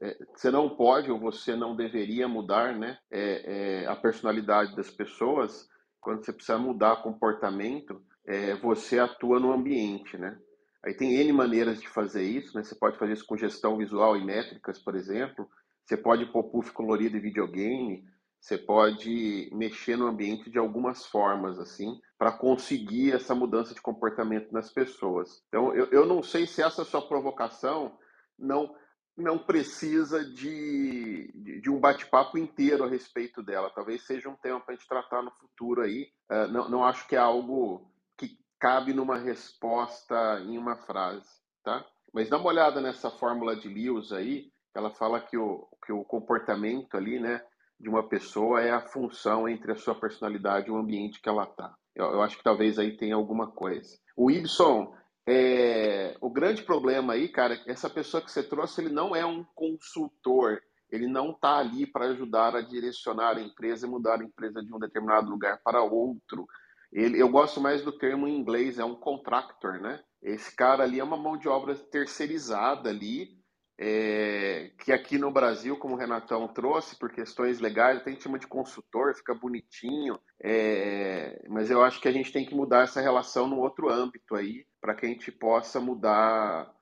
é, 0.00 0.18
você 0.34 0.50
não 0.50 0.68
pode 0.68 1.10
ou 1.10 1.20
você 1.20 1.54
não 1.54 1.76
deveria 1.76 2.26
mudar 2.26 2.76
né, 2.76 2.98
é, 3.10 3.82
é, 3.82 3.86
a 3.86 3.94
personalidade 3.94 4.74
das 4.74 4.90
pessoas. 4.90 5.68
Quando 6.00 6.24
você 6.24 6.32
precisa 6.32 6.58
mudar 6.58 7.02
comportamento, 7.02 8.02
é, 8.26 8.54
você 8.56 8.98
atua 8.98 9.38
no 9.38 9.52
ambiente. 9.52 10.18
Né? 10.18 10.36
Aí 10.84 10.94
tem 10.94 11.14
N 11.14 11.32
maneiras 11.32 11.80
de 11.80 11.88
fazer 11.88 12.24
isso. 12.24 12.56
Né? 12.56 12.64
Você 12.64 12.74
pode 12.74 12.98
fazer 12.98 13.12
isso 13.12 13.26
com 13.26 13.36
gestão 13.36 13.76
visual 13.76 14.16
e 14.16 14.24
métricas, 14.24 14.80
por 14.80 14.96
exemplo. 14.96 15.48
Você 15.84 15.96
pode 15.96 16.26
pôr 16.26 16.44
puff 16.50 16.72
colorido 16.72 17.16
e 17.16 17.20
videogame. 17.20 18.04
Você 18.40 18.56
pode 18.56 19.50
mexer 19.52 19.96
no 19.96 20.06
ambiente 20.06 20.50
de 20.50 20.58
algumas 20.58 21.04
formas, 21.06 21.58
assim, 21.58 22.00
para 22.16 22.32
conseguir 22.32 23.12
essa 23.12 23.34
mudança 23.34 23.74
de 23.74 23.80
comportamento 23.80 24.52
nas 24.52 24.72
pessoas. 24.72 25.42
Então, 25.48 25.74
eu, 25.74 25.86
eu 25.86 26.06
não 26.06 26.22
sei 26.22 26.46
se 26.46 26.62
essa 26.62 26.84
sua 26.84 27.06
provocação 27.06 27.98
não 28.38 28.74
não 29.18 29.36
precisa 29.36 30.24
de, 30.24 31.32
de, 31.34 31.60
de 31.60 31.68
um 31.68 31.80
bate-papo 31.80 32.38
inteiro 32.38 32.84
a 32.84 32.88
respeito 32.88 33.42
dela. 33.42 33.68
Talvez 33.74 34.06
seja 34.06 34.28
um 34.28 34.36
tema 34.36 34.60
para 34.60 34.72
a 34.72 34.76
gente 34.76 34.88
tratar 34.88 35.22
no 35.22 35.32
futuro 35.32 35.82
aí. 35.82 36.08
Uh, 36.30 36.46
não, 36.52 36.68
não 36.68 36.84
acho 36.84 37.06
que 37.08 37.16
é 37.16 37.18
algo 37.18 37.90
que 38.16 38.38
cabe 38.60 38.92
numa 38.92 39.18
resposta 39.18 40.40
em 40.46 40.56
uma 40.56 40.76
frase, 40.76 41.28
tá? 41.64 41.84
Mas 42.14 42.30
dá 42.30 42.38
uma 42.38 42.46
olhada 42.46 42.80
nessa 42.80 43.10
fórmula 43.10 43.56
de 43.56 43.68
Lewis 43.68 44.12
aí, 44.12 44.52
ela 44.72 44.90
fala 44.90 45.20
que 45.20 45.36
o, 45.36 45.66
que 45.84 45.92
o 45.92 46.04
comportamento 46.04 46.96
ali, 46.96 47.18
né, 47.18 47.44
de 47.78 47.88
uma 47.88 48.02
pessoa 48.02 48.60
é 48.60 48.70
a 48.70 48.80
função 48.80 49.48
entre 49.48 49.72
a 49.72 49.76
sua 49.76 49.94
personalidade 49.94 50.68
e 50.68 50.70
o 50.70 50.76
ambiente 50.76 51.20
que 51.20 51.28
ela 51.28 51.44
está. 51.44 51.74
Eu, 51.94 52.06
eu, 52.12 52.22
acho 52.22 52.36
que 52.36 52.44
talvez 52.44 52.78
aí 52.78 52.96
tenha 52.96 53.14
alguma 53.14 53.50
coisa. 53.50 53.98
O 54.16 54.30
Ibson, 54.30 54.94
é, 55.26 56.16
o 56.20 56.30
grande 56.30 56.62
problema 56.62 57.12
aí, 57.12 57.28
cara, 57.28 57.54
é 57.54 57.70
essa 57.70 57.88
pessoa 57.88 58.22
que 58.22 58.30
você 58.30 58.42
trouxe, 58.42 58.80
ele 58.80 58.92
não 58.92 59.14
é 59.14 59.24
um 59.24 59.44
consultor. 59.54 60.60
Ele 60.90 61.06
não 61.06 61.32
está 61.32 61.58
ali 61.58 61.86
para 61.86 62.06
ajudar 62.06 62.56
a 62.56 62.62
direcionar 62.62 63.36
a 63.36 63.42
empresa 63.42 63.86
e 63.86 63.90
mudar 63.90 64.20
a 64.20 64.24
empresa 64.24 64.62
de 64.62 64.74
um 64.74 64.78
determinado 64.78 65.30
lugar 65.30 65.60
para 65.62 65.82
outro. 65.82 66.46
Ele, 66.90 67.20
eu 67.20 67.28
gosto 67.28 67.60
mais 67.60 67.82
do 67.82 67.92
termo 67.92 68.26
em 68.26 68.38
inglês, 68.38 68.78
é 68.78 68.84
um 68.84 68.94
contractor, 68.94 69.80
né? 69.80 70.00
Esse 70.22 70.54
cara 70.56 70.84
ali 70.84 70.98
é 70.98 71.04
uma 71.04 71.16
mão 71.16 71.36
de 71.36 71.48
obra 71.48 71.74
terceirizada 71.74 72.88
ali, 72.88 73.37
é, 73.78 74.72
que 74.78 74.92
aqui 74.92 75.16
no 75.18 75.30
Brasil, 75.30 75.76
como 75.76 75.94
o 75.94 75.98
Renatão 75.98 76.48
trouxe, 76.48 76.96
por 76.96 77.12
questões 77.12 77.60
legais, 77.60 78.02
gente 78.04 78.24
chama 78.24 78.38
de 78.38 78.46
consultor, 78.46 79.14
fica 79.14 79.34
bonitinho, 79.34 80.18
é, 80.42 81.44
mas 81.48 81.70
eu 81.70 81.82
acho 81.82 82.00
que 82.00 82.08
a 82.08 82.12
gente 82.12 82.32
tem 82.32 82.44
que 82.44 82.54
mudar 82.54 82.84
essa 82.84 83.00
relação 83.00 83.46
no 83.46 83.58
outro 83.58 83.88
âmbito 83.88 84.34
aí, 84.34 84.66
para 84.80 84.94
que 84.94 85.06
a 85.06 85.08
gente 85.08 85.30
possa 85.30 85.78
mudar 85.78 86.74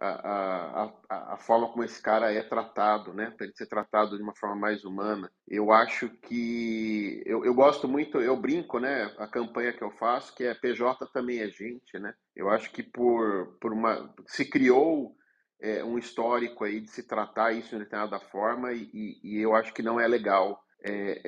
a, 0.00 0.08
a, 0.08 0.92
a, 1.10 1.34
a, 1.34 1.36
forma 1.36 1.68
como 1.68 1.84
esse 1.84 2.00
cara 2.00 2.32
é 2.32 2.42
tratado, 2.42 3.12
né? 3.12 3.30
Para 3.36 3.46
ele 3.46 3.54
ser 3.54 3.66
tratado 3.66 4.16
de 4.16 4.22
uma 4.22 4.34
forma 4.34 4.56
mais 4.56 4.82
humana. 4.82 5.30
Eu 5.46 5.70
acho 5.70 6.08
que. 6.08 7.22
Eu, 7.26 7.44
eu 7.44 7.52
gosto 7.52 7.86
muito, 7.86 8.18
eu 8.18 8.34
brinco, 8.34 8.78
né? 8.78 9.14
A 9.18 9.26
campanha 9.26 9.74
que 9.74 9.82
eu 9.82 9.90
faço, 9.90 10.34
que 10.34 10.44
é 10.44 10.54
PJ 10.54 11.06
também 11.12 11.40
é 11.40 11.48
gente, 11.48 11.98
né? 11.98 12.14
Eu 12.34 12.48
acho 12.48 12.72
que 12.72 12.82
por, 12.82 13.58
por 13.60 13.74
uma. 13.74 14.14
Se 14.26 14.46
criou 14.46 15.14
é, 15.60 15.84
um 15.84 15.98
histórico 15.98 16.64
aí 16.64 16.80
de 16.80 16.90
se 16.90 17.02
tratar 17.02 17.52
isso 17.52 17.70
de 17.70 17.84
determinada 17.84 18.18
forma 18.18 18.72
e, 18.72 19.20
e 19.22 19.38
eu 19.40 19.54
acho 19.54 19.72
que 19.72 19.82
não 19.82 20.00
é 20.00 20.06
legal. 20.06 20.62
É, 20.82 21.20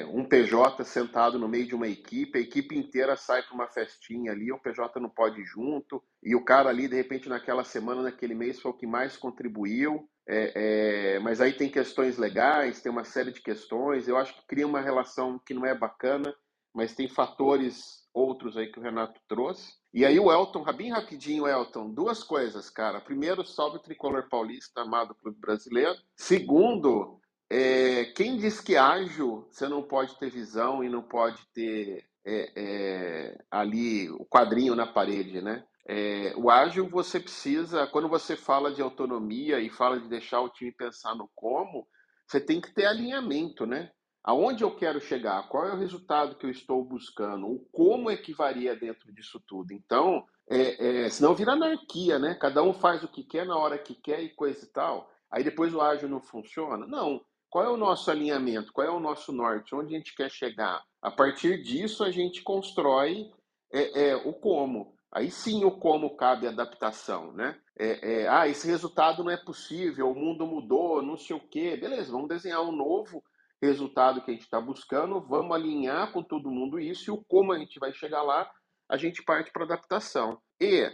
é, 0.00 0.06
um 0.06 0.22
PJ 0.22 0.84
sentado 0.84 1.38
no 1.38 1.48
meio 1.48 1.66
de 1.66 1.74
uma 1.74 1.88
equipe, 1.88 2.38
a 2.38 2.42
equipe 2.42 2.76
inteira 2.76 3.16
sai 3.16 3.42
para 3.42 3.54
uma 3.54 3.66
festinha 3.66 4.32
ali, 4.32 4.52
o 4.52 4.58
PJ 4.58 5.00
não 5.00 5.08
pode 5.08 5.40
ir 5.40 5.46
junto, 5.46 6.02
e 6.22 6.36
o 6.36 6.44
cara 6.44 6.68
ali, 6.68 6.86
de 6.86 6.96
repente, 6.96 7.26
naquela 7.26 7.64
semana, 7.64 8.02
naquele 8.02 8.34
mês, 8.34 8.60
foi 8.60 8.70
o 8.70 8.76
que 8.76 8.86
mais 8.86 9.16
contribuiu. 9.16 10.06
É, 10.30 11.14
é, 11.14 11.18
mas 11.20 11.40
aí 11.40 11.54
tem 11.54 11.70
questões 11.70 12.18
legais, 12.18 12.82
tem 12.82 12.92
uma 12.92 13.04
série 13.04 13.32
de 13.32 13.40
questões, 13.40 14.06
eu 14.06 14.18
acho 14.18 14.34
que 14.34 14.46
cria 14.46 14.66
uma 14.66 14.82
relação 14.82 15.38
que 15.38 15.54
não 15.54 15.64
é 15.64 15.74
bacana, 15.74 16.34
mas 16.78 16.94
tem 16.94 17.08
fatores 17.08 18.06
outros 18.14 18.56
aí 18.56 18.70
que 18.70 18.78
o 18.78 18.82
Renato 18.82 19.20
trouxe. 19.26 19.72
E 19.92 20.06
aí 20.06 20.18
o 20.20 20.30
Elton, 20.30 20.62
bem 20.72 20.92
rapidinho, 20.92 21.44
Elton, 21.44 21.90
duas 21.92 22.22
coisas, 22.22 22.70
cara. 22.70 23.00
Primeiro, 23.00 23.44
salve 23.44 23.78
o 23.78 23.82
tricolor 23.82 24.28
paulista, 24.28 24.82
amado 24.82 25.16
clube 25.16 25.36
brasileiro. 25.40 25.96
Segundo, 26.16 27.18
é, 27.50 28.04
quem 28.16 28.36
diz 28.36 28.60
que 28.60 28.76
ágil 28.76 29.48
você 29.50 29.66
não 29.66 29.82
pode 29.82 30.16
ter 30.20 30.30
visão 30.30 30.84
e 30.84 30.88
não 30.88 31.02
pode 31.02 31.44
ter 31.52 32.04
é, 32.24 32.52
é, 32.54 33.38
ali 33.50 34.08
o 34.10 34.24
quadrinho 34.24 34.76
na 34.76 34.86
parede, 34.86 35.42
né? 35.42 35.64
É, 35.88 36.32
o 36.36 36.48
ágil 36.48 36.88
você 36.88 37.18
precisa, 37.18 37.88
quando 37.88 38.08
você 38.08 38.36
fala 38.36 38.72
de 38.72 38.80
autonomia 38.80 39.58
e 39.58 39.68
fala 39.68 39.98
de 39.98 40.06
deixar 40.06 40.42
o 40.42 40.50
time 40.50 40.70
pensar 40.70 41.16
no 41.16 41.28
como, 41.34 41.88
você 42.24 42.40
tem 42.40 42.60
que 42.60 42.72
ter 42.72 42.86
alinhamento, 42.86 43.66
né? 43.66 43.90
Aonde 44.22 44.62
eu 44.62 44.74
quero 44.74 45.00
chegar? 45.00 45.48
Qual 45.48 45.66
é 45.66 45.72
o 45.72 45.78
resultado 45.78 46.36
que 46.36 46.44
eu 46.44 46.50
estou 46.50 46.84
buscando? 46.84 47.46
O 47.46 47.58
como 47.72 48.10
é 48.10 48.16
que 48.16 48.32
varia 48.32 48.76
dentro 48.76 49.12
disso 49.12 49.40
tudo? 49.46 49.72
Então, 49.72 50.26
é, 50.48 51.04
é, 51.04 51.10
senão 51.10 51.34
vira 51.34 51.52
anarquia, 51.52 52.18
né? 52.18 52.34
Cada 52.34 52.62
um 52.62 52.72
faz 52.72 53.02
o 53.02 53.08
que 53.08 53.22
quer 53.22 53.46
na 53.46 53.56
hora 53.56 53.78
que 53.78 53.94
quer 53.94 54.20
e 54.22 54.30
coisa 54.30 54.64
e 54.64 54.68
tal. 54.68 55.10
Aí 55.30 55.44
depois 55.44 55.74
o 55.74 55.80
ágil 55.80 56.08
não 56.08 56.20
funciona. 56.20 56.86
Não. 56.86 57.20
Qual 57.50 57.64
é 57.64 57.68
o 57.68 57.76
nosso 57.76 58.10
alinhamento? 58.10 58.72
Qual 58.72 58.86
é 58.86 58.90
o 58.90 59.00
nosso 59.00 59.32
norte? 59.32 59.74
Onde 59.74 59.94
a 59.94 59.98
gente 59.98 60.14
quer 60.14 60.30
chegar? 60.30 60.82
A 61.00 61.10
partir 61.10 61.62
disso, 61.62 62.04
a 62.04 62.10
gente 62.10 62.42
constrói 62.42 63.30
é, 63.72 64.10
é 64.10 64.16
o 64.16 64.32
como. 64.32 64.94
Aí 65.10 65.30
sim 65.30 65.64
o 65.64 65.70
como 65.70 66.16
cabe 66.16 66.46
adaptação, 66.46 67.32
né? 67.32 67.58
É, 67.78 68.22
é, 68.22 68.28
ah, 68.28 68.46
esse 68.48 68.66
resultado 68.66 69.22
não 69.22 69.30
é 69.30 69.36
possível, 69.36 70.10
o 70.10 70.14
mundo 70.14 70.46
mudou, 70.46 71.00
não 71.00 71.16
sei 71.16 71.36
o 71.36 71.40
quê. 71.40 71.76
Beleza, 71.76 72.12
vamos 72.12 72.28
desenhar 72.28 72.60
um 72.62 72.72
novo 72.72 73.22
resultado 73.60 74.22
que 74.22 74.30
a 74.30 74.34
gente 74.34 74.44
está 74.44 74.60
buscando, 74.60 75.20
vamos 75.20 75.54
alinhar 75.54 76.12
com 76.12 76.22
todo 76.22 76.50
mundo 76.50 76.78
isso 76.78 77.10
e 77.10 77.12
o 77.12 77.24
como 77.24 77.52
a 77.52 77.58
gente 77.58 77.78
vai 77.78 77.92
chegar 77.92 78.22
lá, 78.22 78.50
a 78.88 78.96
gente 78.96 79.22
parte 79.22 79.50
para 79.50 79.64
adaptação. 79.64 80.40
E 80.60 80.90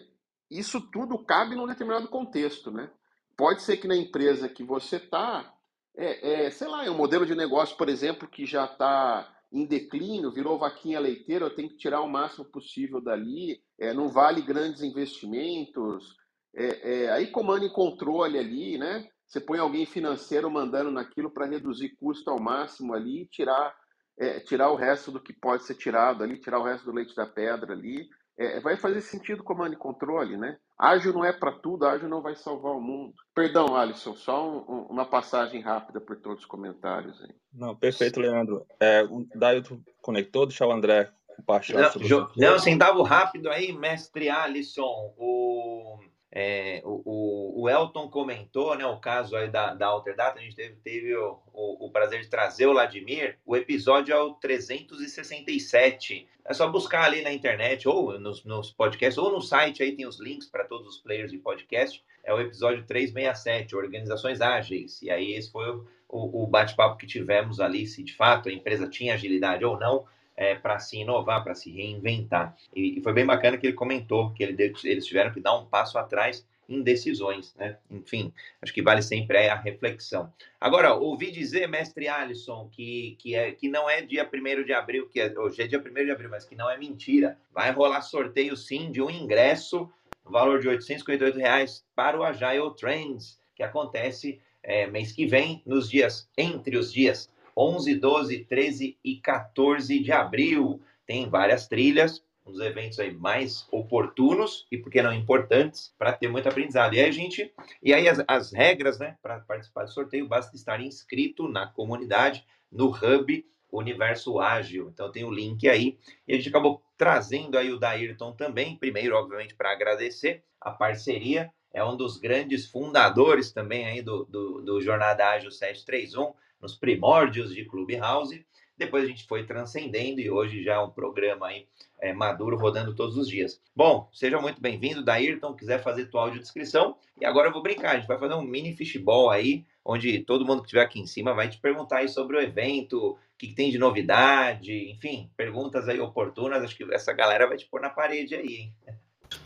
isso 0.51 0.81
tudo 0.91 1.23
cabe 1.25 1.55
num 1.55 1.67
determinado 1.67 2.09
contexto, 2.09 2.71
né? 2.71 2.91
Pode 3.37 3.63
ser 3.63 3.77
que 3.77 3.89
na 3.89 3.97
empresa 3.97 4.49
que 4.49 4.63
você 4.63 4.97
está, 4.97 5.53
é, 5.97 6.47
é, 6.47 6.51
sei 6.51 6.69
lá, 6.69 6.85
é 6.85 6.91
um 6.91 6.97
modelo 6.97 7.27
de 7.27 7.35
negócio, 7.35 7.77
por 7.77 7.89
exemplo, 7.89 8.29
que 8.29 8.47
já 8.47 8.65
está 8.65 9.31
em 9.53 9.65
declínio, 9.67 10.33
virou 10.33 10.59
vaquinha 10.59 10.99
leiteira, 10.99 11.47
eu 11.47 11.55
tenho 11.55 11.69
que 11.69 11.77
tirar 11.77 12.01
o 12.01 12.09
máximo 12.09 12.45
possível 12.45 13.01
dali, 13.01 13.61
é, 13.79 13.93
não 13.93 14.09
vale 14.09 14.43
grandes 14.43 14.83
investimentos, 14.83 16.17
é, 16.55 17.05
é, 17.05 17.11
aí 17.11 17.29
comando 17.29 17.65
e 17.65 17.73
controle 17.73 18.39
ali, 18.39 18.79
né? 18.79 19.09
Você 19.27 19.41
põe 19.41 19.59
alguém 19.59 19.87
financeiro 19.87 20.51
mandando 20.51 20.91
naquilo 20.91 21.31
para 21.31 21.47
reduzir 21.47 21.97
custo 21.97 22.31
ao 22.31 22.41
máximo 22.41 22.95
ali 22.95 23.23
e 23.23 23.27
tirar, 23.27 23.75
é, 24.19 24.41
tirar 24.41 24.71
o 24.71 24.77
resto 24.77 25.11
do 25.11 25.21
que 25.21 25.33
pode 25.33 25.65
ser 25.65 25.75
tirado 25.75 26.23
ali, 26.23 26.41
tirar 26.41 26.59
o 26.59 26.65
resto 26.65 26.85
do 26.85 26.93
leite 26.93 27.15
da 27.17 27.27
pedra 27.27 27.73
ali. 27.73 28.09
É, 28.37 28.59
vai 28.61 28.77
fazer 28.77 29.01
sentido 29.01 29.45
comando 29.45 29.75
e 29.75 29.79
controle, 29.79 30.37
né? 30.37 30.59
Ágil 30.77 31.13
não 31.13 31.25
é 31.25 31.33
para 31.33 31.53
tudo, 31.53 31.87
ágil 31.87 32.09
não 32.09 32.21
vai 32.21 32.35
salvar 32.35 32.73
o 32.73 32.81
mundo. 32.81 33.15
Perdão, 33.33 33.77
Alisson, 33.77 34.15
só 34.17 34.49
um, 34.49 34.57
um, 34.69 34.87
uma 34.91 35.07
passagem 35.07 35.61
rápida 35.61 36.01
por 36.01 36.17
todos 36.17 36.41
os 36.41 36.47
comentários 36.47 37.23
aí. 37.23 37.33
Não, 37.53 37.77
perfeito, 37.77 38.19
Leandro. 38.19 38.67
É, 38.81 39.05
o 39.05 39.25
Dailton 39.37 39.81
conectou, 40.03 40.47
deixar 40.47 40.67
o 40.67 40.73
André 40.73 41.13
compartilhar. 41.37 41.93
Não, 41.97 42.29
não, 42.37 42.59
centavo 42.59 43.03
rápido 43.03 43.49
aí, 43.51 43.73
mestre 43.73 44.29
Alisson. 44.29 45.15
O 45.17 46.01
é, 46.37 46.83
o, 46.85 47.63
o, 47.63 47.69
Elton 47.69 48.09
comentou, 48.11 48.77
né, 48.77 48.85
o 48.85 48.99
caso 48.99 49.37
aí 49.37 49.49
da, 49.49 49.73
da 49.73 49.87
Alterdata, 49.87 50.41
a 50.41 50.43
gente 50.43 50.57
teve, 50.57 50.75
teve 50.83 51.15
o, 51.15 51.39
o, 51.53 51.87
o, 51.87 51.91
prazer 51.93 52.23
de 52.23 52.29
trazer 52.29 52.67
o 52.67 52.73
Vladimir, 52.73 53.39
o 53.47 53.57
episódio 53.57 54.13
é 54.13 54.21
o 54.21 54.35
367. 54.35 56.29
É 56.45 56.53
só 56.53 56.69
buscar 56.69 57.05
ali 57.05 57.23
na 57.23 57.33
internet, 57.33 57.89
ou 57.89 58.19
nos, 58.19 58.45
nos 58.45 58.73
podcasts, 58.73 59.17
ou 59.17 59.31
no 59.31 59.41
site, 59.41 59.85
aí 59.85 59.95
tem 59.95 60.09
os 60.09 60.19
links 60.19 60.49
para 60.49 60.65
todos 60.65 60.97
os 60.97 60.99
players 61.01 61.31
de 61.31 61.39
podcast. 61.39 62.05
É 62.25 62.35
o 62.35 62.41
episódio 62.41 62.85
367, 62.85 63.77
Organizações 63.77 64.41
Ágeis. 64.41 65.01
E 65.03 65.13
aí 65.13 65.35
esse 65.35 65.53
foi 65.53 65.71
o, 66.09 66.43
o 66.43 66.47
bate-papo 66.49 66.97
que 66.97 67.07
tivemos 67.07 67.61
ali, 67.61 67.87
se 67.87 68.03
de 68.03 68.13
fato 68.13 68.49
a 68.49 68.53
empresa 68.53 68.89
tinha 68.89 69.15
agilidade 69.15 69.65
ou 69.65 69.79
não 69.79 70.05
é, 70.37 70.55
para 70.55 70.79
se 70.79 70.99
inovar, 70.99 71.43
para 71.43 71.55
se 71.55 71.71
reinventar. 71.71 72.57
E, 72.75 72.99
e, 72.99 73.03
foi 73.03 73.13
bem 73.13 73.27
bacana 73.27 73.57
que 73.57 73.67
ele 73.67 73.75
comentou 73.75 74.33
que 74.33 74.43
ele, 74.43 74.75
eles 74.85 75.07
tiveram 75.07 75.33
que 75.33 75.41
dar 75.41 75.57
um 75.57 75.67
passo 75.67 75.99
atrás 75.99 76.47
em 76.69 76.83
decisões, 76.83 77.55
né? 77.57 77.77
Enfim, 77.91 78.33
acho 78.63 78.73
que 78.73 78.83
vale 78.83 79.03
sempre 79.03 79.49
a 79.49 79.55
reflexão. 79.55 80.33
Agora, 80.61 80.95
ouvi 80.95 81.31
dizer, 81.31 81.69
mestre 81.69 82.09
Alisson, 82.09 82.69
que, 82.73 83.17
que, 83.19 83.35
é, 83.35 83.53
que 83.53 83.69
não 83.69 83.89
é 83.89 84.01
dia 84.01 84.29
1 84.33 84.65
de 84.65 84.73
abril, 84.73 85.09
que 85.09 85.21
é, 85.21 85.39
hoje 85.39 85.63
é 85.63 85.67
dia 85.67 85.79
1 85.79 85.93
de 85.93 86.11
abril, 86.11 86.31
mas 86.31 86.45
que 86.45 86.57
não 86.57 86.71
é 86.71 86.79
mentira. 86.79 87.39
Vai 87.53 87.71
rolar 87.71 88.01
sorteio 88.01 88.57
sim 88.57 88.91
de 88.91 89.03
um 89.03 89.11
ingresso 89.11 89.91
no 90.25 90.31
valor 90.31 90.59
de 90.61 90.69
858 90.69 91.39
reais 91.39 91.85
para 91.95 92.19
o 92.19 92.25
Agile 92.25 92.75
Trends, 92.79 93.39
que 93.55 93.63
acontece 93.63 94.41
é, 94.63 94.87
mês 94.87 95.13
que 95.13 95.27
vem, 95.27 95.63
nos 95.67 95.91
dias, 95.91 96.29
entre 96.37 96.79
os 96.79 96.91
dias 96.91 97.31
11, 97.57 97.95
12, 97.97 98.39
13 98.45 98.99
e 99.05 99.17
14 99.17 99.99
de 100.01 100.13
abril. 100.13 100.81
Tem 101.07 101.29
várias 101.29 101.67
trilhas, 101.69 102.23
um 102.47 102.53
dos 102.53 102.61
eventos 102.61 102.99
aí 102.99 103.13
mais 103.13 103.67
oportunos 103.71 104.67
e, 104.71 104.77
por 104.77 104.91
que 104.91 105.03
não, 105.03 105.13
importantes 105.13 105.95
para 105.99 106.13
ter 106.13 106.29
muito 106.29 106.49
aprendizado. 106.49 106.95
E 106.95 107.01
aí 107.01 107.13
gente, 107.13 107.53
e 107.83 107.93
aí 107.93 108.09
as, 108.09 108.23
as 108.27 108.53
regras, 108.53 108.99
né, 108.99 109.17
para 109.23 109.41
participar 109.41 109.85
do 109.85 109.93
sorteio, 109.93 110.29
basta 110.29 110.55
estar 110.55 110.81
inscrito 110.81 111.49
na 111.49 111.67
comunidade, 111.67 112.45
no 112.71 112.89
Hub 112.89 113.45
Universo 113.71 114.41
Ágil. 114.41 114.89
Então 114.93 115.11
tem 115.11 115.25
o 115.25 115.31
link 115.31 115.69
aí. 115.69 115.99
E 116.27 116.35
a 116.35 116.37
gente 116.37 116.49
acabou 116.49 116.83
trazendo 116.97 117.59
aí 117.59 117.73
o 117.73 117.79
Dairton 117.79 118.33
também, 118.33 118.77
primeiro, 118.77 119.17
obviamente, 119.17 119.55
para 119.55 119.73
agradecer 119.73 120.43
a 120.61 120.71
parceria. 120.71 121.51
É 121.73 121.85
um 121.85 121.97
dos 121.97 122.19
grandes 122.19 122.67
fundadores 122.67 123.53
também 123.53 123.87
aí 123.87 124.01
do, 124.01 124.25
do, 124.27 124.61
do 124.63 124.81
Jornada 124.81 125.29
Ágil 125.29 125.51
731, 125.51 126.33
nos 126.65 126.75
primórdios 126.75 127.55
de 127.55 127.65
Clubhouse. 127.67 128.45
Depois 128.77 129.05
a 129.05 129.07
gente 129.07 129.27
foi 129.27 129.45
transcendendo 129.45 130.21
e 130.21 130.31
hoje 130.31 130.65
já 130.65 130.75
é 130.75 130.79
um 130.81 130.91
programa 130.91 131.49
aí 131.49 131.69
é, 132.01 132.13
maduro 132.13 132.57
rodando 132.57 132.95
todos 132.95 133.17
os 133.17 133.29
dias. 133.29 133.61
Bom, 133.77 134.09
seja 134.13 134.41
muito 134.41 134.61
bem-vindo, 134.61 135.05
Dairton. 135.05 135.55
Quiser 135.55 135.83
fazer 135.83 136.07
tua 136.07 136.23
audiodescrição. 136.23 136.97
E 137.21 137.25
agora 137.25 137.49
eu 137.49 137.53
vou 137.53 137.63
brincar, 137.63 137.93
a 137.93 137.99
gente 137.99 138.09
vai 138.09 138.19
fazer 138.19 138.35
um 138.35 138.43
mini 138.43 138.75
fishball 138.75 139.31
aí, 139.31 139.65
onde 139.85 140.21
todo 140.21 140.45
mundo 140.45 140.63
que 140.63 140.67
estiver 140.67 140.83
aqui 140.83 140.99
em 140.99 141.07
cima 141.07 141.35
vai 141.35 141.49
te 141.49 141.59
perguntar 141.59 141.99
aí 141.99 142.09
sobre 142.09 142.37
o 142.37 142.41
evento, 142.41 142.99
o 142.99 143.19
que, 143.39 143.49
que, 143.49 143.55
tem 143.55 143.71
de 143.71 143.79
novidade, 143.79 144.91
enfim, 144.91 145.31
perguntas 145.37 145.89
aí 145.89 146.01
oportunas. 146.01 146.65
Acho 146.65 146.77
que 146.77 146.95
essa 146.95 147.13
galera 147.13 147.47
vai 147.47 147.59
te 147.59 147.67
pôr 147.67 147.81
na 147.81 147.91
parede 147.91 148.35
aí, 148.35 148.55
hein? 148.57 148.73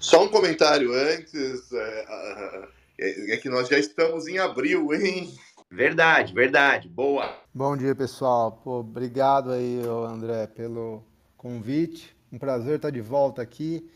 Só 0.01 0.25
um 0.25 0.29
comentário 0.29 0.93
antes. 0.93 1.73
É, 1.73 2.59
é, 3.01 3.35
é 3.35 3.37
que 3.37 3.49
nós 3.49 3.69
já 3.69 3.79
estamos 3.79 4.27
em 4.27 4.39
abril, 4.39 4.95
hein? 4.95 5.29
Verdade, 5.71 6.33
verdade. 6.33 6.89
Boa. 6.89 7.31
Bom 7.55 7.77
dia, 7.77 7.95
pessoal. 7.95 8.53
Pô, 8.53 8.81
obrigado 8.81 9.53
aí, 9.53 9.81
André, 10.09 10.47
pelo 10.47 11.05
convite. 11.37 12.17
Um 12.33 12.39
prazer 12.39 12.77
estar 12.77 12.91
de 12.91 13.03
volta 13.03 13.43
aqui. 13.43 13.87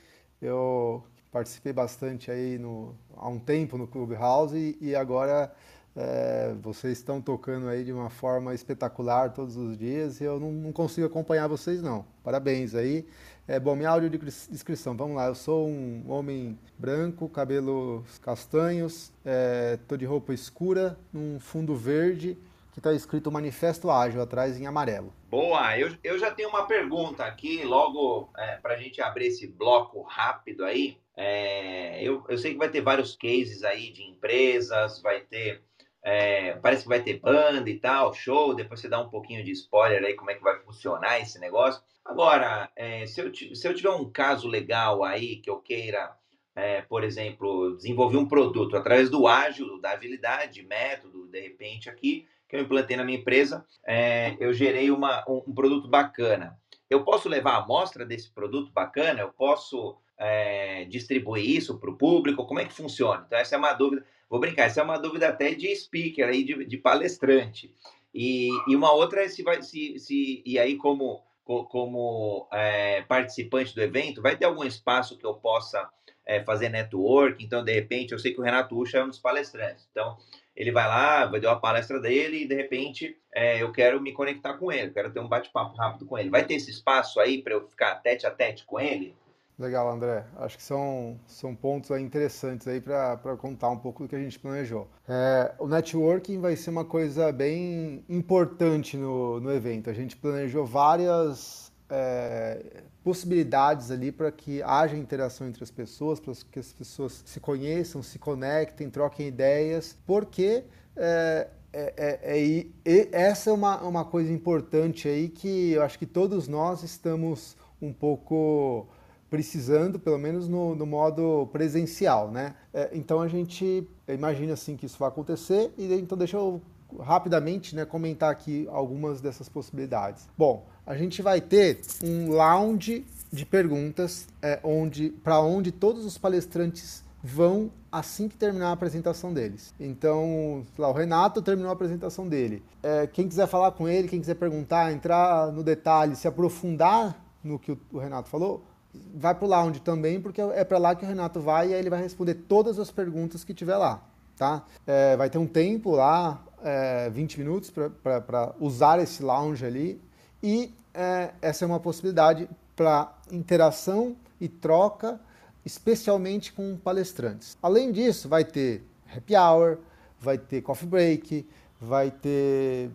Eu 0.40 1.02
participei 1.30 1.72
bastante 1.72 2.30
aí 2.30 2.58
no, 2.58 2.94
há 3.16 3.26
um 3.26 3.38
tempo 3.38 3.78
no 3.78 3.86
Clubhouse 3.86 4.54
e, 4.54 4.76
e 4.90 4.94
agora 4.94 5.50
é, 5.96 6.54
vocês 6.60 6.98
estão 6.98 7.20
tocando 7.20 7.68
aí 7.68 7.84
de 7.84 7.92
uma 7.92 8.08
forma 8.08 8.54
espetacular 8.54 9.32
todos 9.32 9.56
os 9.56 9.76
dias 9.76 10.20
e 10.20 10.24
eu 10.24 10.40
não, 10.40 10.50
não 10.50 10.72
consigo 10.72 11.06
acompanhar 11.06 11.46
vocês 11.48 11.82
não. 11.82 12.04
Parabéns 12.24 12.74
aí. 12.74 13.06
É, 13.46 13.58
bom, 13.58 13.74
minha 13.74 13.90
áudio 13.90 14.08
de 14.08 14.18
descrição, 14.18 14.96
vamos 14.96 15.16
lá. 15.16 15.26
Eu 15.26 15.34
sou 15.34 15.68
um 15.68 16.04
homem 16.08 16.58
branco, 16.78 17.28
cabelos 17.28 18.18
castanhos, 18.18 19.12
é, 19.24 19.78
de 19.98 20.04
roupa 20.04 20.32
escura, 20.32 20.96
num 21.12 21.38
fundo 21.40 21.74
verde, 21.74 22.38
que 22.72 22.78
está 22.78 22.92
escrito 22.94 23.30
Manifesto 23.30 23.90
Ágil 23.90 24.22
atrás 24.22 24.58
em 24.58 24.66
amarelo. 24.66 25.12
Boa, 25.28 25.76
eu, 25.76 25.94
eu 26.02 26.18
já 26.18 26.30
tenho 26.30 26.48
uma 26.48 26.66
pergunta 26.66 27.24
aqui, 27.24 27.64
logo 27.64 28.30
é, 28.36 28.56
para 28.56 28.74
a 28.74 28.76
gente 28.76 29.02
abrir 29.02 29.26
esse 29.26 29.46
bloco 29.46 30.02
rápido 30.02 30.64
aí. 30.64 30.96
É, 31.16 32.02
eu, 32.02 32.24
eu 32.28 32.38
sei 32.38 32.52
que 32.52 32.58
vai 32.58 32.70
ter 32.70 32.80
vários 32.80 33.14
cases 33.16 33.62
aí 33.62 33.90
de 33.90 34.02
empresas, 34.02 35.00
vai 35.02 35.20
ter. 35.20 35.62
É, 36.04 36.54
parece 36.54 36.82
que 36.82 36.88
vai 36.88 37.00
ter 37.00 37.20
banda 37.20 37.68
e 37.70 37.78
tal, 37.78 38.12
show. 38.12 38.54
Depois 38.54 38.80
você 38.80 38.88
dá 38.88 39.00
um 39.00 39.08
pouquinho 39.08 39.44
de 39.44 39.52
spoiler 39.52 40.04
aí 40.04 40.14
como 40.14 40.30
é 40.30 40.34
que 40.34 40.42
vai 40.42 40.58
funcionar 40.60 41.20
esse 41.20 41.38
negócio. 41.38 41.82
Agora, 42.04 42.70
é, 42.74 43.06
se, 43.06 43.20
eu, 43.20 43.32
se 43.34 43.66
eu 43.66 43.74
tiver 43.74 43.90
um 43.90 44.10
caso 44.10 44.48
legal 44.48 45.04
aí 45.04 45.36
que 45.36 45.48
eu 45.48 45.58
queira, 45.58 46.12
é, 46.54 46.82
por 46.82 47.04
exemplo, 47.04 47.76
desenvolver 47.76 48.16
um 48.16 48.26
produto 48.26 48.76
através 48.76 49.08
do 49.08 49.26
ágil, 49.26 49.80
da 49.80 49.92
habilidade, 49.92 50.62
método, 50.62 51.28
de 51.28 51.40
repente 51.40 51.88
aqui, 51.88 52.26
que 52.48 52.56
eu 52.56 52.60
implantei 52.60 52.96
na 52.96 53.04
minha 53.04 53.18
empresa, 53.18 53.64
é, 53.86 54.36
eu 54.38 54.52
gerei 54.52 54.90
uma, 54.90 55.24
um, 55.26 55.42
um, 55.48 55.54
produto 55.54 55.88
bacana. 55.88 56.58
Eu 56.90 57.02
posso 57.02 57.28
levar 57.28 57.52
a 57.52 57.62
amostra 57.62 58.04
desse 58.04 58.30
produto 58.30 58.70
bacana? 58.70 59.20
Eu 59.20 59.32
posso 59.32 59.96
é, 60.18 60.84
distribuir 60.84 61.48
isso 61.48 61.78
para 61.78 61.90
o 61.90 61.96
público? 61.96 62.44
Como 62.44 62.60
é 62.60 62.66
que 62.66 62.74
funciona? 62.74 63.24
Então, 63.26 63.38
essa 63.38 63.54
é 63.54 63.58
uma 63.58 63.72
dúvida. 63.72 64.04
Vou 64.32 64.40
brincar, 64.40 64.64
essa 64.64 64.80
é 64.80 64.82
uma 64.82 64.96
dúvida 64.96 65.28
até 65.28 65.52
de 65.52 65.76
speaker, 65.76 66.26
aí, 66.26 66.42
de, 66.42 66.64
de 66.64 66.78
palestrante. 66.78 67.70
E, 68.14 68.48
e 68.66 68.74
uma 68.74 68.90
outra 68.90 69.24
é 69.24 69.28
se 69.28 69.42
vai. 69.42 69.62
Se, 69.62 69.98
se, 69.98 70.42
e 70.46 70.58
aí, 70.58 70.78
como 70.78 71.22
como 71.44 72.48
é, 72.50 73.02
participante 73.02 73.74
do 73.74 73.82
evento, 73.82 74.22
vai 74.22 74.34
ter 74.34 74.46
algum 74.46 74.64
espaço 74.64 75.18
que 75.18 75.26
eu 75.26 75.34
possa 75.34 75.86
é, 76.24 76.42
fazer 76.42 76.70
network? 76.70 77.44
Então, 77.44 77.62
de 77.62 77.74
repente, 77.74 78.12
eu 78.12 78.18
sei 78.18 78.32
que 78.32 78.40
o 78.40 78.42
Renato 78.42 78.74
Ucha 78.74 78.98
é 78.98 79.04
um 79.04 79.08
dos 79.08 79.18
palestrantes. 79.18 79.86
Então, 79.90 80.16
ele 80.56 80.72
vai 80.72 80.88
lá, 80.88 81.26
vai 81.26 81.38
dar 81.38 81.50
uma 81.50 81.60
palestra 81.60 82.00
dele 82.00 82.44
e, 82.44 82.48
de 82.48 82.54
repente, 82.54 83.18
é, 83.34 83.62
eu 83.62 83.70
quero 83.70 84.00
me 84.00 84.12
conectar 84.12 84.54
com 84.54 84.72
ele, 84.72 84.92
quero 84.92 85.12
ter 85.12 85.20
um 85.20 85.28
bate-papo 85.28 85.76
rápido 85.76 86.06
com 86.06 86.18
ele. 86.18 86.30
Vai 86.30 86.46
ter 86.46 86.54
esse 86.54 86.70
espaço 86.70 87.20
aí 87.20 87.42
para 87.42 87.52
eu 87.52 87.68
ficar 87.68 87.96
tete 87.96 88.26
a 88.26 88.30
tete 88.30 88.64
com 88.64 88.80
ele? 88.80 89.14
Legal, 89.58 89.90
André. 89.90 90.24
Acho 90.36 90.56
que 90.56 90.62
são, 90.62 91.20
são 91.26 91.54
pontos 91.54 91.90
interessantes 91.98 92.66
aí 92.66 92.80
para 92.80 93.36
contar 93.38 93.70
um 93.70 93.76
pouco 93.76 94.02
do 94.02 94.08
que 94.08 94.16
a 94.16 94.18
gente 94.18 94.38
planejou. 94.38 94.88
É, 95.08 95.52
o 95.58 95.68
networking 95.68 96.40
vai 96.40 96.56
ser 96.56 96.70
uma 96.70 96.84
coisa 96.84 97.30
bem 97.30 98.04
importante 98.08 98.96
no, 98.96 99.40
no 99.40 99.52
evento. 99.52 99.90
A 99.90 99.92
gente 99.92 100.16
planejou 100.16 100.64
várias 100.64 101.70
é, 101.88 102.82
possibilidades 103.04 103.90
ali 103.90 104.10
para 104.10 104.32
que 104.32 104.62
haja 104.62 104.96
interação 104.96 105.46
entre 105.46 105.62
as 105.62 105.70
pessoas, 105.70 106.18
para 106.18 106.32
que 106.50 106.58
as 106.58 106.72
pessoas 106.72 107.22
se 107.24 107.38
conheçam, 107.38 108.02
se 108.02 108.18
conectem, 108.18 108.88
troquem 108.88 109.28
ideias, 109.28 109.96
porque 110.06 110.64
é, 110.96 111.48
é, 111.72 112.18
é, 112.22 112.66
é 112.84 113.08
essa 113.12 113.50
é 113.50 113.52
uma, 113.52 113.82
uma 113.82 114.04
coisa 114.06 114.32
importante 114.32 115.06
aí 115.06 115.28
que 115.28 115.72
eu 115.72 115.82
acho 115.82 115.98
que 115.98 116.06
todos 116.06 116.48
nós 116.48 116.82
estamos 116.82 117.56
um 117.80 117.92
pouco 117.92 118.88
precisando, 119.32 119.98
pelo 119.98 120.18
menos 120.18 120.46
no, 120.46 120.74
no 120.74 120.84
modo 120.84 121.48
presencial, 121.50 122.30
né? 122.30 122.54
É, 122.70 122.90
então 122.92 123.22
a 123.22 123.26
gente 123.26 123.88
imagina 124.06 124.52
assim 124.52 124.76
que 124.76 124.84
isso 124.84 124.98
vai 124.98 125.08
acontecer 125.08 125.72
e 125.78 125.90
então 125.94 126.18
deixa 126.18 126.36
eu 126.36 126.60
rapidamente 127.00 127.74
né, 127.74 127.86
comentar 127.86 128.30
aqui 128.30 128.68
algumas 128.70 129.22
dessas 129.22 129.48
possibilidades. 129.48 130.28
Bom, 130.36 130.66
a 130.84 130.94
gente 130.94 131.22
vai 131.22 131.40
ter 131.40 131.80
um 132.04 132.30
lounge 132.30 133.06
de 133.32 133.46
perguntas 133.46 134.28
é, 134.42 134.60
onde 134.62 135.08
para 135.08 135.40
onde 135.40 135.72
todos 135.72 136.04
os 136.04 136.18
palestrantes 136.18 137.02
vão 137.24 137.70
assim 137.90 138.28
que 138.28 138.36
terminar 138.36 138.68
a 138.68 138.72
apresentação 138.72 139.32
deles. 139.32 139.72
Então, 139.80 140.62
lá, 140.76 140.90
o 140.90 140.92
Renato 140.92 141.40
terminou 141.40 141.70
a 141.70 141.72
apresentação 141.72 142.28
dele. 142.28 142.62
É, 142.82 143.06
quem 143.06 143.26
quiser 143.26 143.46
falar 143.46 143.72
com 143.72 143.88
ele, 143.88 144.08
quem 144.08 144.20
quiser 144.20 144.34
perguntar, 144.34 144.92
entrar 144.92 145.50
no 145.50 145.62
detalhe, 145.62 146.16
se 146.16 146.28
aprofundar 146.28 147.18
no 147.42 147.58
que 147.58 147.76
o 147.90 147.98
Renato 147.98 148.28
falou, 148.28 148.62
vai 148.94 149.34
para 149.34 149.44
o 149.44 149.48
lounge 149.48 149.80
também, 149.80 150.20
porque 150.20 150.40
é 150.40 150.64
para 150.64 150.78
lá 150.78 150.94
que 150.94 151.04
o 151.04 151.08
Renato 151.08 151.40
vai 151.40 151.70
e 151.70 151.74
aí 151.74 151.80
ele 151.80 151.90
vai 151.90 152.02
responder 152.02 152.34
todas 152.34 152.78
as 152.78 152.90
perguntas 152.90 153.44
que 153.44 153.54
tiver 153.54 153.76
lá, 153.76 154.02
tá? 154.36 154.64
É, 154.86 155.16
vai 155.16 155.30
ter 155.30 155.38
um 155.38 155.46
tempo 155.46 155.92
lá, 155.92 156.42
é, 156.62 157.08
20 157.10 157.38
minutos 157.38 157.70
para 157.70 158.54
usar 158.60 158.98
esse 159.00 159.22
lounge 159.22 159.64
ali 159.64 160.00
e 160.42 160.74
é, 160.94 161.30
essa 161.40 161.64
é 161.64 161.66
uma 161.66 161.80
possibilidade 161.80 162.48
para 162.76 163.12
interação 163.30 164.16
e 164.40 164.48
troca, 164.48 165.20
especialmente 165.64 166.52
com 166.52 166.76
palestrantes. 166.76 167.56
Além 167.62 167.92
disso, 167.92 168.28
vai 168.28 168.44
ter 168.44 168.84
happy 169.14 169.36
hour, 169.36 169.78
vai 170.20 170.36
ter 170.36 170.62
coffee 170.62 170.88
break, 170.88 171.46
vai 171.80 172.10
ter 172.10 172.90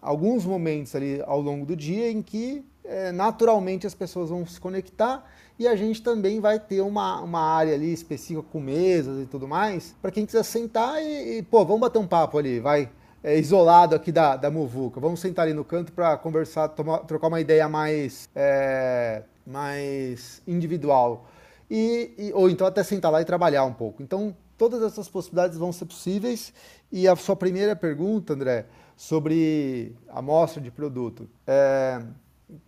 alguns 0.00 0.44
momentos 0.44 0.94
ali 0.94 1.22
ao 1.22 1.40
longo 1.40 1.66
do 1.66 1.76
dia 1.76 2.10
em 2.10 2.22
que 2.22 2.64
é, 2.84 3.12
naturalmente 3.12 3.86
as 3.86 3.94
pessoas 3.94 4.30
vão 4.30 4.46
se 4.46 4.60
conectar 4.60 5.24
e 5.58 5.66
a 5.66 5.76
gente 5.76 6.02
também 6.02 6.40
vai 6.40 6.58
ter 6.58 6.80
uma, 6.80 7.20
uma 7.20 7.40
área 7.40 7.74
ali 7.74 7.92
específica 7.92 8.46
com 8.50 8.60
mesas 8.60 9.22
e 9.22 9.26
tudo 9.26 9.46
mais, 9.46 9.94
para 10.02 10.10
quem 10.10 10.26
quiser 10.26 10.42
sentar 10.42 11.02
e, 11.02 11.38
e, 11.38 11.42
pô, 11.42 11.64
vamos 11.64 11.80
bater 11.80 11.98
um 11.98 12.06
papo 12.06 12.38
ali, 12.38 12.60
vai, 12.60 12.90
é, 13.24 13.38
isolado 13.38 13.94
aqui 13.94 14.12
da, 14.12 14.36
da 14.36 14.50
Muvuca. 14.50 15.00
Vamos 15.00 15.18
sentar 15.18 15.46
ali 15.46 15.54
no 15.54 15.64
canto 15.64 15.92
para 15.92 16.16
conversar, 16.18 16.68
tomar, 16.68 16.98
trocar 16.98 17.28
uma 17.28 17.40
ideia 17.40 17.66
mais, 17.66 18.28
é, 18.34 19.22
mais 19.46 20.42
individual. 20.46 21.26
E, 21.70 22.12
e, 22.18 22.32
ou 22.34 22.50
então 22.50 22.66
até 22.66 22.82
sentar 22.82 23.10
lá 23.10 23.22
e 23.22 23.24
trabalhar 23.24 23.64
um 23.64 23.72
pouco. 23.72 24.02
Então, 24.02 24.36
todas 24.58 24.82
essas 24.82 25.08
possibilidades 25.08 25.56
vão 25.56 25.72
ser 25.72 25.86
possíveis. 25.86 26.52
E 26.92 27.08
a 27.08 27.16
sua 27.16 27.34
primeira 27.34 27.74
pergunta, 27.74 28.34
André, 28.34 28.66
sobre 28.94 29.96
amostra 30.08 30.60
de 30.60 30.70
produto. 30.70 31.26
É, 31.46 32.02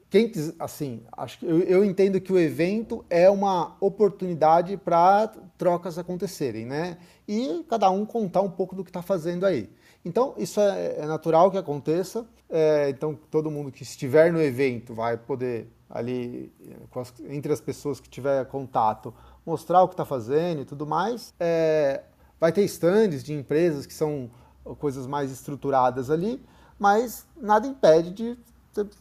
quem 0.08 0.30
assim, 0.58 1.02
acho 1.16 1.38
que 1.40 1.46
eu, 1.46 1.60
eu, 1.60 1.84
entendo 1.84 2.20
que 2.20 2.32
o 2.32 2.38
evento 2.38 3.04
é 3.10 3.28
uma 3.28 3.76
oportunidade 3.80 4.76
para 4.76 5.32
trocas 5.58 5.98
acontecerem, 5.98 6.64
né? 6.64 6.96
E 7.26 7.64
cada 7.68 7.90
um 7.90 8.06
contar 8.06 8.40
um 8.40 8.50
pouco 8.50 8.76
do 8.76 8.84
que 8.84 8.90
está 8.90 9.02
fazendo 9.02 9.44
aí. 9.44 9.68
Então, 10.04 10.34
isso 10.36 10.60
é, 10.60 10.98
é 10.98 11.06
natural 11.06 11.50
que 11.50 11.58
aconteça. 11.58 12.24
É, 12.48 12.88
então, 12.90 13.18
todo 13.30 13.50
mundo 13.50 13.72
que 13.72 13.82
estiver 13.82 14.32
no 14.32 14.40
evento 14.40 14.94
vai 14.94 15.16
poder 15.16 15.68
ali, 15.90 16.52
as, 16.94 17.12
entre 17.28 17.52
as 17.52 17.60
pessoas 17.60 17.98
que 17.98 18.08
tiver 18.08 18.44
contato, 18.46 19.12
mostrar 19.44 19.82
o 19.82 19.88
que 19.88 19.94
está 19.94 20.04
fazendo 20.04 20.62
e 20.62 20.64
tudo 20.64 20.86
mais. 20.86 21.34
É, 21.40 22.04
vai 22.38 22.52
ter 22.52 22.62
stands 22.64 23.24
de 23.24 23.32
empresas 23.32 23.86
que 23.86 23.94
são 23.94 24.30
coisas 24.78 25.06
mais 25.08 25.32
estruturadas 25.32 26.10
ali, 26.10 26.40
mas 26.78 27.26
nada 27.36 27.66
impede 27.66 28.12
de 28.12 28.38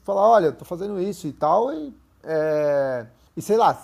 falar, 0.04 0.30
olha, 0.30 0.48
estou 0.50 0.66
fazendo 0.66 1.00
isso 1.02 1.28
e 1.28 1.34
tal, 1.34 1.74
e 1.74 1.94
é, 2.24 3.06
e 3.38 3.42
sei 3.42 3.58
lá, 3.58 3.78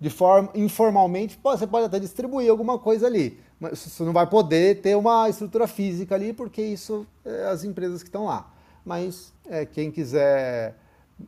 de 0.00 0.10
forma 0.10 0.50
informalmente, 0.54 1.38
você 1.42 1.66
pode 1.66 1.86
até 1.86 1.98
distribuir 1.98 2.48
alguma 2.48 2.78
coisa 2.78 3.06
ali, 3.06 3.40
mas 3.58 3.78
você 3.78 4.04
não 4.04 4.12
vai 4.12 4.26
poder 4.26 4.80
ter 4.80 4.96
uma 4.96 5.28
estrutura 5.28 5.66
física 5.66 6.14
ali, 6.14 6.32
porque 6.32 6.62
isso 6.62 7.04
é 7.24 7.46
as 7.46 7.64
empresas 7.64 8.02
que 8.02 8.08
estão 8.08 8.26
lá. 8.26 8.48
Mas 8.84 9.32
é, 9.46 9.66
quem 9.66 9.90
quiser 9.90 10.76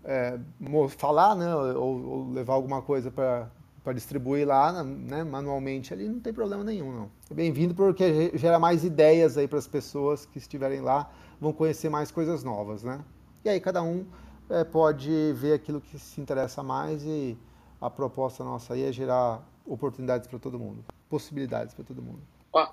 é, 0.04 0.38
falar, 0.96 1.34
né, 1.34 1.54
ou, 1.56 2.06
ou, 2.06 2.30
levar 2.30 2.54
alguma 2.54 2.80
coisa 2.82 3.10
para 3.10 3.92
distribuir 3.92 4.46
lá, 4.46 4.84
né, 4.84 5.24
manualmente 5.24 5.92
ali, 5.92 6.08
não 6.08 6.20
tem 6.20 6.32
problema 6.32 6.62
nenhum, 6.62 6.92
não. 6.92 7.10
É 7.28 7.34
bem-vindo 7.34 7.74
porque 7.74 8.30
gera 8.34 8.60
mais 8.60 8.84
ideias 8.84 9.36
aí 9.36 9.48
para 9.48 9.58
as 9.58 9.66
pessoas 9.66 10.24
que 10.24 10.38
estiverem 10.38 10.80
lá, 10.80 11.10
vão 11.40 11.52
conhecer 11.52 11.88
mais 11.88 12.12
coisas 12.12 12.44
novas, 12.44 12.84
né? 12.84 13.00
E 13.44 13.48
aí 13.48 13.60
cada 13.60 13.82
um 13.82 14.06
é, 14.50 14.64
pode 14.64 15.32
ver 15.34 15.54
aquilo 15.54 15.80
que 15.80 15.98
se 15.98 16.20
interessa 16.20 16.62
mais 16.62 17.04
e 17.04 17.38
a 17.80 17.88
proposta 17.88 18.42
nossa 18.42 18.74
aí 18.74 18.82
é 18.82 18.92
gerar 18.92 19.42
oportunidades 19.64 20.26
para 20.26 20.38
todo 20.38 20.58
mundo, 20.58 20.84
possibilidades 21.08 21.74
para 21.74 21.84
todo 21.84 22.02
mundo. 22.02 22.22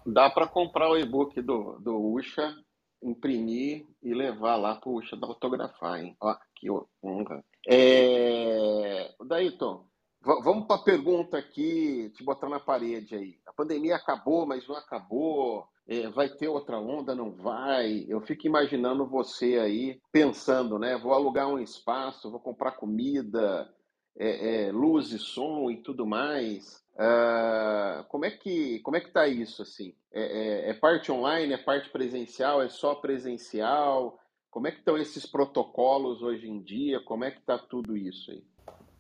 dá 0.06 0.30
para 0.30 0.48
comprar 0.48 0.90
o 0.90 0.98
e-book 0.98 1.40
do, 1.42 1.78
do 1.80 1.98
Ucha, 1.98 2.56
imprimir 3.04 3.86
e 4.02 4.14
levar 4.14 4.56
lá 4.56 4.76
para 4.76 4.90
o 4.90 4.96
Ucha 4.96 5.18
autografar, 5.22 6.00
hein? 6.00 6.16
Ó, 6.20 6.36
que 6.56 6.68
honra. 7.04 7.44
É... 7.68 9.14
Daíton, 9.26 9.86
vamos 10.22 10.66
para 10.66 10.78
a 10.78 10.84
pergunta 10.84 11.38
aqui, 11.38 12.12
te 12.16 12.24
botar 12.24 12.50
na 12.50 12.60
parede 12.60 13.16
aí. 13.16 13.38
A 13.46 13.54
pandemia 13.54 13.96
acabou, 13.96 14.46
mas 14.46 14.68
não 14.68 14.76
acabou 14.76 15.68
é, 15.88 16.10
vai 16.10 16.30
ter 16.30 16.48
outra 16.48 16.80
onda, 16.80 17.14
não 17.14 17.32
vai. 17.32 18.06
Eu 18.08 18.22
fico 18.22 18.48
imaginando 18.48 19.06
você 19.06 19.58
aí 19.60 20.00
pensando, 20.12 20.80
né? 20.80 20.98
Vou 20.98 21.14
alugar 21.14 21.48
um 21.48 21.60
espaço, 21.60 22.32
vou 22.32 22.40
comprar 22.40 22.72
comida, 22.72 23.70
é, 24.18 24.68
é, 24.68 24.72
luz 24.72 25.12
e 25.12 25.20
som 25.20 25.70
e 25.70 25.78
tudo 25.78 26.06
mais. 26.06 26.84
Uh, 26.96 28.06
como 28.08 28.24
é 28.24 28.32
que 28.32 28.80
como 28.80 28.96
é 28.96 29.02
que 29.02 29.12
tá 29.12 29.28
isso 29.28 29.62
assim? 29.62 29.94
É, 30.14 30.22
é, 30.22 30.70
é, 30.70 30.74
parte 30.74 31.12
online, 31.12 31.54
é 31.54 31.58
parte 31.58 31.90
presencial, 31.90 32.62
é 32.62 32.70
só 32.70 32.96
presencial? 32.96 34.18
Como 34.50 34.68
é 34.68 34.72
que 34.72 34.80
estão 34.80 34.98
esses 34.98 35.26
protocolos 35.26 36.22
hoje 36.22 36.50
em 36.50 36.62
dia? 36.62 37.02
Como 37.04 37.26
é 37.26 37.32
que 37.32 37.40
está 37.40 37.58
tudo 37.58 37.98
isso 37.98 38.32
aí? 38.32 38.44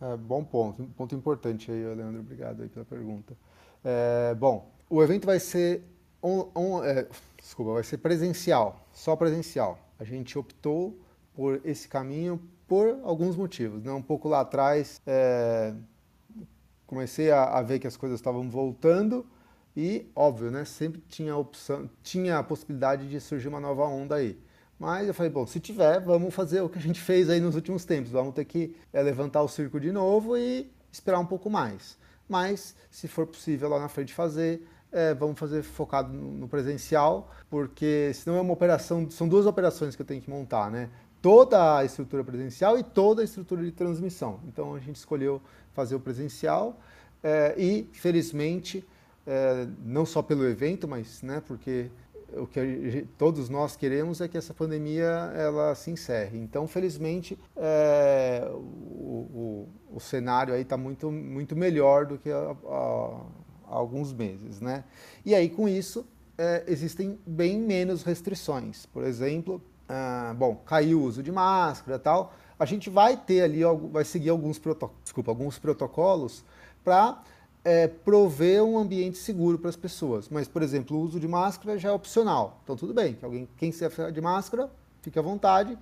É, 0.01 0.17
bom 0.17 0.43
ponto, 0.43 0.83
ponto 0.97 1.15
importante 1.15 1.71
aí, 1.71 1.95
Leandro. 1.95 2.19
Obrigado 2.19 2.61
aí 2.61 2.67
pela 2.67 2.83
pergunta. 2.83 3.37
É, 3.81 4.35
bom, 4.35 4.69
o 4.89 5.01
evento 5.01 5.25
vai 5.25 5.39
ser 5.39 5.94
on, 6.25 6.49
on, 6.55 6.83
é, 6.83 7.07
desculpa, 7.37 7.73
vai 7.73 7.83
ser 7.83 7.97
presencial, 7.97 8.87
só 8.91 9.15
presencial. 9.15 9.77
A 9.99 10.03
gente 10.03 10.37
optou 10.37 10.99
por 11.33 11.61
esse 11.63 11.87
caminho 11.87 12.41
por 12.67 12.99
alguns 13.03 13.35
motivos. 13.35 13.83
Né? 13.83 13.91
Um 13.91 14.01
pouco 14.01 14.27
lá 14.27 14.41
atrás, 14.41 15.01
é, 15.05 15.73
comecei 16.87 17.31
a, 17.31 17.43
a, 17.43 17.61
ver 17.61 17.79
que 17.79 17.85
as 17.85 17.95
coisas 17.95 18.19
estavam 18.19 18.49
voltando 18.49 19.25
e, 19.77 20.09
óbvio, 20.15 20.49
né, 20.49 20.65
sempre 20.65 21.01
tinha 21.07 21.33
a 21.33 21.37
opção, 21.37 21.89
tinha 22.01 22.39
a 22.39 22.43
possibilidade 22.43 23.07
de 23.07 23.19
surgir 23.19 23.47
uma 23.47 23.59
nova 23.59 23.83
onda 23.83 24.15
aí. 24.15 24.39
Mas 24.79 25.07
eu 25.07 25.13
falei, 25.13 25.31
bom, 25.31 25.45
se 25.45 25.59
tiver, 25.59 26.01
vamos 26.01 26.33
fazer 26.33 26.61
o 26.61 26.69
que 26.69 26.79
a 26.79 26.81
gente 26.81 26.99
fez 27.01 27.29
aí 27.29 27.39
nos 27.39 27.55
últimos 27.55 27.85
tempos. 27.85 28.11
Vamos 28.11 28.33
ter 28.33 28.45
que 28.45 28.75
é, 28.91 29.01
levantar 29.01 29.43
o 29.43 29.47
circo 29.47 29.79
de 29.79 29.91
novo 29.91 30.35
e 30.35 30.71
esperar 30.91 31.19
um 31.19 31.25
pouco 31.25 31.49
mais. 31.49 31.97
Mas, 32.27 32.75
se 32.89 33.07
for 33.07 33.27
possível 33.27 33.69
lá 33.69 33.79
na 33.79 33.87
frente 33.87 34.13
fazer, 34.13 34.67
é, 34.91 35.13
vamos 35.13 35.37
fazer 35.37 35.61
focado 35.63 36.11
no 36.13 36.47
presencial, 36.47 37.31
porque 37.49 38.11
senão 38.13 38.37
é 38.37 38.41
uma 38.41 38.53
operação, 38.53 39.09
são 39.09 39.27
duas 39.27 39.45
operações 39.45 39.95
que 39.95 40.01
eu 40.01 40.05
tenho 40.05 40.21
que 40.21 40.29
montar, 40.29 40.71
né? 40.71 40.89
Toda 41.21 41.77
a 41.77 41.83
estrutura 41.83 42.23
presencial 42.23 42.77
e 42.77 42.83
toda 42.83 43.21
a 43.21 43.25
estrutura 43.25 43.63
de 43.63 43.71
transmissão. 43.71 44.39
Então 44.47 44.75
a 44.75 44.79
gente 44.79 44.95
escolheu 44.95 45.41
fazer 45.73 45.95
o 45.95 45.99
presencial 45.99 46.79
é, 47.23 47.55
e, 47.57 47.89
felizmente, 47.91 48.85
é, 49.25 49.67
não 49.83 50.05
só 50.05 50.21
pelo 50.21 50.45
evento, 50.45 50.87
mas 50.87 51.21
né, 51.23 51.41
porque 51.45 51.89
o 52.33 52.45
que 52.45 53.07
todos 53.17 53.49
nós 53.49 53.75
queremos 53.75 54.21
é 54.21 54.27
que 54.27 54.37
essa 54.37 54.53
pandemia 54.53 55.31
ela 55.35 55.73
se 55.75 55.91
encerre. 55.91 56.37
Então, 56.37 56.67
felizmente, 56.67 57.37
é, 57.55 58.47
o, 58.51 58.57
o, 58.57 59.69
o, 59.95 59.99
cenário 59.99 60.53
aí 60.53 60.61
está 60.61 60.77
muito, 60.77 61.11
muito 61.11 61.55
melhor 61.55 62.05
do 62.05 62.17
que 62.17 62.29
a, 62.29 62.55
alguns 63.67 64.13
meses, 64.13 64.61
né? 64.61 64.83
E 65.25 65.33
aí 65.33 65.49
com 65.49 65.67
isso 65.67 66.05
é, 66.37 66.63
existem 66.67 67.17
bem 67.25 67.59
menos 67.59 68.03
restrições. 68.03 68.85
Por 68.87 69.03
exemplo, 69.03 69.61
ah, 69.87 70.33
bom, 70.37 70.55
caiu 70.65 71.01
o 71.01 71.03
uso 71.03 71.21
de 71.21 71.31
máscara, 71.31 71.99
tal. 71.99 72.33
A 72.57 72.65
gente 72.65 72.89
vai 72.89 73.17
ter 73.17 73.41
ali, 73.41 73.61
vai 73.91 74.05
seguir 74.05 74.29
alguns, 74.29 74.57
proto, 74.57 74.89
desculpa, 75.03 75.31
alguns 75.31 75.59
protocolos 75.59 76.43
para 76.83 77.21
é, 77.63 77.87
prover 77.87 78.63
um 78.63 78.77
ambiente 78.77 79.17
seguro 79.17 79.57
para 79.57 79.69
as 79.69 79.75
pessoas. 79.75 80.29
Mas, 80.29 80.47
por 80.47 80.61
exemplo, 80.61 80.97
o 80.97 81.01
uso 81.01 81.19
de 81.19 81.27
máscara 81.27 81.77
já 81.77 81.89
é 81.89 81.91
opcional. 81.91 82.59
Então 82.63 82.75
tudo 82.75 82.93
bem, 82.93 83.13
que 83.13 83.25
alguém 83.25 83.47
quem 83.57 83.71
ficar 83.71 84.11
de 84.11 84.21
máscara, 84.21 84.69
fique 85.01 85.19
à 85.19 85.21
vontade. 85.21 85.77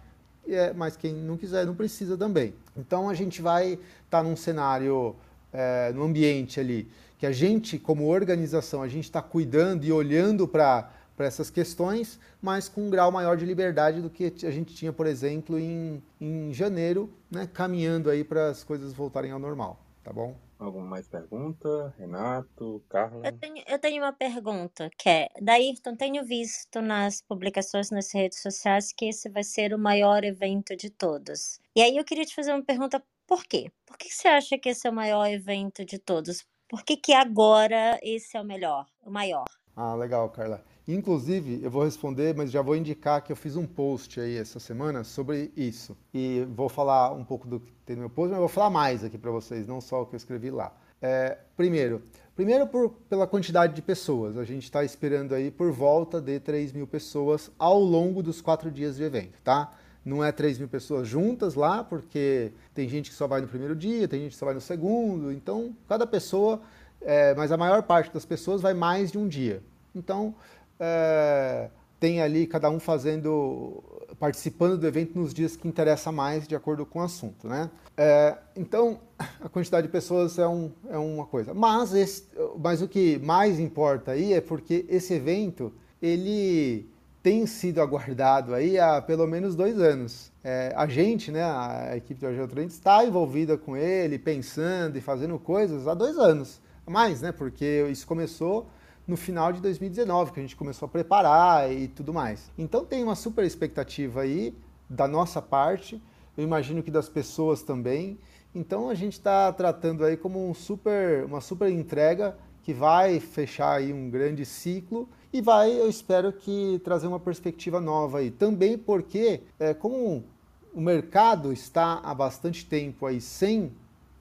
É, 0.45 0.73
mas 0.73 0.97
quem 0.97 1.13
não 1.13 1.37
quiser 1.37 1.65
não 1.65 1.73
precisa 1.73 2.17
também. 2.17 2.53
Então 2.75 3.07
a 3.07 3.13
gente 3.13 3.41
vai 3.41 3.73
estar 3.73 3.79
tá 4.09 4.23
num 4.23 4.35
cenário, 4.35 5.15
é, 5.53 5.93
no 5.93 6.03
ambiente 6.03 6.59
ali 6.59 6.89
que 7.23 7.27
a 7.27 7.31
gente, 7.31 7.79
como 7.79 8.09
organização, 8.09 8.83
a 8.83 8.87
gente 8.89 9.05
está 9.05 9.21
cuidando 9.21 9.85
e 9.85 9.93
olhando 9.93 10.45
para 10.45 10.91
para 11.15 11.25
essas 11.25 11.49
questões, 11.49 12.19
mas 12.41 12.67
com 12.67 12.81
um 12.81 12.89
grau 12.89 13.13
maior 13.13 13.37
de 13.37 13.45
liberdade 13.45 14.01
do 14.01 14.09
que 14.09 14.25
a 14.43 14.51
gente 14.51 14.75
tinha, 14.75 14.91
por 14.91 15.05
exemplo, 15.05 15.57
em, 15.57 16.03
em 16.19 16.51
janeiro, 16.51 17.09
né, 17.31 17.47
caminhando 17.53 18.09
aí 18.09 18.25
para 18.25 18.49
as 18.49 18.61
coisas 18.63 18.91
voltarem 18.91 19.31
ao 19.31 19.39
normal, 19.39 19.79
tá 20.03 20.11
bom? 20.11 20.35
Alguma 20.59 20.85
mais 20.85 21.07
pergunta? 21.07 21.93
Renato, 21.97 22.83
Carla? 22.89 23.25
Eu 23.25 23.31
tenho, 23.31 23.63
eu 23.67 23.79
tenho 23.79 24.03
uma 24.03 24.11
pergunta, 24.11 24.89
que 24.97 25.07
é, 25.07 25.29
Daírton, 25.39 25.95
tenho 25.95 26.25
visto 26.25 26.81
nas 26.81 27.21
publicações 27.21 27.89
nas 27.89 28.11
redes 28.11 28.41
sociais 28.41 28.91
que 28.91 29.05
esse 29.05 29.29
vai 29.29 29.43
ser 29.43 29.73
o 29.73 29.79
maior 29.79 30.25
evento 30.25 30.75
de 30.75 30.89
todos. 30.89 31.59
E 31.73 31.81
aí 31.81 31.95
eu 31.95 32.03
queria 32.03 32.25
te 32.25 32.35
fazer 32.35 32.51
uma 32.51 32.65
pergunta, 32.65 33.01
por 33.25 33.45
quê? 33.45 33.71
Por 33.85 33.97
que 33.97 34.09
você 34.09 34.27
acha 34.27 34.57
que 34.57 34.69
esse 34.69 34.87
é 34.87 34.89
o 34.89 34.93
maior 34.93 35.27
evento 35.27 35.85
de 35.85 35.97
todos? 35.97 36.43
Por 36.73 36.81
que, 36.81 36.97
que 36.97 37.13
agora 37.13 37.99
esse 38.01 38.35
é 38.35 38.41
o 38.41 38.43
melhor, 38.43 38.87
o 39.05 39.11
maior? 39.11 39.45
Ah, 39.75 39.93
legal, 39.93 40.27
Carla. 40.31 40.59
Inclusive, 40.87 41.59
eu 41.61 41.69
vou 41.69 41.83
responder, 41.83 42.33
mas 42.35 42.49
já 42.49 42.63
vou 42.63 42.75
indicar 42.75 43.21
que 43.21 43.31
eu 43.31 43.35
fiz 43.35 43.55
um 43.55 43.67
post 43.67 44.19
aí 44.19 44.35
essa 44.35 44.59
semana 44.59 45.03
sobre 45.03 45.51
isso. 45.55 45.95
E 46.11 46.43
vou 46.55 46.67
falar 46.67 47.11
um 47.11 47.23
pouco 47.23 47.47
do 47.47 47.59
que 47.59 47.71
tem 47.85 47.95
no 47.95 47.99
meu 47.99 48.09
post, 48.09 48.31
mas 48.31 48.39
vou 48.39 48.47
falar 48.47 48.71
mais 48.71 49.03
aqui 49.03 49.19
para 49.19 49.29
vocês, 49.29 49.67
não 49.67 49.79
só 49.79 50.01
o 50.01 50.07
que 50.07 50.15
eu 50.15 50.17
escrevi 50.17 50.49
lá. 50.49 50.75
É, 50.99 51.37
primeiro, 51.55 52.01
primeiro 52.35 52.65
por, 52.65 52.89
pela 53.07 53.27
quantidade 53.27 53.75
de 53.75 53.81
pessoas. 53.83 54.35
A 54.35 54.43
gente 54.43 54.63
está 54.63 54.83
esperando 54.83 55.35
aí 55.35 55.51
por 55.51 55.71
volta 55.71 56.19
de 56.19 56.39
3 56.39 56.71
mil 56.71 56.87
pessoas 56.87 57.51
ao 57.59 57.79
longo 57.79 58.23
dos 58.23 58.41
quatro 58.41 58.71
dias 58.71 58.95
de 58.95 59.03
evento, 59.03 59.39
tá? 59.43 59.71
Não 60.05 60.23
é 60.23 60.31
3 60.31 60.59
mil 60.59 60.67
pessoas 60.67 61.07
juntas 61.07 61.55
lá, 61.55 61.83
porque 61.83 62.51
tem 62.73 62.87
gente 62.89 63.09
que 63.09 63.15
só 63.15 63.27
vai 63.27 63.41
no 63.41 63.47
primeiro 63.47 63.75
dia, 63.75 64.07
tem 64.07 64.21
gente 64.21 64.31
que 64.31 64.37
só 64.37 64.45
vai 64.45 64.53
no 64.53 64.61
segundo, 64.61 65.31
então 65.31 65.75
cada 65.87 66.05
pessoa, 66.05 66.61
é, 67.01 67.33
mas 67.35 67.51
a 67.51 67.57
maior 67.57 67.83
parte 67.83 68.13
das 68.13 68.25
pessoas 68.25 68.61
vai 68.61 68.73
mais 68.73 69.11
de 69.11 69.17
um 69.17 69.27
dia. 69.27 69.61
Então 69.95 70.35
é, 70.79 71.69
tem 71.99 72.21
ali 72.21 72.45
cada 72.45 72.69
um 72.69 72.79
fazendo, 72.79 73.81
participando 74.19 74.77
do 74.77 74.85
evento 74.85 75.17
nos 75.17 75.33
dias 75.33 75.55
que 75.55 75.67
interessa 75.67 76.11
mais, 76.11 76.45
de 76.45 76.55
acordo 76.55 76.85
com 76.85 76.99
o 76.99 77.03
assunto, 77.03 77.47
né? 77.47 77.69
É, 77.95 78.37
então 78.57 78.99
a 79.39 79.47
quantidade 79.47 79.87
de 79.87 79.91
pessoas 79.91 80.37
é, 80.37 80.47
um, 80.47 80.71
é 80.89 80.97
uma 80.97 81.25
coisa, 81.25 81.53
mas, 81.53 81.93
esse, 81.93 82.25
mas 82.57 82.81
o 82.81 82.87
que 82.87 83.19
mais 83.19 83.59
importa 83.59 84.11
aí 84.11 84.33
é 84.33 84.41
porque 84.41 84.85
esse 84.89 85.13
evento 85.13 85.71
ele 86.01 86.89
tem 87.23 87.47
sido 87.47 87.81
aguardado 87.81 88.53
aí 88.53 88.77
há 88.77 89.01
pelo 89.01 89.25
menos 89.25 89.55
dois 89.55 89.79
anos. 89.79 90.29
É, 90.43 90.73
a 90.75 90.85
gente, 90.85 91.31
né, 91.31 91.41
a 91.41 91.95
equipe 91.95 92.19
do 92.19 92.27
Argel 92.27 92.49
Trent 92.49 92.69
está 92.69 93.05
envolvida 93.05 93.57
com 93.57 93.77
ele, 93.77 94.19
pensando 94.19 94.97
e 94.97 95.01
fazendo 95.01 95.39
coisas 95.39 95.87
há 95.87 95.93
dois 95.93 96.17
anos. 96.17 96.61
Mais, 96.85 97.21
né, 97.21 97.31
porque 97.31 97.87
isso 97.89 98.05
começou 98.05 98.67
no 99.07 99.15
final 99.15 99.53
de 99.53 99.61
2019, 99.61 100.33
que 100.33 100.39
a 100.41 100.43
gente 100.43 100.57
começou 100.57 100.85
a 100.85 100.89
preparar 100.89 101.71
e 101.71 101.87
tudo 101.87 102.13
mais. 102.13 102.51
Então 102.57 102.83
tem 102.83 103.01
uma 103.01 103.15
super 103.15 103.45
expectativa 103.45 104.21
aí 104.21 104.53
da 104.89 105.07
nossa 105.07 105.41
parte, 105.41 106.01
eu 106.37 106.43
imagino 106.43 106.83
que 106.83 106.91
das 106.91 107.07
pessoas 107.07 107.63
também. 107.63 108.19
Então 108.53 108.89
a 108.89 108.95
gente 108.95 109.13
está 109.13 109.51
tratando 109.53 110.03
aí 110.03 110.17
como 110.17 110.49
um 110.49 110.53
super, 110.53 111.23
uma 111.23 111.39
super 111.39 111.69
entrega 111.71 112.35
que 112.63 112.73
vai 112.73 113.21
fechar 113.21 113.77
aí 113.77 113.93
um 113.93 114.09
grande 114.09 114.45
ciclo 114.45 115.07
e 115.33 115.41
vai, 115.41 115.71
eu 115.71 115.89
espero 115.89 116.31
que 116.31 116.79
trazer 116.83 117.07
uma 117.07 117.19
perspectiva 117.19 117.81
nova 117.81 118.19
aí. 118.19 118.29
Também 118.29 118.77
porque, 118.77 119.41
é, 119.59 119.73
como 119.73 120.23
o 120.71 120.79
mercado 120.79 121.51
está 121.51 121.99
há 122.03 122.13
bastante 122.13 122.63
tempo 122.63 123.07
aí 123.07 123.19
sem 123.19 123.71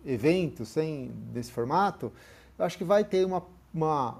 eventos, 0.06 0.70
sem 0.70 1.10
desse 1.32 1.52
formato, 1.52 2.10
eu 2.58 2.64
acho 2.64 2.78
que 2.78 2.84
vai 2.84 3.04
ter 3.04 3.26
uma, 3.26 3.42
uma 3.74 4.18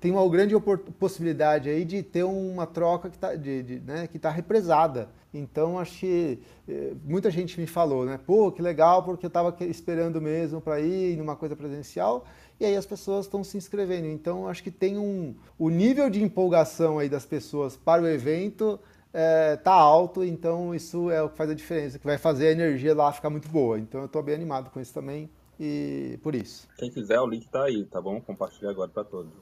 tem 0.00 0.10
uma 0.10 0.28
grande 0.28 0.54
possibilidade 0.98 1.68
aí 1.68 1.84
de 1.84 2.02
ter 2.02 2.24
uma 2.24 2.66
troca 2.66 3.08
que 3.08 3.16
está 3.16 3.32
né, 3.34 4.06
que 4.06 4.18
tá 4.18 4.30
represada. 4.30 5.08
Então, 5.32 5.78
acho 5.78 6.00
que 6.00 6.38
eh, 6.68 6.94
muita 7.04 7.30
gente 7.30 7.60
me 7.60 7.66
falou, 7.66 8.04
né? 8.06 8.18
Pô, 8.26 8.50
que 8.50 8.62
legal, 8.62 9.02
porque 9.02 9.26
eu 9.26 9.28
estava 9.28 9.54
esperando 9.60 10.20
mesmo 10.20 10.60
para 10.60 10.80
ir 10.80 11.16
numa 11.16 11.36
coisa 11.36 11.54
presencial, 11.54 12.24
e 12.58 12.64
aí 12.64 12.76
as 12.76 12.86
pessoas 12.86 13.26
estão 13.26 13.44
se 13.44 13.56
inscrevendo. 13.56 14.06
Então, 14.06 14.48
acho 14.48 14.62
que 14.62 14.70
tem 14.70 14.98
um. 14.98 15.34
O 15.58 15.68
nível 15.68 16.08
de 16.08 16.22
empolgação 16.22 16.98
aí 16.98 17.08
das 17.08 17.26
pessoas 17.26 17.76
para 17.76 18.02
o 18.02 18.08
evento 18.08 18.80
é, 19.12 19.56
tá 19.56 19.72
alto, 19.72 20.24
então 20.24 20.74
isso 20.74 21.10
é 21.10 21.22
o 21.22 21.28
que 21.28 21.36
faz 21.36 21.50
a 21.50 21.54
diferença, 21.54 21.98
que 21.98 22.06
vai 22.06 22.18
fazer 22.18 22.48
a 22.48 22.52
energia 22.52 22.94
lá 22.94 23.12
ficar 23.12 23.30
muito 23.30 23.48
boa. 23.48 23.78
Então, 23.78 24.00
eu 24.00 24.06
estou 24.06 24.22
bem 24.22 24.34
animado 24.34 24.70
com 24.70 24.80
isso 24.80 24.92
também, 24.92 25.30
e 25.58 26.18
por 26.22 26.34
isso. 26.34 26.68
Quem 26.78 26.90
quiser, 26.90 27.20
o 27.20 27.26
link 27.26 27.44
está 27.44 27.64
aí, 27.64 27.84
tá 27.84 28.00
bom? 28.00 28.20
Compartilha 28.20 28.70
agora 28.70 28.90
para 28.90 29.04
todos. 29.04 29.32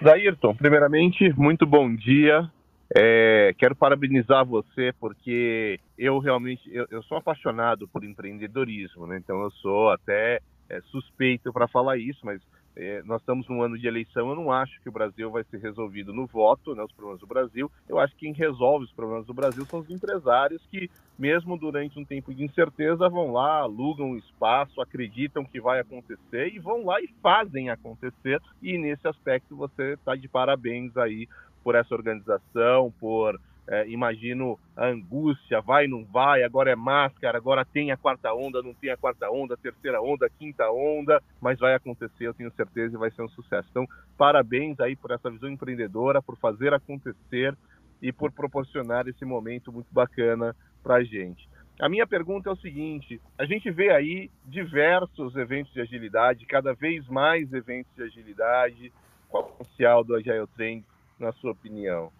Daírton, 0.00 0.54
primeiramente, 0.54 1.32
muito 1.36 1.66
bom 1.66 1.94
dia. 1.94 2.50
É, 2.94 3.54
quero 3.56 3.74
parabenizar 3.74 4.44
você 4.44 4.92
porque 5.00 5.80
eu 5.96 6.18
realmente 6.18 6.62
eu, 6.70 6.86
eu, 6.90 7.02
sou 7.04 7.16
apaixonado 7.16 7.88
por 7.88 8.04
empreendedorismo, 8.04 9.06
né? 9.06 9.16
então 9.16 9.40
eu 9.42 9.50
sou 9.50 9.88
até 9.88 10.40
é, 10.72 10.80
suspeito 10.90 11.52
para 11.52 11.68
falar 11.68 11.98
isso, 11.98 12.24
mas 12.24 12.40
é, 12.74 13.02
nós 13.02 13.20
estamos 13.20 13.46
num 13.46 13.62
ano 13.62 13.78
de 13.78 13.86
eleição. 13.86 14.30
Eu 14.30 14.34
não 14.34 14.50
acho 14.50 14.80
que 14.80 14.88
o 14.88 14.92
Brasil 14.92 15.30
vai 15.30 15.44
ser 15.44 15.58
resolvido 15.58 16.12
no 16.12 16.26
voto, 16.26 16.74
né, 16.74 16.82
os 16.82 16.92
problemas 16.92 17.20
do 17.20 17.26
Brasil. 17.26 17.70
Eu 17.86 17.98
acho 17.98 18.14
que 18.14 18.20
quem 18.20 18.32
resolve 18.32 18.86
os 18.86 18.92
problemas 18.92 19.26
do 19.26 19.34
Brasil 19.34 19.64
são 19.66 19.80
os 19.80 19.90
empresários 19.90 20.66
que, 20.70 20.90
mesmo 21.18 21.58
durante 21.58 21.98
um 21.98 22.04
tempo 22.04 22.34
de 22.34 22.42
incerteza, 22.42 23.08
vão 23.10 23.32
lá, 23.32 23.58
alugam 23.58 24.12
o 24.12 24.16
espaço, 24.16 24.80
acreditam 24.80 25.44
que 25.44 25.60
vai 25.60 25.80
acontecer 25.80 26.48
e 26.54 26.58
vão 26.58 26.86
lá 26.86 27.00
e 27.02 27.08
fazem 27.22 27.68
acontecer. 27.68 28.40
E 28.62 28.78
nesse 28.78 29.06
aspecto 29.06 29.54
você 29.54 29.92
está 29.92 30.16
de 30.16 30.26
parabéns 30.26 30.96
aí 30.96 31.28
por 31.62 31.74
essa 31.74 31.94
organização, 31.94 32.92
por 32.98 33.38
é, 33.68 33.88
imagino 33.88 34.58
a 34.76 34.86
angústia, 34.86 35.60
vai, 35.60 35.86
não 35.86 36.04
vai, 36.04 36.42
agora 36.42 36.70
é 36.70 36.76
máscara, 36.76 37.38
agora 37.38 37.64
tem 37.64 37.92
a 37.92 37.96
quarta 37.96 38.32
onda, 38.34 38.62
não 38.62 38.74
tem 38.74 38.90
a 38.90 38.96
quarta 38.96 39.30
onda, 39.30 39.56
terceira 39.56 40.00
onda, 40.00 40.28
quinta 40.28 40.70
onda, 40.70 41.22
mas 41.40 41.58
vai 41.58 41.74
acontecer, 41.74 42.26
eu 42.26 42.34
tenho 42.34 42.52
certeza, 42.52 42.94
e 42.94 42.98
vai 42.98 43.10
ser 43.10 43.22
um 43.22 43.28
sucesso. 43.28 43.68
Então, 43.70 43.86
parabéns 44.16 44.80
aí 44.80 44.96
por 44.96 45.10
essa 45.10 45.30
visão 45.30 45.48
empreendedora, 45.48 46.20
por 46.20 46.36
fazer 46.38 46.74
acontecer 46.74 47.56
e 48.00 48.12
por 48.12 48.32
proporcionar 48.32 49.06
esse 49.06 49.24
momento 49.24 49.72
muito 49.72 49.92
bacana 49.92 50.56
para 50.82 50.96
a 50.96 51.04
gente. 51.04 51.48
A 51.80 51.88
minha 51.88 52.06
pergunta 52.06 52.50
é 52.50 52.52
o 52.52 52.56
seguinte: 52.56 53.20
a 53.38 53.44
gente 53.44 53.70
vê 53.70 53.90
aí 53.90 54.30
diversos 54.44 55.34
eventos 55.36 55.72
de 55.72 55.80
agilidade, 55.80 56.46
cada 56.46 56.74
vez 56.74 57.06
mais 57.08 57.52
eventos 57.52 57.92
de 57.94 58.02
agilidade. 58.02 58.92
Qual 59.28 59.44
o 59.44 59.46
potencial 59.46 60.04
do 60.04 60.14
Agile 60.14 60.46
Trend 60.54 60.84
na 61.18 61.32
sua 61.32 61.52
opinião? 61.52 62.12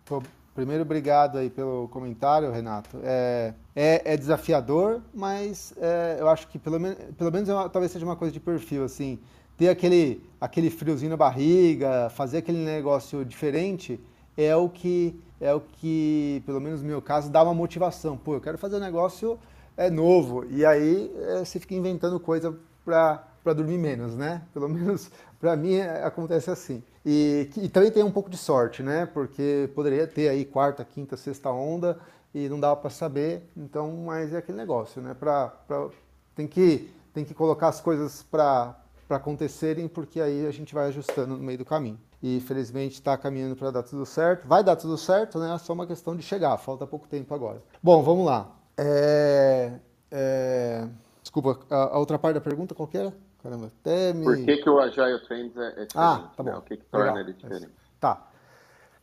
Primeiro, 0.55 0.83
obrigado 0.83 1.39
aí 1.39 1.49
pelo 1.49 1.89
comentário, 1.89 2.51
Renato. 2.51 2.99
É, 3.03 3.55
é, 3.75 4.13
é 4.13 4.17
desafiador, 4.17 5.01
mas 5.15 5.73
é, 5.79 6.17
eu 6.21 6.29
acho 6.29 6.47
que 6.49 6.59
pelo, 6.59 6.79
men 6.79 6.95
pelo 7.17 7.33
menos 7.33 7.49
é 7.49 7.55
uma, 7.55 7.69
talvez 7.71 7.91
seja 7.91 8.05
uma 8.05 8.17
coisa 8.17 8.33
de 8.33 8.39
perfil, 8.39 8.85
assim, 8.85 9.19
ter 9.57 9.71
aquele, 9.71 10.23
aquele 10.39 10.69
friozinho 10.69 11.11
na 11.11 11.17
barriga, 11.17 12.11
fazer 12.11 12.39
aquele 12.39 12.59
negócio 12.59 13.25
diferente 13.25 13.99
é 14.37 14.55
o 14.55 14.69
que 14.69 15.19
é 15.41 15.53
o 15.53 15.61
que, 15.61 16.41
pelo 16.47 16.61
menos 16.61 16.83
no 16.83 16.89
meu 16.89 17.03
caso, 17.03 17.29
dá 17.29 17.43
uma 17.43 17.53
motivação. 17.53 18.17
Pô, 18.17 18.35
eu 18.35 18.41
quero 18.41 18.57
fazer 18.57 18.77
um 18.77 18.81
negócio 18.81 19.39
é 19.77 19.91
novo 19.91 20.45
e 20.51 20.65
aí 20.65 21.11
é, 21.17 21.45
você 21.45 21.59
fica 21.59 21.75
inventando 21.75 22.21
coisa 22.21 22.57
para 22.85 23.27
para 23.43 23.53
dormir 23.53 23.79
menos, 23.79 24.17
né? 24.17 24.43
Pelo 24.53 24.69
menos 24.69 25.11
para 25.41 25.57
mim 25.57 25.75
é, 25.75 26.05
acontece 26.05 26.51
assim. 26.51 26.83
E, 27.05 27.51
e, 27.57 27.69
também 27.69 27.91
tem 27.91 28.03
um 28.03 28.13
pouco 28.13 28.31
de 28.31 28.37
sorte, 28.37 28.83
né? 28.83 29.07
Porque 29.07 29.69
poderia 29.75 30.07
ter 30.07 30.29
aí 30.29 30.45
quarta, 30.45 30.85
quinta, 30.85 31.17
sexta 31.17 31.51
onda 31.51 31.99
e 32.35 32.49
não 32.49 32.61
dava 32.61 32.77
para 32.77 32.91
saber. 32.91 33.51
Então, 33.57 34.05
mas 34.07 34.33
é 34.33 34.39
aquele 34.39 34.59
negócio, 34.59 35.03
né? 35.03 35.15
Pra, 35.15 35.49
pra, 35.49 35.89
tem, 36.35 36.47
que, 36.47 36.93
tem 37.13 37.25
que 37.25 37.35
colocar 37.35 37.69
as 37.69 37.81
coisas 37.81 38.23
para 38.23 38.77
acontecerem, 39.11 39.89
porque 39.89 40.21
aí 40.21 40.47
a 40.47 40.51
gente 40.51 40.73
vai 40.73 40.89
ajustando 40.89 41.37
no 41.37 41.43
meio 41.43 41.59
do 41.59 41.65
caminho. 41.65 41.99
E 42.23 42.41
felizmente 42.41 42.95
está 42.95 43.19
caminhando 43.19 43.57
para 43.57 43.73
dar 43.73 43.83
tudo 43.83 44.07
certo. 44.07 44.47
Vai 44.47 44.63
dar 44.63 44.77
tudo 44.77 44.97
certo, 44.97 45.41
né? 45.41 45.53
É 45.53 45.59
só 45.59 45.73
uma 45.73 45.87
questão 45.87 46.15
de 46.15 46.23
chegar. 46.23 46.57
Falta 46.57 46.87
pouco 46.87 47.09
tempo 47.09 47.35
agora. 47.35 47.61
Bom, 47.83 48.01
vamos 48.01 48.25
lá. 48.25 48.49
É, 48.79 49.73
é, 50.09 50.89
desculpa, 51.21 51.59
a, 51.69 51.95
a 51.95 51.99
outra 51.99 52.19
parte 52.19 52.35
da 52.35 52.41
pergunta 52.41 52.75
qual 52.77 52.87
que 52.87 52.97
era? 52.97 53.13
Caramba, 53.43 53.67
até 53.67 54.13
me... 54.13 54.25
Por 54.25 54.37
que, 54.37 54.57
que 54.59 54.71
o 54.71 54.79
Agile 54.79 55.19
Trends 55.27 55.57
é, 55.57 55.67
é 55.67 55.71
diferente? 55.71 55.93
Ah, 55.97 56.31
tá 56.37 56.43
bom. 56.43 56.51
Né? 56.51 56.57
O 56.57 56.63
que, 56.63 56.77
que 56.77 56.85
torna 56.85 57.07
Legal. 57.07 57.21
ele 57.21 57.33
diferente? 57.33 57.73
Tá. 57.99 58.29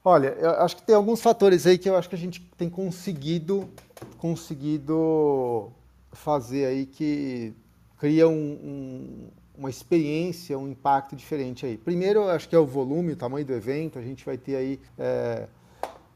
Olha, 0.04 0.30
eu 0.40 0.52
acho 0.52 0.78
que 0.78 0.84
tem 0.84 0.96
alguns 0.96 1.22
fatores 1.22 1.68
aí 1.68 1.78
que 1.78 1.90
eu 1.90 1.98
acho 1.98 2.08
que 2.08 2.16
a 2.16 2.18
gente 2.18 2.42
tem 2.58 2.70
conseguido, 2.70 3.70
conseguido 4.18 5.72
fazer 6.14 6.66
aí 6.66 6.86
que 6.86 7.54
cria 7.98 8.30
um, 8.30 8.34
um, 8.34 9.28
uma 9.58 9.70
experiência, 9.70 10.58
um 10.58 10.70
impacto 10.70 11.18
diferente 11.18 11.66
aí. 11.66 11.78
Primeiro, 11.78 12.22
eu 12.22 12.30
acho 12.30 12.48
que 12.48 12.56
é 12.56 12.60
o 12.60 12.66
volume, 12.66 13.12
o 13.12 13.16
tamanho 13.18 13.46
do 13.46 13.54
evento. 13.54 14.00
A 14.00 14.02
gente 14.02 14.26
vai 14.26 14.38
ter 14.38 14.56
aí 14.56 14.80
é, 14.98 15.48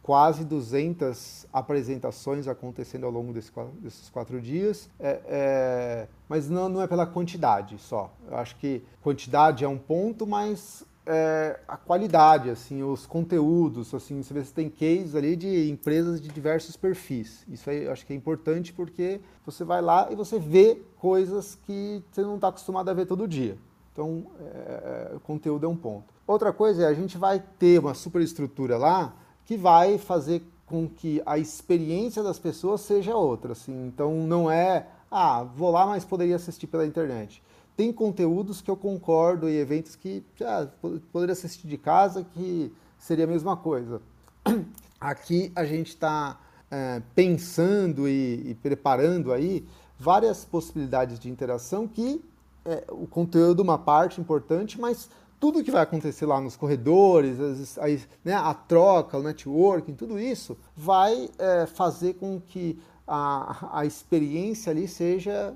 quase 0.04 0.44
200 0.44 1.48
apresentações 1.52 2.46
acontecendo 2.46 3.06
ao 3.06 3.12
longo 3.12 3.32
desse, 3.32 3.52
desses 3.80 4.10
quatro 4.10 4.42
dias, 4.42 4.90
é, 5.00 5.22
é, 5.26 6.08
mas 6.28 6.50
não, 6.50 6.68
não 6.68 6.82
é 6.82 6.88
pela 6.88 7.08
quantidade 7.08 7.78
só. 7.80 8.14
Eu 8.30 8.36
acho 8.36 8.58
que 8.58 8.84
quantidade 9.02 9.64
é 9.64 9.68
um 9.68 9.78
ponto, 9.78 10.28
mas 10.28 10.86
é, 11.06 11.58
a 11.66 11.78
qualidade, 11.78 12.50
assim, 12.50 12.84
os 12.84 13.06
conteúdos, 13.06 13.94
assim, 13.94 14.22
você 14.22 14.34
vê 14.34 14.44
se 14.44 14.54
tem 14.54 14.70
cases 14.70 15.16
ali 15.16 15.38
de 15.38 15.70
empresas 15.70 16.22
de 16.22 16.28
diversos 16.28 16.76
perfis. 16.76 17.46
Isso 17.48 17.70
aí 17.70 17.86
eu 17.86 17.92
acho 17.94 18.06
que 18.06 18.12
é 18.12 18.16
importante 18.16 18.74
porque 18.74 19.22
você 19.46 19.64
vai 19.64 19.82
lá 19.82 20.10
e 20.12 20.16
você 20.16 20.38
vê 20.38 20.82
coisas 20.98 21.56
que 21.66 22.04
você 22.12 22.22
não 22.22 22.36
está 22.36 22.50
acostumado 22.50 22.90
a 22.90 22.94
ver 22.94 23.06
todo 23.06 23.26
dia. 23.26 23.58
Então, 23.94 24.26
é, 24.38 25.12
o 25.16 25.20
conteúdo 25.22 25.66
é 25.66 25.70
um 25.70 25.78
ponto. 25.78 26.14
Outra 26.28 26.52
coisa 26.52 26.84
é 26.84 26.88
a 26.88 26.94
gente 26.94 27.18
vai 27.18 27.42
ter 27.58 27.80
uma 27.80 27.94
superestrutura 27.94 28.78
lá 28.78 29.14
que 29.46 29.58
vai 29.58 29.98
fazer 29.98 30.44
com 30.66 30.88
que 30.88 31.22
a 31.26 31.38
experiência 31.38 32.24
das 32.24 32.40
pessoas 32.40 32.82
seja 32.82 33.16
outra. 33.16 33.52
Assim. 33.52 33.88
Então 33.88 34.26
não 34.26 34.50
é, 34.50 34.88
ah, 35.12 35.44
vou 35.44 35.72
lá, 35.72 35.86
mas 35.86 36.06
poderia 36.06 36.36
assistir 36.36 36.68
pela 36.68 36.86
internet. 36.86 37.42
Tem 37.76 37.92
conteúdos 37.92 38.62
que 38.62 38.70
eu 38.70 38.78
concordo 38.78 39.50
e 39.50 39.58
eventos 39.58 39.96
que 39.96 40.24
ah, 40.42 40.68
poderia 41.12 41.34
assistir 41.34 41.68
de 41.68 41.78
casa 41.78 42.26
que 42.34 42.72
seria 42.98 43.26
a 43.26 43.28
mesma 43.28 43.58
coisa. 43.58 44.02
Aqui 45.00 45.52
a 45.56 45.66
gente 45.66 45.90
está 45.90 46.40
é, 46.72 47.02
pensando 47.14 48.08
e, 48.08 48.52
e, 48.52 48.56
preparando 48.56 49.34
aí 49.34 49.66
várias 50.00 50.46
possibilidades 50.46 51.20
de 51.20 51.30
interação 51.30 51.88
que 51.88 52.24
é, 52.66 52.84
o 52.90 53.06
conteúdo 53.06 53.62
é 53.62 53.64
uma 53.64 53.78
parte 53.78 54.22
importante, 54.22 54.80
mas 54.80 55.10
tudo 55.44 55.62
que 55.62 55.72
vai 55.72 55.82
acontecer 55.82 56.26
lá 56.26 56.40
nos 56.40 56.56
corredores, 56.56 57.38
as, 57.38 57.78
a, 57.78 57.88
né, 58.24 58.34
a 58.34 58.54
troca, 58.54 59.18
o 59.18 59.22
networking, 59.22 59.94
tudo 59.94 60.18
isso 60.18 60.58
vai 60.74 61.30
é, 61.38 61.66
fazer 61.66 62.14
com 62.14 62.40
que 62.40 62.80
a, 63.06 63.78
a 63.78 63.86
experiência 63.86 64.72
ali 64.72 64.88
seja 64.88 65.54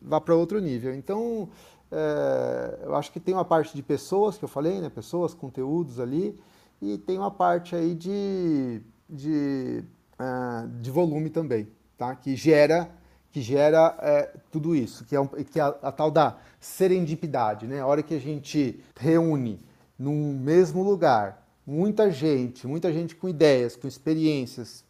vá 0.00 0.18
para 0.18 0.34
outro 0.34 0.58
nível. 0.58 0.94
Então, 0.94 1.46
é, 1.92 2.78
eu 2.84 2.96
acho 2.96 3.12
que 3.12 3.20
tem 3.20 3.34
uma 3.34 3.44
parte 3.44 3.76
de 3.76 3.82
pessoas 3.82 4.38
que 4.38 4.46
eu 4.46 4.48
falei, 4.48 4.80
né, 4.80 4.88
pessoas, 4.88 5.34
conteúdos 5.34 6.00
ali, 6.00 6.34
e 6.80 6.96
tem 6.96 7.18
uma 7.18 7.30
parte 7.30 7.76
aí 7.76 7.94
de, 7.94 8.80
de, 9.10 9.84
uh, 10.18 10.66
de 10.80 10.90
volume 10.90 11.28
também, 11.28 11.68
tá? 11.98 12.16
que 12.16 12.34
gera 12.34 12.90
que 13.30 13.40
gera 13.40 13.96
é, 14.00 14.30
tudo 14.50 14.74
isso, 14.74 15.04
que 15.04 15.14
é, 15.14 15.20
um, 15.20 15.26
que 15.26 15.60
é 15.60 15.62
a, 15.62 15.68
a, 15.82 15.92
tal 15.92 16.10
da 16.10 16.38
serendipidade, 16.60 17.66
né? 17.66 17.80
A 17.80 17.86
hora 17.86 18.02
que 18.02 18.14
a 18.14 18.20
gente 18.20 18.82
reúne 18.98 19.60
num 19.98 20.32
mesmo 20.38 20.82
lugar 20.82 21.46
muita 21.66 22.10
gente, 22.10 22.66
muita 22.66 22.92
gente 22.92 23.14
com 23.14 23.28
ideias, 23.28 23.76
com 23.76 23.86
experiências, 23.86 24.84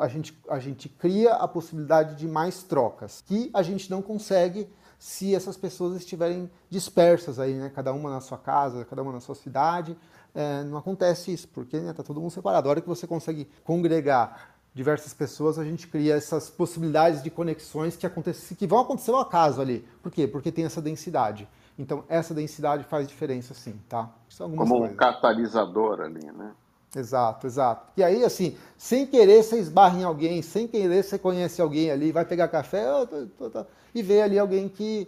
a 0.00 0.08
gente, 0.08 0.38
a 0.48 0.58
gente 0.58 0.88
cria 0.88 1.32
a 1.32 1.48
possibilidade 1.48 2.14
de 2.16 2.28
mais 2.28 2.62
trocas, 2.62 3.22
que 3.26 3.50
a 3.52 3.62
gente 3.62 3.90
não 3.90 4.02
consegue 4.02 4.68
se 4.98 5.34
essas 5.34 5.56
pessoas 5.56 5.96
estiverem 5.96 6.50
dispersas 6.68 7.38
aí, 7.38 7.54
né? 7.54 7.72
Cada 7.74 7.92
uma 7.92 8.10
na 8.10 8.20
sua 8.20 8.36
casa, 8.36 8.84
cada 8.84 9.02
uma 9.02 9.12
na 9.12 9.20
sua 9.20 9.34
cidade. 9.34 9.96
É, 10.34 10.62
não 10.64 10.76
acontece 10.76 11.32
isso, 11.32 11.48
porque 11.48 11.76
está 11.76 11.88
né, 11.88 11.92
tá 11.94 12.02
todo 12.02 12.20
mundo 12.20 12.30
separado. 12.30 12.68
A 12.68 12.70
hora 12.70 12.80
que 12.82 12.86
você 12.86 13.06
consegue 13.06 13.48
congregar 13.64 14.59
diversas 14.74 15.12
pessoas, 15.12 15.58
a 15.58 15.64
gente 15.64 15.86
cria 15.88 16.14
essas 16.14 16.48
possibilidades 16.48 17.22
de 17.22 17.30
conexões 17.30 17.96
que, 17.96 18.06
acontecem, 18.06 18.56
que 18.56 18.66
vão 18.66 18.80
acontecer 18.80 19.10
ao 19.10 19.20
acaso 19.20 19.60
ali. 19.60 19.86
Por 20.02 20.12
quê? 20.12 20.26
Porque 20.26 20.52
tem 20.52 20.64
essa 20.64 20.80
densidade. 20.80 21.48
Então, 21.78 22.04
essa 22.08 22.34
densidade 22.34 22.84
faz 22.84 23.08
diferença 23.08 23.54
sim, 23.54 23.80
tá? 23.88 24.10
Como 24.38 24.56
coisas. 24.56 24.92
um 24.92 24.96
catalisador 24.96 26.00
ali, 26.00 26.26
né? 26.26 26.52
Exato, 26.94 27.46
exato. 27.46 27.86
E 27.96 28.02
aí, 28.02 28.24
assim, 28.24 28.56
sem 28.76 29.06
querer 29.06 29.42
você 29.42 29.58
esbarra 29.58 29.98
em 29.98 30.02
alguém, 30.02 30.42
sem 30.42 30.66
querer 30.66 31.04
você 31.04 31.18
conhece 31.18 31.62
alguém 31.62 31.90
ali, 31.90 32.10
vai 32.10 32.24
pegar 32.24 32.48
café 32.48 32.84
e 33.94 34.02
vê 34.02 34.22
ali 34.22 34.38
alguém 34.38 34.68
que, 34.68 35.06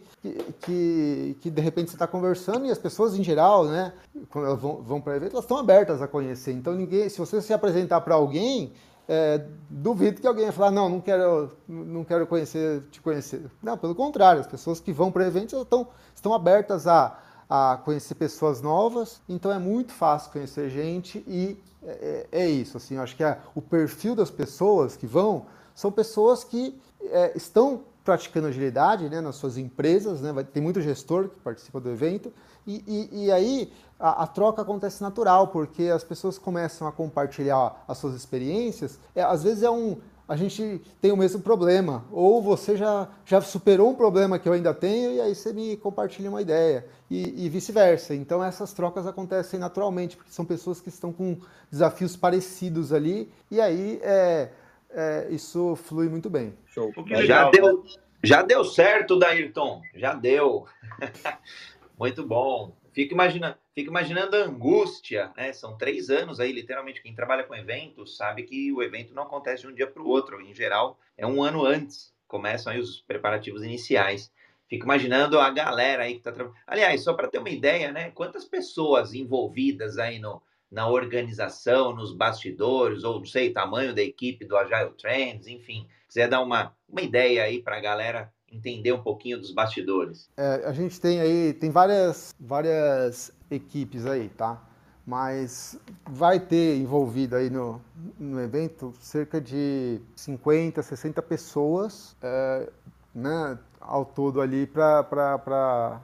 que, 0.60 1.36
que 1.40 1.50
de 1.50 1.60
repente 1.60 1.90
você 1.90 1.96
está 1.96 2.06
conversando 2.06 2.66
e 2.66 2.70
as 2.70 2.78
pessoas 2.78 3.18
em 3.18 3.24
geral, 3.24 3.64
né, 3.66 3.92
quando 4.30 4.46
elas 4.46 4.60
vão, 4.60 4.76
vão 4.76 5.00
para 5.00 5.16
evento, 5.16 5.32
elas 5.32 5.44
estão 5.44 5.58
abertas 5.58 6.00
a 6.00 6.06
conhecer. 6.06 6.52
Então, 6.52 6.72
ninguém, 6.72 7.08
se 7.08 7.18
você 7.18 7.42
se 7.42 7.52
apresentar 7.52 8.00
para 8.00 8.14
alguém, 8.14 8.72
é, 9.08 9.44
duvido 9.68 10.20
que 10.20 10.26
alguém 10.26 10.44
vai 10.44 10.52
falar, 10.52 10.70
não, 10.70 10.88
não 10.88 11.00
quero, 11.00 11.50
não 11.68 12.04
quero 12.04 12.26
conhecer, 12.26 12.82
te 12.90 13.00
conhecer. 13.00 13.50
Não, 13.62 13.76
pelo 13.76 13.94
contrário, 13.94 14.40
as 14.40 14.46
pessoas 14.46 14.80
que 14.80 14.92
vão 14.92 15.10
para 15.10 15.26
eventos 15.26 15.60
estão, 15.60 15.88
estão 16.14 16.32
abertas 16.32 16.86
a, 16.86 17.18
a 17.48 17.78
conhecer 17.84 18.14
pessoas 18.14 18.60
novas, 18.60 19.20
então 19.28 19.52
é 19.52 19.58
muito 19.58 19.92
fácil 19.92 20.32
conhecer 20.32 20.70
gente 20.70 21.24
e 21.26 21.58
é, 21.82 22.26
é, 22.32 22.42
é 22.44 22.48
isso, 22.48 22.76
assim, 22.76 22.94
eu 22.94 23.02
acho 23.02 23.16
que 23.16 23.24
é, 23.24 23.38
o 23.54 23.60
perfil 23.60 24.14
das 24.14 24.30
pessoas 24.30 24.96
que 24.96 25.06
vão 25.06 25.46
são 25.74 25.90
pessoas 25.90 26.44
que 26.44 26.80
é, 27.00 27.36
estão 27.36 27.82
praticando 28.04 28.48
agilidade 28.48 29.08
né, 29.08 29.20
nas 29.20 29.36
suas 29.36 29.56
empresas, 29.56 30.20
né, 30.20 30.32
vai, 30.32 30.44
tem 30.44 30.62
muito 30.62 30.80
gestor 30.80 31.28
que 31.28 31.40
participa 31.40 31.80
do 31.80 31.90
evento, 31.90 32.32
e, 32.66 32.82
e, 32.86 33.24
e 33.24 33.32
aí 33.32 33.72
a, 34.02 34.24
a, 34.24 34.26
troca 34.26 34.62
acontece 34.62 35.00
natural, 35.00 35.46
porque 35.48 35.84
as 35.84 36.02
pessoas 36.02 36.36
começam 36.36 36.88
a 36.88 36.92
compartilhar 36.92 37.84
as 37.86 37.98
suas 37.98 38.16
experiências, 38.16 38.98
é, 39.14 39.22
às 39.22 39.44
vezes 39.44 39.62
é 39.62 39.70
um, 39.70 39.96
a 40.26 40.34
gente 40.34 40.80
tem 41.00 41.12
o 41.12 41.16
mesmo 41.16 41.40
problema, 41.40 42.04
ou 42.10 42.42
você 42.42 42.76
já, 42.76 43.08
já 43.24 43.40
superou 43.40 43.90
um 43.90 43.94
problema 43.94 44.40
que 44.40 44.48
eu 44.48 44.54
ainda 44.54 44.74
tenho 44.74 45.12
e 45.12 45.20
aí 45.20 45.34
você 45.34 45.52
me 45.52 45.76
compartilha 45.76 46.28
uma 46.28 46.42
ideia, 46.42 46.84
e, 47.08 47.44
e 47.44 47.48
vice-versa. 47.48 48.12
Então 48.12 48.42
essas 48.42 48.72
trocas 48.72 49.06
acontecem 49.06 49.60
naturalmente, 49.60 50.16
porque 50.16 50.32
são 50.32 50.44
pessoas 50.44 50.80
que 50.80 50.88
estão 50.88 51.12
com 51.12 51.38
desafios 51.70 52.16
parecidos 52.16 52.92
ali, 52.92 53.32
e 53.52 53.60
aí 53.60 54.00
é, 54.02 54.48
é, 54.90 55.28
isso 55.30 55.76
flui 55.76 56.08
muito 56.08 56.28
bem. 56.28 56.54
Show. 56.66 56.92
Já 57.24 57.50
deu, 57.50 57.84
já 58.20 58.42
deu 58.42 58.64
certo, 58.64 59.16
Dairton, 59.16 59.80
já 59.94 60.12
deu. 60.12 60.66
muito 61.96 62.26
bom. 62.26 62.72
Fico 62.92 63.14
imaginando, 63.14 63.56
fico 63.74 63.90
imaginando 63.90 64.36
a 64.36 64.40
angústia, 64.40 65.32
né? 65.36 65.52
São 65.52 65.78
três 65.78 66.10
anos 66.10 66.38
aí, 66.38 66.52
literalmente. 66.52 67.02
Quem 67.02 67.14
trabalha 67.14 67.42
com 67.42 67.54
eventos 67.54 68.16
sabe 68.16 68.42
que 68.42 68.70
o 68.70 68.82
evento 68.82 69.14
não 69.14 69.22
acontece 69.22 69.62
de 69.62 69.68
um 69.68 69.74
dia 69.74 69.86
para 69.86 70.02
o 70.02 70.08
outro. 70.08 70.40
Em 70.40 70.54
geral, 70.54 70.98
é 71.16 71.26
um 71.26 71.42
ano 71.42 71.64
antes. 71.64 72.14
Começam 72.28 72.72
aí 72.72 72.78
os 72.78 73.00
preparativos 73.00 73.62
iniciais. 73.62 74.30
Fico 74.68 74.84
imaginando 74.84 75.38
a 75.40 75.50
galera 75.50 76.04
aí 76.04 76.12
que 76.12 76.18
está 76.18 76.32
trabalhando. 76.32 76.60
Aliás, 76.66 77.02
só 77.02 77.14
para 77.14 77.28
ter 77.28 77.38
uma 77.38 77.50
ideia, 77.50 77.90
né? 77.90 78.10
Quantas 78.10 78.44
pessoas 78.44 79.14
envolvidas 79.14 79.98
aí 79.98 80.18
no, 80.18 80.42
na 80.70 80.88
organização, 80.88 81.94
nos 81.94 82.14
bastidores, 82.14 83.04
ou 83.04 83.18
não 83.18 83.26
sei, 83.26 83.52
tamanho 83.52 83.94
da 83.94 84.02
equipe 84.02 84.44
do 84.44 84.56
Agile 84.56 84.94
Trends, 84.98 85.46
enfim. 85.46 85.86
Quiser 86.06 86.28
dar 86.28 86.42
uma, 86.42 86.74
uma 86.86 87.00
ideia 87.00 87.44
aí 87.44 87.62
para 87.62 87.76
a 87.76 87.80
galera 87.80 88.32
entender 88.52 88.92
um 88.92 89.02
pouquinho 89.02 89.38
dos 89.38 89.52
bastidores? 89.52 90.28
É, 90.36 90.62
a 90.64 90.72
gente 90.72 91.00
tem 91.00 91.20
aí, 91.20 91.52
tem 91.54 91.70
várias, 91.70 92.34
várias 92.38 93.32
equipes 93.50 94.06
aí, 94.06 94.28
tá? 94.28 94.62
Mas 95.04 95.78
vai 96.08 96.38
ter 96.38 96.76
envolvido 96.76 97.34
aí 97.34 97.50
no, 97.50 97.80
no 98.18 98.40
evento 98.40 98.92
cerca 99.00 99.40
de 99.40 100.00
50, 100.14 100.80
60 100.80 101.20
pessoas 101.22 102.16
é, 102.22 102.70
né, 103.12 103.58
ao 103.80 104.04
todo 104.04 104.40
ali 104.40 104.64
para 104.66 106.00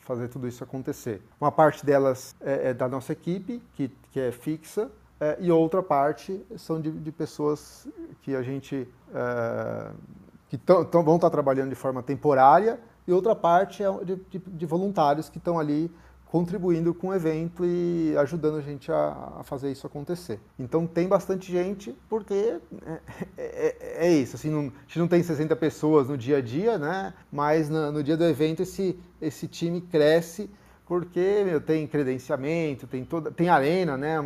fazer 0.00 0.28
tudo 0.28 0.46
isso 0.46 0.62
acontecer. 0.62 1.22
Uma 1.40 1.50
parte 1.50 1.84
delas 1.84 2.34
é, 2.40 2.70
é 2.70 2.74
da 2.74 2.88
nossa 2.88 3.12
equipe, 3.12 3.62
que, 3.74 3.90
que 4.12 4.20
é 4.20 4.30
fixa, 4.30 4.90
é, 5.18 5.38
e 5.40 5.50
outra 5.50 5.82
parte 5.82 6.44
são 6.58 6.78
de, 6.78 6.90
de 6.90 7.10
pessoas 7.10 7.88
que 8.20 8.36
a 8.36 8.42
gente 8.42 8.86
é, 9.14 9.90
que 10.48 10.56
tão, 10.56 10.84
tão, 10.84 11.02
vão 11.02 11.16
estar 11.16 11.30
trabalhando 11.30 11.70
de 11.70 11.74
forma 11.74 12.02
temporária, 12.02 12.78
e 13.06 13.12
outra 13.12 13.34
parte 13.34 13.82
é 13.82 14.04
de, 14.04 14.16
de, 14.16 14.38
de 14.38 14.66
voluntários 14.66 15.28
que 15.28 15.38
estão 15.38 15.58
ali 15.58 15.90
contribuindo 16.26 16.92
com 16.92 17.08
o 17.08 17.14
evento 17.14 17.64
e 17.64 18.14
ajudando 18.18 18.58
a 18.58 18.60
gente 18.60 18.90
a, 18.90 19.36
a, 19.38 19.42
fazer 19.44 19.70
isso 19.70 19.86
acontecer. 19.86 20.40
Então 20.58 20.86
tem 20.86 21.06
bastante 21.06 21.50
gente, 21.50 21.96
porque 22.08 22.58
é, 22.84 23.00
é, 23.38 23.76
é, 23.80 24.06
é 24.06 24.10
isso, 24.10 24.36
assim, 24.36 24.50
não, 24.50 24.60
a 24.60 24.86
gente 24.86 24.98
não 24.98 25.08
tem 25.08 25.22
60 25.22 25.54
pessoas 25.56 26.08
no 26.08 26.18
dia 26.18 26.38
a 26.38 26.40
dia, 26.40 26.78
né? 26.78 27.14
Mas 27.30 27.68
no, 27.68 27.92
no 27.92 28.02
dia 28.02 28.16
do 28.16 28.24
evento 28.24 28.62
esse, 28.62 28.98
esse 29.20 29.46
time 29.46 29.80
cresce 29.80 30.50
porque 30.86 31.42
meu, 31.44 31.60
tem 31.60 31.86
credenciamento, 31.86 32.86
tem 32.86 33.04
toda, 33.04 33.30
tem 33.30 33.48
arena, 33.48 33.96
né? 33.96 34.16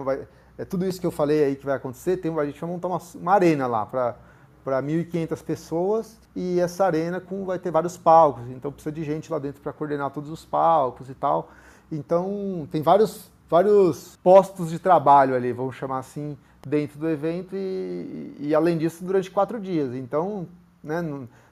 É 0.59 0.64
tudo 0.64 0.87
isso 0.87 1.01
que 1.01 1.07
eu 1.07 1.11
falei 1.11 1.45
aí 1.45 1.57
que 1.57 1.64
vai 1.64 1.77
acontecer, 1.77 2.18
tem, 2.18 2.37
a 2.39 2.45
gente 2.45 2.61
vai 2.61 2.68
montar 2.68 2.89
uma, 2.89 3.01
uma 3.14 3.33
arena 3.33 3.66
lá 3.66 3.87
para 3.87 4.16
para 4.65 4.83
1.500 4.83 5.43
pessoas 5.45 6.19
e 6.35 6.61
essa 6.61 6.85
arena 6.85 7.21
com, 7.21 7.45
vai 7.45 7.59
ter 7.59 7.71
vários 7.71 7.97
palcos, 7.97 8.49
então 8.51 8.71
precisa 8.71 8.93
de 8.93 9.05
gente 9.05 9.31
lá 9.31 9.39
dentro 9.39 9.61
para 9.61 9.73
coordenar 9.73 10.11
todos 10.11 10.31
os 10.31 10.45
palcos 10.45 11.09
e 11.09 11.15
tal. 11.15 11.51
Então 11.91 12.69
tem 12.71 12.83
vários, 12.83 13.31
vários 13.49 14.17
postos 14.23 14.71
de 14.71 14.79
trabalho 14.79 15.35
ali, 15.35 15.53
vamos 15.53 15.75
chamar 15.77 15.99
assim, 15.99 16.37
dentro 16.67 16.99
do 16.99 17.09
evento 17.09 17.55
e, 17.55 18.37
e 18.39 18.55
além 18.55 18.79
disso 18.79 19.05
durante 19.05 19.31
quatro 19.31 19.59
dias. 19.59 19.95
Então, 19.95 20.47
né, 20.83 21.03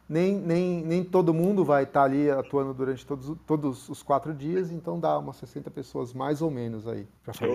nem, 0.09 0.37
nem, 0.37 0.83
nem 0.85 1.05
todo 1.05 1.35
mundo 1.35 1.65
vai 1.65 1.83
estar 1.83 2.05
ali 2.05 2.31
atuando 2.31 2.73
durante 2.73 3.05
todos, 3.05 3.37
todos 3.47 3.89
os 3.89 4.03
quatro 4.03 4.33
dias, 4.33 4.71
então 4.71 4.99
dá 4.99 5.19
umas 5.19 5.37
60 5.37 5.71
pessoas 5.71 6.15
mais 6.15 6.41
ou 6.41 6.51
menos 6.51 6.89
aí. 6.89 7.07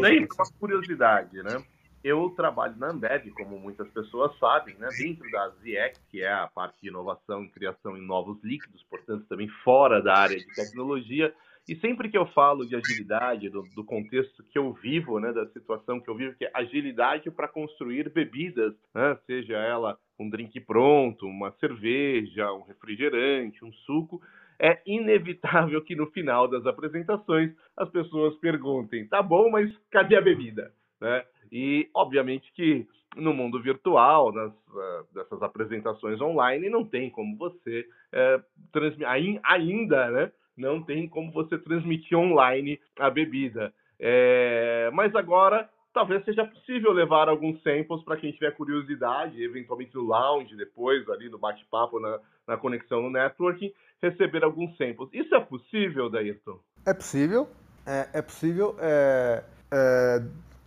Daí, 0.01 0.19
uma 0.19 0.45
curiosidade, 0.59 1.41
né? 1.41 1.63
Eu 2.03 2.29
trabalho 2.31 2.75
na 2.77 2.89
Ambev, 2.89 3.31
como 3.31 3.57
muitas 3.57 3.87
pessoas 3.89 4.37
sabem, 4.37 4.75
né, 4.75 4.89
dentro 4.97 5.29
da 5.31 5.49
ZIEC, 5.61 5.99
que 6.09 6.21
é 6.21 6.31
a 6.31 6.47
parte 6.47 6.79
de 6.81 6.89
inovação 6.89 7.43
e 7.43 7.49
criação 7.49 7.97
em 7.97 8.05
novos 8.05 8.43
líquidos, 8.43 8.83
portanto, 8.83 9.25
também 9.27 9.47
fora 9.63 10.01
da 10.01 10.13
área 10.13 10.37
de 10.37 10.53
tecnologia. 10.53 11.33
E 11.67 11.77
sempre 11.77 12.09
que 12.09 12.17
eu 12.17 12.25
falo 12.27 12.67
de 12.67 12.75
agilidade, 12.75 13.49
do, 13.49 13.63
do 13.73 13.85
contexto 13.85 14.43
que 14.43 14.57
eu 14.57 14.73
vivo, 14.73 15.17
né, 15.19 15.31
da 15.31 15.47
situação 15.47 16.01
que 16.01 16.09
eu 16.09 16.15
vivo, 16.15 16.35
que 16.35 16.45
é 16.45 16.51
agilidade 16.53 17.31
para 17.31 17.47
construir 17.47 18.11
bebidas, 18.11 18.73
né, 18.93 19.17
seja 19.25 19.55
ela 19.57 19.97
um 20.19 20.29
drink 20.29 20.59
pronto, 20.59 21.25
uma 21.25 21.51
cerveja, 21.53 22.51
um 22.51 22.63
refrigerante, 22.63 23.63
um 23.63 23.71
suco, 23.71 24.21
é 24.59 24.81
inevitável 24.85 25.81
que 25.81 25.95
no 25.95 26.07
final 26.07 26.47
das 26.47 26.65
apresentações 26.65 27.51
as 27.77 27.89
pessoas 27.89 28.35
perguntem: 28.35 29.07
tá 29.07 29.21
bom, 29.21 29.49
mas 29.49 29.71
cadê 29.89 30.15
a 30.15 30.21
bebida? 30.21 30.71
Né? 31.01 31.25
E, 31.53 31.87
obviamente, 31.93 32.51
que 32.53 32.87
no 33.15 33.31
mundo 33.31 33.61
virtual, 33.61 34.31
nas, 34.31 34.51
uh, 34.51 35.05
dessas 35.13 35.39
apresentações 35.43 36.19
online, 36.19 36.67
não 36.67 36.83
tem 36.83 37.11
como 37.11 37.37
você 37.37 37.87
uh, 38.11 38.43
transmitir, 38.71 39.39
ainda, 39.43 40.09
né? 40.09 40.31
Não 40.57 40.81
tem 40.81 41.07
como 41.07 41.31
você 41.31 41.55
transmitir 41.59 42.17
online 42.17 42.79
a 42.97 43.07
bebida. 43.11 43.71
É, 43.99 44.89
mas 44.93 45.15
agora, 45.15 45.69
talvez 45.93 46.25
seja 46.25 46.43
possível 46.43 46.91
levar 46.91 47.29
alguns 47.29 47.61
samples 47.61 48.03
para 48.03 48.17
quem 48.17 48.31
tiver 48.31 48.51
curiosidade, 48.51 49.43
eventualmente 49.43 49.93
no 49.95 50.03
lounge, 50.03 50.55
depois, 50.55 51.07
ali 51.09 51.29
no 51.29 51.37
bate-papo, 51.37 51.99
na, 51.99 52.19
na 52.47 52.57
conexão 52.57 53.01
no 53.01 53.11
networking, 53.11 53.71
receber 54.01 54.43
alguns 54.43 54.75
samples. 54.77 55.09
Isso 55.13 55.33
é 55.33 55.39
possível, 55.39 56.09
Dayrton? 56.09 56.59
É 56.85 56.93
possível. 56.93 57.47
É, 57.85 58.19
é 58.19 58.21
possível. 58.21 58.75
É, 58.79 59.43
é 59.71 60.19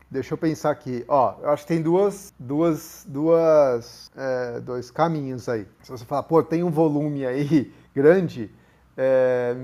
Deixa 0.08 0.34
eu 0.34 0.38
pensar 0.38 0.70
aqui. 0.70 1.04
Ó, 1.08 1.34
eu 1.42 1.50
acho 1.50 1.64
que 1.64 1.68
tem 1.68 1.82
duas, 1.82 2.32
duas, 2.38 3.04
duas, 3.08 4.10
é, 4.16 4.60
dois 4.60 4.90
caminhos 4.90 5.48
aí. 5.48 5.66
Se 5.82 5.90
você 5.90 6.04
falar, 6.04 6.22
pô, 6.22 6.42
tem 6.42 6.62
um 6.62 6.70
volume 6.70 7.26
aí 7.26 7.72
grande, 7.92 8.50
é, 8.96 9.56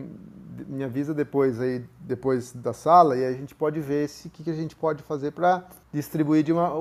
me 0.66 0.82
avisa 0.82 1.14
depois 1.14 1.60
aí, 1.60 1.84
depois 2.00 2.52
da 2.52 2.72
sala, 2.72 3.16
e 3.16 3.24
a 3.24 3.32
gente 3.32 3.54
pode 3.54 3.80
ver 3.80 4.10
o 4.26 4.30
que, 4.30 4.42
que 4.42 4.50
a 4.50 4.54
gente 4.54 4.74
pode 4.74 5.02
fazer 5.04 5.30
para 5.30 5.64
distribuir 5.92 6.42
de 6.42 6.52
uma, 6.52 6.72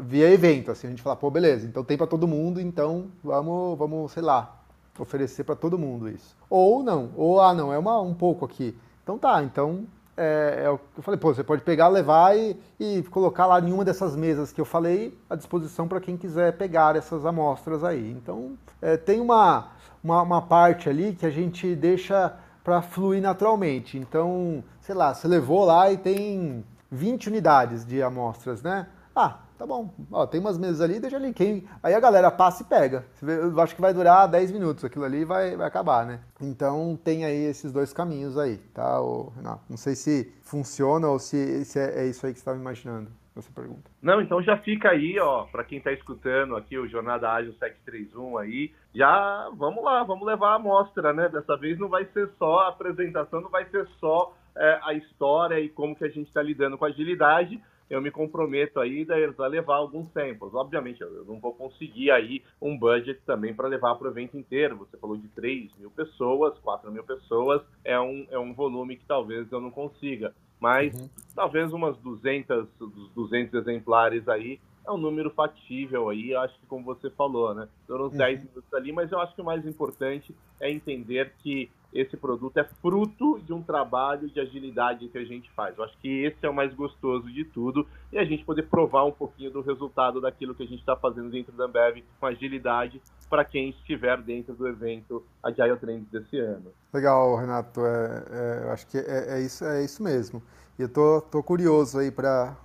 via 0.00 0.28
evento. 0.30 0.72
Assim, 0.72 0.88
a 0.88 0.90
gente 0.90 1.02
fala, 1.02 1.14
pô, 1.14 1.30
beleza, 1.30 1.66
então 1.66 1.84
tem 1.84 1.96
para 1.96 2.08
todo 2.08 2.26
mundo, 2.26 2.60
então 2.60 3.06
vamos, 3.22 3.78
vamos, 3.78 4.12
sei 4.12 4.22
lá, 4.22 4.60
oferecer 4.98 5.44
para 5.44 5.54
todo 5.54 5.78
mundo 5.78 6.08
isso. 6.08 6.36
Ou 6.50 6.82
não, 6.82 7.10
ou 7.16 7.40
ah, 7.40 7.54
não, 7.54 7.72
é 7.72 7.78
uma, 7.78 8.00
um 8.00 8.14
pouco 8.14 8.44
aqui. 8.44 8.76
Então 9.04 9.18
tá, 9.18 9.42
então 9.42 9.86
é, 10.16 10.62
é, 10.64 10.66
eu 10.68 10.80
falei, 11.02 11.18
pô, 11.18 11.34
você 11.34 11.42
pode 11.42 11.62
pegar, 11.62 11.88
levar 11.88 12.36
e, 12.36 12.56
e 12.78 13.02
colocar 13.04 13.46
lá 13.46 13.60
em 13.60 13.72
uma 13.72 13.84
dessas 13.84 14.14
mesas 14.14 14.52
que 14.52 14.60
eu 14.60 14.64
falei 14.64 15.18
à 15.28 15.34
disposição 15.34 15.88
para 15.88 16.00
quem 16.00 16.16
quiser 16.16 16.56
pegar 16.56 16.94
essas 16.94 17.26
amostras 17.26 17.82
aí. 17.82 18.12
Então, 18.12 18.52
é, 18.80 18.96
tem 18.96 19.20
uma, 19.20 19.72
uma, 20.02 20.22
uma, 20.22 20.42
parte 20.42 20.88
ali 20.88 21.14
que 21.14 21.26
a 21.26 21.30
gente 21.30 21.74
deixa 21.74 22.32
para 22.62 22.80
fluir 22.80 23.20
naturalmente. 23.20 23.98
Então, 23.98 24.62
sei 24.80 24.94
lá, 24.94 25.12
você 25.12 25.26
levou 25.26 25.64
lá 25.64 25.90
e 25.90 25.96
tem 25.96 26.64
20 26.90 27.28
unidades 27.28 27.84
de 27.84 28.02
amostras, 28.02 28.62
né? 28.62 28.86
Ah, 29.14 29.38
tá 29.58 29.66
bom, 29.66 29.92
ó, 30.10 30.26
tem 30.26 30.40
umas 30.40 30.58
mesas 30.58 30.80
ali, 30.80 31.00
deixa 31.00 31.16
ali. 31.16 31.32
Quem... 31.32 31.66
Aí 31.82 31.94
a 31.94 32.00
galera 32.00 32.30
passa 32.30 32.62
e 32.62 32.66
pega. 32.66 33.04
Eu 33.22 33.58
acho 33.60 33.74
que 33.74 33.80
vai 33.80 33.94
durar 33.94 34.28
10 34.28 34.52
minutos, 34.52 34.84
aquilo 34.84 35.04
ali 35.04 35.24
vai, 35.24 35.56
vai 35.56 35.66
acabar, 35.66 36.06
né? 36.06 36.20
Então 36.40 36.98
tem 37.02 37.24
aí 37.24 37.44
esses 37.44 37.72
dois 37.72 37.92
caminhos 37.92 38.36
aí, 38.36 38.58
tá? 38.74 39.00
Ou, 39.00 39.32
não, 39.42 39.60
não 39.68 39.76
sei 39.76 39.94
se 39.94 40.32
funciona 40.42 41.08
ou 41.08 41.18
se, 41.18 41.64
se 41.64 41.78
é, 41.78 42.04
é 42.04 42.06
isso 42.06 42.26
aí 42.26 42.32
que 42.32 42.38
você 42.38 42.42
estava 42.42 42.58
imaginando. 42.58 43.10
essa 43.36 43.50
pergunta. 43.52 43.90
Não, 44.02 44.20
então 44.20 44.42
já 44.42 44.56
fica 44.58 44.90
aí, 44.90 45.18
ó, 45.18 45.44
para 45.44 45.64
quem 45.64 45.78
está 45.78 45.92
escutando 45.92 46.56
aqui 46.56 46.78
o 46.78 46.88
Jornada 46.88 47.30
Ágil 47.30 47.52
731 47.54 48.38
aí, 48.38 48.72
já 48.94 49.50
vamos 49.56 49.82
lá, 49.82 50.04
vamos 50.04 50.26
levar 50.26 50.52
a 50.52 50.54
amostra, 50.54 51.12
né? 51.12 51.28
Dessa 51.28 51.56
vez 51.56 51.78
não 51.78 51.88
vai 51.88 52.04
ser 52.06 52.28
só 52.38 52.60
a 52.60 52.68
apresentação, 52.68 53.40
não 53.40 53.50
vai 53.50 53.64
ser 53.66 53.86
só 53.98 54.34
é, 54.56 54.80
a 54.82 54.94
história 54.94 55.58
e 55.58 55.68
como 55.68 55.96
que 55.96 56.04
a 56.04 56.08
gente 56.08 56.28
está 56.28 56.42
lidando 56.42 56.78
com 56.78 56.84
agilidade, 56.84 57.60
eu 57.94 58.02
me 58.02 58.10
comprometo 58.10 58.80
aí 58.80 59.06
a 59.08 59.46
levar 59.46 59.76
alguns 59.76 60.10
samples. 60.12 60.52
Obviamente, 60.52 61.00
eu 61.00 61.24
não 61.24 61.38
vou 61.38 61.54
conseguir 61.54 62.10
aí 62.10 62.42
um 62.60 62.76
budget 62.76 63.20
também 63.24 63.54
para 63.54 63.68
levar 63.68 63.94
para 63.94 64.08
o 64.08 64.10
evento 64.10 64.36
inteiro. 64.36 64.76
Você 64.78 64.96
falou 64.96 65.16
de 65.16 65.28
3 65.28 65.70
mil 65.78 65.90
pessoas, 65.90 66.58
4 66.58 66.90
mil 66.90 67.04
pessoas, 67.04 67.62
é 67.84 67.98
um, 67.98 68.26
é 68.30 68.38
um 68.38 68.52
volume 68.52 68.96
que 68.96 69.04
talvez 69.06 69.50
eu 69.50 69.60
não 69.60 69.70
consiga. 69.70 70.34
Mas 70.58 70.94
uhum. 70.94 71.08
talvez 71.34 71.72
umas 71.72 71.96
200, 71.98 72.66
200 73.14 73.54
exemplares 73.54 74.28
aí 74.28 74.60
é 74.86 74.90
um 74.90 74.98
número 74.98 75.30
fatível 75.30 76.10
aí, 76.10 76.34
acho 76.34 76.58
que 76.60 76.66
como 76.66 76.84
você 76.84 77.08
falou, 77.10 77.54
né? 77.54 77.68
Foram 77.86 78.06
uns 78.06 78.12
uhum. 78.12 78.18
10 78.18 78.38
minutos 78.40 78.74
ali, 78.74 78.92
mas 78.92 79.10
eu 79.12 79.20
acho 79.20 79.34
que 79.34 79.40
o 79.40 79.44
mais 79.44 79.64
importante 79.66 80.34
é 80.60 80.70
entender 80.70 81.32
que 81.38 81.70
esse 81.94 82.16
produto 82.16 82.58
é 82.58 82.64
fruto 82.64 83.40
de 83.40 83.52
um 83.52 83.62
trabalho 83.62 84.28
de 84.28 84.40
agilidade 84.40 85.08
que 85.08 85.16
a 85.16 85.24
gente 85.24 85.50
faz. 85.52 85.78
Eu 85.78 85.84
acho 85.84 85.96
que 85.98 86.24
esse 86.24 86.44
é 86.44 86.50
o 86.50 86.54
mais 86.54 86.74
gostoso 86.74 87.32
de 87.32 87.44
tudo 87.44 87.86
e 88.12 88.18
a 88.18 88.24
gente 88.24 88.44
poder 88.44 88.64
provar 88.64 89.04
um 89.04 89.12
pouquinho 89.12 89.50
do 89.50 89.60
resultado 89.60 90.20
daquilo 90.20 90.54
que 90.54 90.64
a 90.64 90.66
gente 90.66 90.80
está 90.80 90.96
fazendo 90.96 91.30
dentro 91.30 91.52
da 91.52 91.66
Ambev 91.66 92.02
com 92.18 92.26
agilidade 92.26 93.00
para 93.30 93.44
quem 93.44 93.70
estiver 93.70 94.20
dentro 94.20 94.54
do 94.54 94.66
evento 94.66 95.24
Agile 95.42 95.76
Trends 95.76 96.08
desse 96.10 96.38
ano. 96.38 96.72
Legal, 96.92 97.36
Renato. 97.36 97.80
É, 97.80 98.24
é, 98.30 98.64
eu 98.64 98.70
acho 98.72 98.86
que 98.88 98.98
é, 98.98 99.36
é, 99.36 99.40
isso, 99.40 99.64
é 99.64 99.84
isso 99.84 100.02
mesmo. 100.02 100.42
E 100.78 100.82
eu 100.82 100.88
tô, 100.88 101.20
tô 101.20 101.42
curioso 101.42 101.98
aí 101.98 102.10
para 102.10 102.56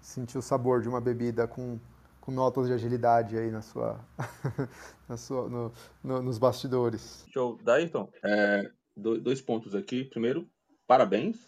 sentir 0.00 0.36
o 0.36 0.42
sabor 0.42 0.82
de 0.82 0.88
uma 0.88 1.00
bebida 1.00 1.46
com 1.46 1.78
com 2.28 2.32
notas 2.32 2.66
de 2.66 2.74
agilidade 2.74 3.38
aí 3.38 3.50
na 3.50 3.62
sua, 3.62 3.98
na 5.08 5.16
sua 5.16 5.48
no, 5.48 5.72
no, 6.04 6.20
nos 6.20 6.36
bastidores. 6.36 7.24
Show. 7.32 7.58
Daíton, 7.62 8.06
é, 8.22 8.70
dois 8.94 9.40
pontos 9.40 9.74
aqui. 9.74 10.04
Primeiro, 10.04 10.46
parabéns 10.86 11.38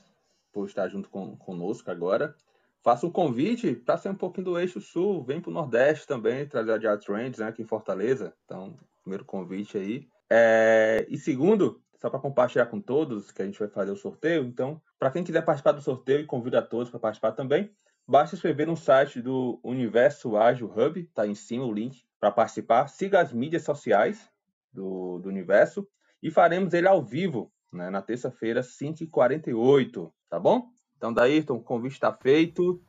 por 0.50 0.66
estar 0.66 0.88
junto 0.88 1.10
com, 1.10 1.36
conosco 1.36 1.90
agora. 1.90 2.34
Faça 2.82 3.06
um 3.06 3.10
convite 3.10 3.74
para 3.74 3.98
ser 3.98 4.08
um 4.08 4.14
pouquinho 4.14 4.46
do 4.46 4.58
eixo 4.58 4.80
sul, 4.80 5.22
vem 5.22 5.38
para 5.38 5.50
o 5.50 5.52
Nordeste 5.52 6.06
também, 6.06 6.48
trazer 6.48 6.72
a 6.72 6.78
Jar 6.78 6.98
Trends 6.98 7.40
né, 7.40 7.48
aqui 7.48 7.60
em 7.60 7.66
Fortaleza. 7.66 8.32
Então, 8.46 8.74
primeiro 9.02 9.26
convite 9.26 9.76
aí. 9.76 10.08
É, 10.30 11.04
e 11.10 11.18
segundo, 11.18 11.82
só 12.00 12.08
para 12.08 12.20
compartilhar 12.20 12.64
com 12.64 12.80
todos 12.80 13.30
que 13.30 13.42
a 13.42 13.44
gente 13.44 13.58
vai 13.58 13.68
fazer 13.68 13.90
o 13.90 13.96
sorteio. 13.96 14.44
Então, 14.44 14.80
para 14.98 15.10
quem 15.10 15.22
quiser 15.22 15.42
participar 15.42 15.72
do 15.72 15.82
sorteio, 15.82 16.26
convido 16.26 16.56
a 16.56 16.62
todos 16.62 16.88
para 16.88 16.98
participar 16.98 17.32
também. 17.32 17.70
Basta 18.10 18.34
escrever 18.34 18.66
no 18.66 18.76
site 18.76 19.22
do 19.22 19.60
Universo 19.62 20.36
Ágil 20.36 20.66
Hub, 20.66 20.98
está 20.98 21.28
em 21.28 21.34
cima 21.36 21.64
o 21.64 21.72
link 21.72 22.02
para 22.18 22.32
participar. 22.32 22.88
Siga 22.88 23.20
as 23.20 23.32
mídias 23.32 23.62
sociais 23.62 24.28
do, 24.72 25.20
do 25.20 25.28
Universo 25.28 25.86
e 26.20 26.28
faremos 26.28 26.74
ele 26.74 26.88
ao 26.88 27.04
vivo 27.04 27.52
né, 27.72 27.88
na 27.88 28.02
terça-feira, 28.02 28.62
5h48, 28.62 30.10
tá 30.28 30.40
bom? 30.40 30.70
Então, 30.96 31.14
Daírton, 31.14 31.54
o 31.54 31.62
convite 31.62 31.92
está 31.92 32.12
feito. 32.12 32.82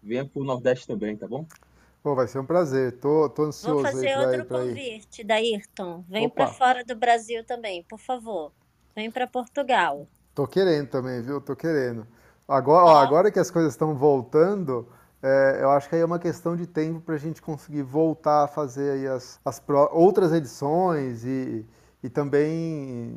Venha 0.00 0.24
para 0.24 0.40
o 0.40 0.44
Nordeste 0.44 0.86
também, 0.86 1.16
tá 1.16 1.26
bom? 1.26 1.44
Pô, 2.00 2.14
vai 2.14 2.28
ser 2.28 2.38
um 2.38 2.46
prazer. 2.46 3.00
Tô, 3.00 3.28
tô 3.28 3.46
ansioso. 3.46 3.82
Vou 3.82 3.82
fazer 3.82 4.16
outro 4.16 4.42
ir, 4.42 4.46
convite, 4.46 5.24
Daírton. 5.24 6.04
Vem 6.08 6.30
para 6.30 6.46
fora 6.46 6.84
do 6.84 6.94
Brasil 6.94 7.42
também, 7.42 7.82
por 7.82 7.98
favor. 7.98 8.52
Vem 8.94 9.10
para 9.10 9.26
Portugal. 9.26 10.06
Tô 10.36 10.46
querendo 10.46 10.88
também, 10.88 11.20
viu? 11.20 11.40
Tô 11.40 11.56
querendo. 11.56 12.06
Agora, 12.48 12.84
ó, 12.86 12.96
agora 12.96 13.30
que 13.30 13.38
as 13.38 13.50
coisas 13.50 13.74
estão 13.74 13.94
voltando, 13.94 14.88
é, 15.22 15.58
eu 15.60 15.70
acho 15.70 15.86
que 15.88 15.96
aí 15.96 16.00
é 16.00 16.04
uma 16.04 16.18
questão 16.18 16.56
de 16.56 16.66
tempo 16.66 17.00
para 17.00 17.14
a 17.14 17.18
gente 17.18 17.42
conseguir 17.42 17.82
voltar 17.82 18.44
a 18.44 18.48
fazer 18.48 18.92
aí 18.92 19.06
as, 19.06 19.38
as 19.44 19.60
pro, 19.60 19.86
outras 19.92 20.32
edições 20.32 21.24
e, 21.26 21.66
e 22.02 22.08
também 22.08 23.14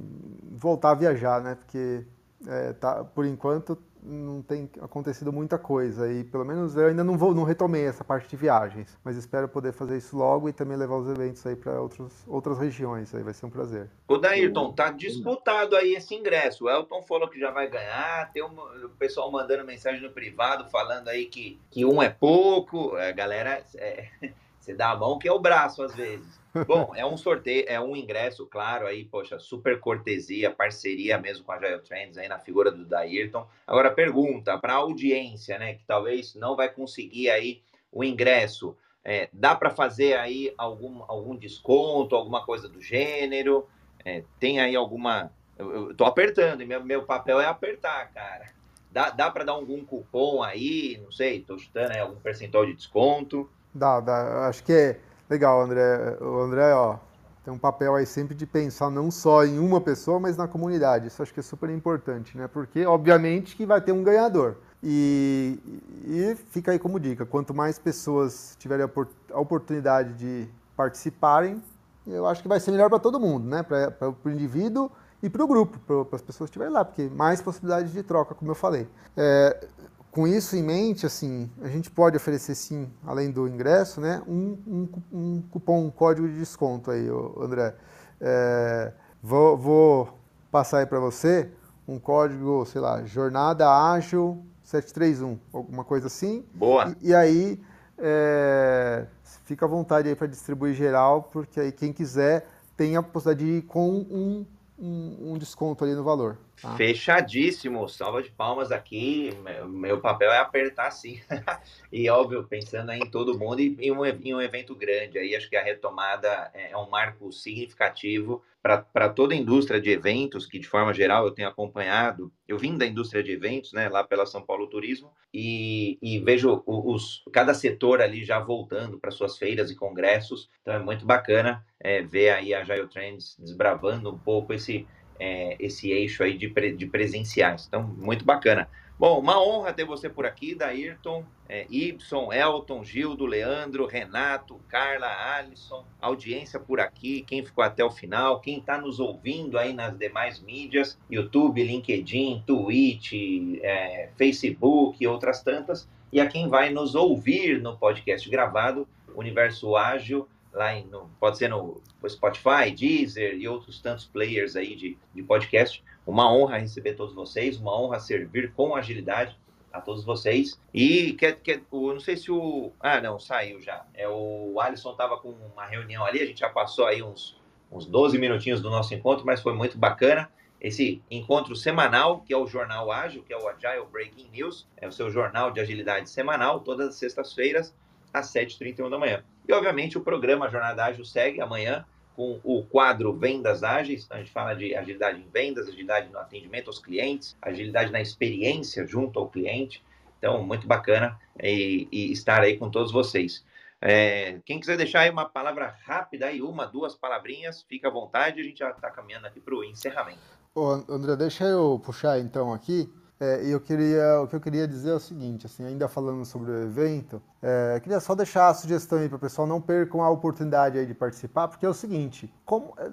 voltar 0.51 0.91
a 0.91 0.95
viajar, 0.95 1.41
né? 1.41 1.55
Porque 1.55 2.05
é, 2.45 2.73
tá, 2.73 3.05
por 3.05 3.25
enquanto 3.25 3.77
não 4.03 4.41
tem 4.41 4.69
acontecido 4.81 5.31
muita 5.31 5.57
coisa 5.57 6.11
e 6.11 6.23
pelo 6.23 6.43
menos 6.43 6.75
eu 6.75 6.87
ainda 6.87 7.03
não 7.03 7.17
vou 7.17 7.33
não 7.35 7.43
retomei 7.43 7.85
essa 7.85 8.03
parte 8.03 8.27
de 8.27 8.35
viagens, 8.35 8.97
mas 9.03 9.15
espero 9.15 9.47
poder 9.47 9.71
fazer 9.71 9.97
isso 9.97 10.17
logo 10.17 10.49
e 10.49 10.53
também 10.53 10.75
levar 10.75 10.97
os 10.97 11.07
eventos 11.07 11.45
aí 11.45 11.55
para 11.55 11.79
outras 12.27 12.57
regiões, 12.57 13.13
aí 13.13 13.23
vai 13.23 13.33
ser 13.33 13.45
um 13.45 13.49
prazer. 13.49 13.89
O 14.07 14.17
Daírton, 14.17 14.73
tá 14.73 14.91
disputado 14.91 15.75
aí 15.75 15.93
esse 15.93 16.15
ingresso. 16.15 16.65
O 16.65 16.69
Elton 16.69 17.01
falou 17.03 17.29
que 17.29 17.39
já 17.39 17.51
vai 17.51 17.69
ganhar, 17.69 18.31
tem 18.31 18.43
um, 18.43 18.85
o 18.85 18.89
pessoal 18.89 19.31
mandando 19.31 19.63
mensagem 19.63 20.01
no 20.01 20.11
privado 20.11 20.69
falando 20.69 21.07
aí 21.07 21.25
que, 21.25 21.59
que 21.69 21.85
um 21.85 22.01
é 22.01 22.09
pouco, 22.09 22.95
a 22.95 23.11
galera 23.11 23.63
é, 23.75 24.09
você 24.59 24.73
dá 24.73 24.91
a 24.91 24.97
mão 24.97 25.19
que 25.19 25.27
é 25.27 25.31
o 25.31 25.39
braço 25.39 25.83
às 25.83 25.95
vezes. 25.95 26.40
Bom, 26.67 26.91
é 26.95 27.05
um 27.05 27.15
sorteio, 27.15 27.65
é 27.67 27.79
um 27.79 27.95
ingresso, 27.95 28.45
claro, 28.45 28.85
aí, 28.85 29.05
poxa, 29.05 29.39
super 29.39 29.79
cortesia, 29.79 30.51
parceria 30.51 31.17
mesmo 31.17 31.45
com 31.45 31.51
a 31.51 31.55
Agile 31.55 31.79
Trends 31.79 32.17
aí 32.17 32.27
na 32.27 32.39
figura 32.39 32.71
do 32.71 32.85
Dayrton. 32.85 33.47
Agora, 33.65 33.89
pergunta 33.89 34.57
para 34.57 34.73
a 34.73 34.77
audiência, 34.77 35.57
né, 35.57 35.75
que 35.75 35.85
talvez 35.85 36.35
não 36.35 36.55
vai 36.55 36.69
conseguir 36.69 37.29
aí 37.29 37.61
o 37.91 38.03
ingresso, 38.03 38.75
é, 39.03 39.29
dá 39.33 39.55
para 39.55 39.69
fazer 39.69 40.17
aí 40.17 40.53
algum, 40.57 41.03
algum 41.07 41.35
desconto, 41.35 42.15
alguma 42.15 42.45
coisa 42.45 42.69
do 42.69 42.81
gênero? 42.81 43.67
É, 44.05 44.23
tem 44.39 44.59
aí 44.59 44.75
alguma. 44.75 45.31
Eu, 45.57 45.89
eu 45.89 45.95
tô 45.95 46.05
apertando, 46.05 46.65
meu, 46.65 46.83
meu 46.83 47.03
papel 47.03 47.39
é 47.39 47.45
apertar, 47.45 48.11
cara. 48.13 48.49
Dá, 48.91 49.09
dá 49.09 49.31
para 49.31 49.43
dar 49.43 49.53
algum 49.53 49.83
cupom 49.83 50.43
aí? 50.43 50.99
Não 51.03 51.11
sei, 51.11 51.41
tô 51.41 51.57
chutando 51.57 51.93
aí 51.93 51.99
algum 51.99 52.19
percentual 52.19 52.65
de 52.65 52.73
desconto? 52.73 53.49
Dá, 53.73 53.99
dá. 53.99 54.47
Acho 54.47 54.63
que 54.63 54.73
é 54.73 54.99
Legal, 55.31 55.61
André. 55.61 56.17
O 56.19 56.41
André, 56.41 56.73
ó, 56.73 56.97
tem 57.45 57.53
um 57.53 57.57
papel 57.57 57.95
aí 57.95 58.05
sempre 58.05 58.35
de 58.35 58.45
pensar 58.45 58.89
não 58.89 59.09
só 59.09 59.45
em 59.45 59.59
uma 59.59 59.79
pessoa, 59.79 60.19
mas 60.19 60.35
na 60.35 60.45
comunidade. 60.45 61.07
Isso 61.07 61.23
acho 61.23 61.33
que 61.33 61.39
é 61.39 61.43
super 61.43 61.69
importante, 61.69 62.37
né? 62.37 62.49
Porque, 62.49 62.85
obviamente, 62.85 63.55
que 63.55 63.65
vai 63.65 63.79
ter 63.79 63.93
um 63.93 64.03
ganhador. 64.03 64.57
E, 64.83 65.57
e 66.05 66.35
fica 66.49 66.73
aí 66.73 66.79
como 66.79 66.99
dica: 66.99 67.25
quanto 67.25 67.53
mais 67.53 67.79
pessoas 67.79 68.57
tiverem 68.59 68.85
a 69.31 69.39
oportunidade 69.39 70.15
de 70.15 70.49
participarem, 70.75 71.63
eu 72.05 72.27
acho 72.27 72.41
que 72.41 72.49
vai 72.49 72.59
ser 72.59 72.71
melhor 72.71 72.89
para 72.89 72.99
todo 72.99 73.17
mundo, 73.17 73.47
né? 73.47 73.63
Para 73.63 74.09
o 74.09 74.29
indivíduo 74.29 74.91
e 75.23 75.29
para 75.29 75.45
o 75.45 75.47
grupo, 75.47 75.79
para 76.03 76.17
as 76.17 76.21
pessoas 76.21 76.49
que 76.49 76.57
estiverem 76.57 76.73
lá, 76.73 76.83
porque 76.83 77.09
mais 77.15 77.41
possibilidades 77.41 77.93
de 77.93 78.03
troca, 78.03 78.35
como 78.35 78.51
eu 78.51 78.55
falei. 78.55 78.85
É, 79.15 79.65
com 80.11 80.27
isso 80.27 80.57
em 80.57 80.61
mente, 80.61 81.05
assim, 81.05 81.49
a 81.61 81.69
gente 81.69 81.89
pode 81.89 82.17
oferecer 82.17 82.53
sim, 82.53 82.89
além 83.05 83.31
do 83.31 83.47
ingresso, 83.47 84.01
né, 84.01 84.21
um, 84.27 84.57
um, 84.67 84.89
um 85.11 85.41
cupom, 85.49 85.85
um 85.85 85.89
código 85.89 86.27
de 86.27 86.37
desconto 86.37 86.91
aí, 86.91 87.07
André. 87.39 87.73
É, 88.19 88.91
vou, 89.23 89.57
vou, 89.57 90.19
passar 90.51 90.79
aí 90.79 90.85
para 90.85 90.99
você 90.99 91.49
um 91.87 91.97
código, 91.97 92.65
sei 92.65 92.81
lá, 92.81 93.03
Jornada 93.05 93.69
Ágil 93.69 94.43
731, 94.63 95.39
alguma 95.53 95.83
coisa 95.83 96.07
assim. 96.07 96.45
Boa. 96.53 96.93
E, 97.01 97.09
e 97.09 97.15
aí 97.15 97.59
é, 97.97 99.05
fica 99.45 99.65
à 99.65 99.69
vontade 99.69 100.09
aí 100.09 100.15
para 100.15 100.27
distribuir 100.27 100.73
geral, 100.73 101.23
porque 101.31 101.59
aí 101.59 101.71
quem 101.71 101.93
quiser 101.93 102.47
tem 102.75 102.97
a 102.97 103.03
possibilidade 103.03 103.45
de 103.45 103.57
ir 103.59 103.61
com 103.63 103.89
um, 103.89 104.45
um, 104.77 105.31
um 105.31 105.37
desconto 105.37 105.83
ali 105.83 105.93
no 105.93 106.03
valor. 106.03 106.37
Tá. 106.61 106.75
Fechadíssimo, 106.75 107.89
salva 107.89 108.21
de 108.21 108.29
palmas 108.29 108.71
aqui. 108.71 109.31
Meu 109.67 109.99
papel 109.99 110.31
é 110.31 110.37
apertar 110.37 110.91
sim. 110.91 111.19
e 111.91 112.07
óbvio, 112.07 112.43
pensando 112.43 112.91
em 112.91 113.09
todo 113.09 113.37
mundo 113.37 113.59
e 113.59 113.75
em 113.79 113.91
um, 113.91 114.05
em 114.05 114.35
um 114.35 114.41
evento 114.41 114.75
grande. 114.75 115.17
Aí 115.17 115.35
acho 115.35 115.49
que 115.49 115.55
a 115.55 115.63
retomada 115.63 116.51
é, 116.53 116.71
é 116.71 116.77
um 116.77 116.89
marco 116.89 117.31
significativo 117.31 118.43
para 118.61 119.09
toda 119.09 119.33
a 119.33 119.37
indústria 119.37 119.81
de 119.81 119.89
eventos, 119.89 120.45
que 120.45 120.59
de 120.59 120.67
forma 120.67 120.93
geral 120.93 121.25
eu 121.25 121.31
tenho 121.31 121.47
acompanhado. 121.47 122.31
Eu 122.47 122.59
vim 122.59 122.77
da 122.77 122.85
indústria 122.85 123.23
de 123.23 123.31
eventos, 123.31 123.73
né, 123.73 123.89
lá 123.89 124.03
pela 124.03 124.25
São 124.27 124.43
Paulo 124.43 124.67
Turismo, 124.67 125.11
e, 125.33 125.97
e 125.99 126.19
vejo 126.19 126.61
os, 126.67 127.23
cada 127.33 127.55
setor 127.55 128.01
ali 128.01 128.23
já 128.23 128.39
voltando 128.39 128.99
para 128.99 129.09
suas 129.09 129.35
feiras 129.35 129.71
e 129.71 129.75
congressos. 129.75 130.47
Então 130.61 130.75
é 130.75 130.79
muito 130.79 131.07
bacana 131.07 131.65
é, 131.79 132.03
ver 132.03 132.29
aí 132.29 132.53
a 132.53 132.59
Agile 132.59 132.87
Trends 132.87 133.35
desbravando 133.39 134.11
um 134.11 134.19
pouco 134.19 134.53
esse 134.53 134.85
é, 135.21 135.55
esse 135.59 135.91
eixo 135.91 136.23
aí 136.23 136.35
de, 136.35 136.49
pre, 136.49 136.75
de 136.75 136.87
presenciais. 136.87 137.67
Então, 137.67 137.83
muito 137.83 138.25
bacana. 138.25 138.67
Bom, 138.97 139.19
uma 139.19 139.41
honra 139.41 139.71
ter 139.71 139.85
você 139.85 140.09
por 140.09 140.25
aqui, 140.25 140.55
Daírton, 140.55 141.23
é, 141.47 141.65
Ibson, 141.69 142.33
Elton, 142.33 142.83
Gildo, 142.83 143.25
Leandro, 143.25 143.85
Renato, 143.85 144.59
Carla, 144.67 145.07
Alisson, 145.07 145.85
audiência 145.99 146.59
por 146.59 146.79
aqui, 146.79 147.21
quem 147.21 147.45
ficou 147.45 147.63
até 147.63 147.83
o 147.83 147.91
final, 147.91 148.39
quem 148.39 148.59
está 148.59 148.79
nos 148.79 148.99
ouvindo 148.99 149.57
aí 149.57 149.73
nas 149.73 149.97
demais 149.97 150.39
mídias, 150.39 150.99
YouTube, 151.09 151.63
LinkedIn, 151.63 152.43
Twitch, 152.45 153.13
é, 153.61 154.09
Facebook 154.17 154.97
e 155.03 155.07
outras 155.07 155.41
tantas, 155.41 155.89
e 156.11 156.19
a 156.19 156.27
quem 156.27 156.47
vai 156.47 156.69
nos 156.69 156.93
ouvir 156.93 157.59
no 157.59 157.77
podcast 157.77 158.29
gravado, 158.29 158.87
Universo 159.15 159.75
Ágil, 159.75 160.27
lá 160.53 160.73
em, 160.75 160.85
no, 160.85 161.09
pode 161.19 161.37
ser 161.37 161.49
no 161.49 161.81
Spotify, 162.07 162.71
Deezer 162.75 163.35
e 163.35 163.47
outros 163.47 163.81
tantos 163.81 164.05
players 164.05 164.55
aí 164.55 164.75
de, 164.75 164.97
de 165.13 165.23
podcast. 165.23 165.83
Uma 166.05 166.31
honra 166.31 166.57
receber 166.57 166.93
todos 166.93 167.13
vocês, 167.13 167.57
uma 167.57 167.79
honra 167.79 167.99
servir 167.99 168.51
com 168.53 168.75
agilidade. 168.75 169.39
a 169.71 169.79
todos 169.79 170.03
vocês. 170.03 170.59
E 170.73 171.13
quer, 171.13 171.39
quer, 171.39 171.61
o, 171.71 171.93
não 171.93 171.99
sei 171.99 172.17
se 172.17 172.29
o. 172.29 172.73
Ah, 172.79 172.99
não, 172.99 173.17
saiu 173.17 173.61
já. 173.61 173.85
É, 173.93 174.07
o 174.07 174.59
Alisson 174.59 174.91
estava 174.91 175.17
com 175.17 175.29
uma 175.29 175.65
reunião 175.65 176.03
ali, 176.05 176.21
a 176.21 176.25
gente 176.25 176.41
já 176.41 176.49
passou 176.49 176.85
aí 176.85 177.01
uns, 177.01 177.39
uns 177.71 177.85
12 177.85 178.17
minutinhos 178.17 178.61
do 178.61 178.69
nosso 178.69 178.93
encontro, 178.93 179.25
mas 179.25 179.41
foi 179.41 179.53
muito 179.53 179.77
bacana. 179.77 180.29
Esse 180.59 181.01
encontro 181.09 181.55
semanal, 181.55 182.21
que 182.21 182.31
é 182.31 182.37
o 182.37 182.45
Jornal 182.45 182.91
Ágil, 182.91 183.23
que 183.23 183.33
é 183.33 183.37
o 183.37 183.47
Agile 183.47 183.87
Breaking 183.91 184.29
News, 184.29 184.67
é 184.77 184.87
o 184.87 184.91
seu 184.91 185.09
jornal 185.09 185.51
de 185.51 185.59
agilidade 185.59 186.07
semanal, 186.07 186.59
todas 186.59 186.89
as 186.89 186.95
sextas-feiras, 186.95 187.73
às 188.13 188.31
7h31 188.33 188.89
da 188.89 188.97
manhã. 188.97 189.23
E, 189.47 189.53
obviamente, 189.53 189.97
o 189.97 190.01
programa 190.01 190.49
Jornada 190.49 190.85
Ágil 190.85 191.05
segue 191.05 191.41
amanhã 191.41 191.85
com 192.15 192.39
o 192.43 192.63
quadro 192.63 193.13
Vendas 193.13 193.63
Ágeis. 193.63 194.05
Então, 194.05 194.17
a 194.17 194.19
gente 194.19 194.31
fala 194.31 194.53
de 194.53 194.75
agilidade 194.75 195.19
em 195.19 195.27
vendas, 195.29 195.67
agilidade 195.67 196.09
no 196.09 196.19
atendimento 196.19 196.67
aos 196.67 196.79
clientes, 196.79 197.35
agilidade 197.41 197.91
na 197.91 198.01
experiência 198.01 198.85
junto 198.85 199.19
ao 199.19 199.29
cliente. 199.29 199.83
Então, 200.17 200.43
muito 200.43 200.67
bacana 200.67 201.19
e, 201.41 201.87
e 201.91 202.11
estar 202.11 202.41
aí 202.41 202.57
com 202.57 202.69
todos 202.69 202.91
vocês. 202.91 203.43
É, 203.81 204.39
quem 204.45 204.59
quiser 204.59 204.77
deixar 204.77 205.01
aí 205.01 205.09
uma 205.09 205.25
palavra 205.25 205.75
rápida, 205.83 206.27
aí 206.27 206.41
uma, 206.41 206.67
duas 206.67 206.93
palavrinhas, 206.93 207.63
fica 207.63 207.87
à 207.87 207.91
vontade. 207.91 208.39
A 208.39 208.43
gente 208.43 208.59
já 208.59 208.69
está 208.69 208.91
caminhando 208.91 209.25
aqui 209.25 209.39
para 209.39 209.55
o 209.55 209.63
encerramento. 209.63 210.19
Ô, 210.53 210.83
André, 210.87 211.15
deixa 211.15 211.45
eu 211.45 211.81
puxar 211.83 212.19
então 212.19 212.53
aqui. 212.53 212.87
É, 213.21 213.45
eu 213.45 213.61
queria, 213.61 214.19
o 214.19 214.27
que 214.27 214.35
eu 214.35 214.41
queria 214.41 214.67
dizer 214.67 214.89
é 214.89 214.93
o 214.95 214.99
seguinte, 214.99 215.45
assim, 215.45 215.63
ainda 215.63 215.87
falando 215.87 216.25
sobre 216.25 216.49
o 216.49 216.63
evento, 216.63 217.21
é, 217.39 217.79
queria 217.79 217.99
só 217.99 218.15
deixar 218.15 218.49
a 218.49 218.53
sugestão 218.55 218.97
aí 218.97 219.07
para 219.07 219.17
o 219.17 219.19
pessoal 219.19 219.47
não 219.47 219.61
percam 219.61 220.01
a 220.01 220.09
oportunidade 220.09 220.79
aí 220.79 220.87
de 220.87 220.95
participar, 220.95 221.47
porque 221.47 221.63
é 221.63 221.69
o 221.69 221.73
seguinte, 221.73 222.33
como, 222.43 222.73
é, 222.79 222.89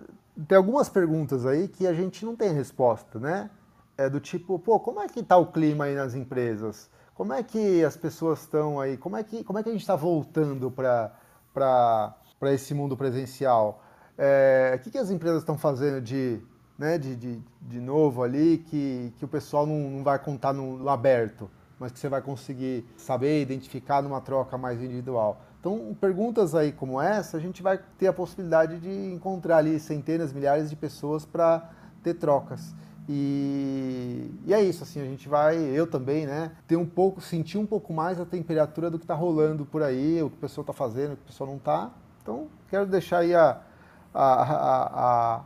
tem 0.46 0.58
algumas 0.58 0.90
perguntas 0.90 1.46
aí 1.46 1.66
que 1.66 1.86
a 1.86 1.94
gente 1.94 2.26
não 2.26 2.36
tem 2.36 2.52
resposta, 2.52 3.18
né? 3.18 3.48
É 3.96 4.10
do 4.10 4.20
tipo, 4.20 4.58
pô, 4.58 4.78
como 4.78 5.00
é 5.00 5.08
que 5.08 5.20
está 5.20 5.38
o 5.38 5.46
clima 5.46 5.86
aí 5.86 5.94
nas 5.94 6.14
empresas? 6.14 6.90
Como 7.14 7.32
é 7.32 7.42
que 7.42 7.82
as 7.82 7.96
pessoas 7.96 8.40
estão 8.40 8.78
aí? 8.78 8.98
Como 8.98 9.16
é 9.16 9.24
que, 9.24 9.42
como 9.42 9.58
é 9.58 9.62
que 9.62 9.70
a 9.70 9.72
gente 9.72 9.80
está 9.80 9.96
voltando 9.96 10.70
para 10.70 11.10
esse 12.52 12.74
mundo 12.74 12.98
presencial? 12.98 13.82
É, 14.18 14.74
o 14.76 14.78
que, 14.80 14.90
que 14.90 14.98
as 14.98 15.10
empresas 15.10 15.38
estão 15.38 15.56
fazendo 15.56 16.02
de 16.02 16.38
né, 16.78 16.96
de, 16.96 17.16
de, 17.16 17.42
de 17.62 17.80
novo 17.80 18.22
ali, 18.22 18.58
que, 18.58 19.12
que 19.18 19.24
o 19.24 19.28
pessoal 19.28 19.66
não, 19.66 19.90
não 19.90 20.04
vai 20.04 20.18
contar 20.18 20.52
no 20.52 20.88
aberto, 20.88 21.50
mas 21.78 21.90
que 21.90 21.98
você 21.98 22.08
vai 22.08 22.22
conseguir 22.22 22.84
saber 22.96 23.42
identificar 23.42 24.00
numa 24.02 24.20
troca 24.20 24.56
mais 24.56 24.80
individual. 24.80 25.42
Então, 25.60 25.96
perguntas 26.00 26.54
aí 26.54 26.70
como 26.70 27.00
essa, 27.00 27.36
a 27.36 27.40
gente 27.40 27.62
vai 27.62 27.80
ter 27.98 28.06
a 28.06 28.12
possibilidade 28.12 28.78
de 28.78 29.12
encontrar 29.12 29.58
ali 29.58 29.80
centenas, 29.80 30.32
milhares 30.32 30.70
de 30.70 30.76
pessoas 30.76 31.26
para 31.26 31.68
ter 32.02 32.14
trocas. 32.14 32.74
E, 33.08 34.30
e, 34.46 34.52
é 34.52 34.62
isso, 34.62 34.82
assim, 34.82 35.00
a 35.00 35.04
gente 35.04 35.28
vai, 35.28 35.56
eu 35.56 35.86
também, 35.86 36.26
né, 36.26 36.52
ter 36.66 36.76
um 36.76 36.86
pouco, 36.86 37.20
sentir 37.20 37.58
um 37.58 37.66
pouco 37.66 37.92
mais 37.92 38.20
a 38.20 38.24
temperatura 38.26 38.90
do 38.90 38.98
que 38.98 39.04
está 39.04 39.14
rolando 39.14 39.64
por 39.64 39.82
aí, 39.82 40.22
o 40.22 40.28
que 40.28 40.36
o 40.36 40.40
pessoal 40.40 40.62
está 40.62 40.72
fazendo, 40.72 41.14
o 41.14 41.16
que 41.16 41.22
o 41.22 41.26
pessoal 41.26 41.48
não 41.48 41.56
está. 41.56 41.90
Então, 42.22 42.46
quero 42.68 42.86
deixar 42.86 43.18
aí 43.18 43.34
a, 43.34 43.60
a, 44.12 44.42
a, 44.42 45.36
a 45.36 45.44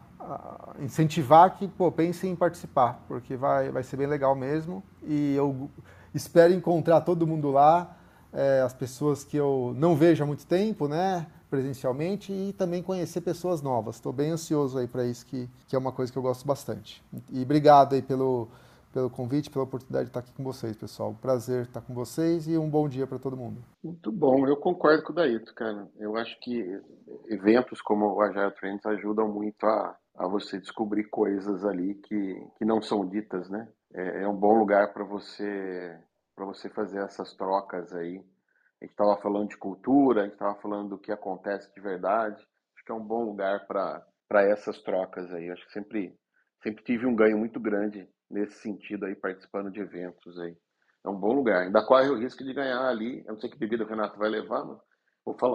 incentivar 0.81 1.57
que 1.57 1.69
pô, 1.69 1.91
pensem 1.91 2.33
em 2.33 2.37
participar, 2.37 3.03
porque 3.07 3.37
vai, 3.37 3.71
vai 3.71 3.83
ser 3.83 3.97
bem 3.97 4.07
legal 4.07 4.35
mesmo. 4.35 4.83
E 5.03 5.35
eu 5.35 5.71
espero 6.15 6.53
encontrar 6.53 7.01
todo 7.03 7.27
mundo 7.27 7.51
lá, 7.51 7.97
é, 8.33 8.61
as 8.61 8.73
pessoas 8.73 9.25
que 9.25 9.37
eu 9.37 9.75
não 9.77 9.95
vejo 9.95 10.23
há 10.23 10.27
muito 10.27 10.47
tempo, 10.47 10.89
né, 10.89 11.27
presencialmente, 11.51 12.33
e 12.33 12.53
também 12.53 12.83
conhecer 12.83 13.21
pessoas 13.21 13.61
novas. 13.61 13.97
Estou 13.97 14.13
bem 14.13 14.31
ansioso 14.31 14.79
aí 14.79 14.87
para 14.87 15.05
isso, 15.05 15.27
que, 15.27 15.49
que 15.69 15.77
é 15.77 15.79
uma 15.79 15.93
coisa 15.93 16.11
que 16.11 16.19
eu 16.19 16.23
gosto 16.23 16.47
bastante. 16.47 17.03
E 17.31 17.43
obrigado 17.43 17.95
aí 17.95 18.01
pelo, 18.01 18.49
pelo 18.93 19.11
convite, 19.11 19.51
pela 19.51 19.65
oportunidade 19.65 20.05
de 20.05 20.11
estar 20.11 20.21
aqui 20.21 20.33
com 20.33 20.43
vocês, 20.43 20.77
pessoal. 20.77 21.15
Prazer 21.21 21.65
estar 21.65 21.81
com 21.81 21.93
vocês 21.95 22.47
e 22.47 22.57
um 22.57 22.69
bom 22.69 22.89
dia 22.89 23.07
para 23.07 23.19
todo 23.19 23.37
mundo. 23.37 23.63
Muito 23.83 24.11
bom, 24.11 24.47
eu 24.47 24.57
concordo 24.57 25.03
com 25.03 25.13
o 25.13 25.15
Daíto, 25.15 25.55
cara. 25.55 25.89
Eu 25.99 26.17
acho 26.17 26.39
que 26.41 26.81
eventos 27.29 27.83
como 27.83 28.07
o 28.07 28.21
Agile 28.21 28.51
Trends 28.53 28.85
ajudam 28.87 29.29
muito 29.29 29.65
a 29.67 29.97
a 30.23 30.29
você 30.29 30.59
descobrir 30.61 31.05
coisas 31.05 31.65
ali 31.65 31.95
que, 31.97 32.47
que 32.57 32.65
não 32.65 32.81
são 32.81 33.09
ditas, 33.09 33.51
né? 33.51 33.69
É, 33.93 34.23
é 34.23 34.29
um 34.29 34.37
bom 34.37 34.57
lugar 34.57 34.93
para 34.93 35.05
você 35.05 35.99
para 36.35 36.47
você 36.47 36.69
fazer 36.71 37.01
essas 37.01 37.35
trocas 37.35 37.93
aí. 37.93 38.17
A 38.81 38.85
gente 38.85 38.93
estava 38.93 39.21
falando 39.21 39.49
de 39.49 39.57
cultura, 39.57 40.21
a 40.21 40.25
gente 40.25 40.35
estava 40.35 40.55
falando 40.61 40.91
do 40.91 40.99
que 40.99 41.13
acontece 41.13 41.73
de 41.75 41.81
verdade. 41.81 42.37
Acho 42.37 42.85
que 42.87 42.93
é 42.93 42.95
um 42.95 43.05
bom 43.05 43.25
lugar 43.25 43.67
para 43.67 44.43
essas 44.49 44.81
trocas 44.83 45.33
aí. 45.35 45.51
Acho 45.51 45.67
que 45.67 45.73
sempre 45.73 46.17
sempre 46.63 46.85
tive 46.85 47.05
um 47.05 47.15
ganho 47.15 47.37
muito 47.37 47.59
grande 47.59 48.09
nesse 48.31 48.55
sentido 48.61 49.05
aí 49.05 49.17
participando 49.17 49.71
de 49.71 49.81
eventos 49.81 50.39
aí. 50.39 50.57
É 51.05 51.09
um 51.09 51.19
bom 51.19 51.33
lugar. 51.33 51.65
Ainda 51.65 51.85
corre 51.85 52.09
o 52.09 52.19
risco 52.19 52.45
de 52.45 52.55
ganhar 52.55 52.87
ali. 52.87 53.25
Eu 53.27 53.35
não 53.35 53.41
sei 53.41 53.51
que 53.51 53.59
bebida 53.59 53.85
o 53.85 53.89
Renato 53.89 54.19
vai 54.19 54.31
levar, 54.31 54.65
mas 54.65 54.79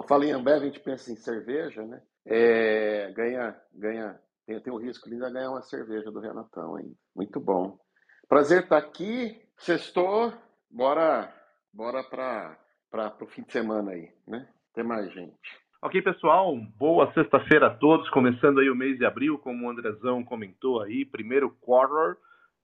fala, 0.06 0.26
em 0.26 0.32
Ambev, 0.32 0.62
a 0.62 0.66
gente 0.66 0.80
pensa 0.80 1.10
em 1.10 1.16
cerveja, 1.16 1.82
né? 1.84 2.02
É, 2.26 3.10
ganha, 3.12 3.56
ganha 3.72 4.20
tem, 4.48 4.58
tem 4.60 4.72
o 4.72 4.78
risco 4.78 5.06
de 5.08 5.14
ainda 5.14 5.30
ganhar 5.30 5.50
uma 5.50 5.60
cerveja 5.60 6.10
do 6.10 6.20
Renatão 6.20 6.76
ainda. 6.76 6.94
Muito 7.14 7.38
bom. 7.38 7.78
Prazer 8.26 8.62
estar 8.62 8.78
aqui. 8.78 9.38
Sextou. 9.58 10.32
Bora, 10.70 11.30
bora 11.72 12.02
para 12.02 13.14
o 13.20 13.26
fim 13.26 13.42
de 13.42 13.52
semana 13.52 13.90
aí, 13.90 14.10
né? 14.26 14.48
Até 14.72 14.82
mais, 14.82 15.12
gente. 15.12 15.36
Ok, 15.82 16.00
pessoal, 16.02 16.56
boa 16.78 17.12
sexta-feira 17.12 17.66
a 17.66 17.74
todos. 17.74 18.08
Começando 18.08 18.60
aí 18.60 18.70
o 18.70 18.74
mês 18.74 18.96
de 18.96 19.04
abril, 19.04 19.38
como 19.38 19.66
o 19.66 19.70
Andrezão 19.70 20.24
comentou 20.24 20.80
aí, 20.80 21.04
primeiro 21.04 21.50
quarter 21.60 22.16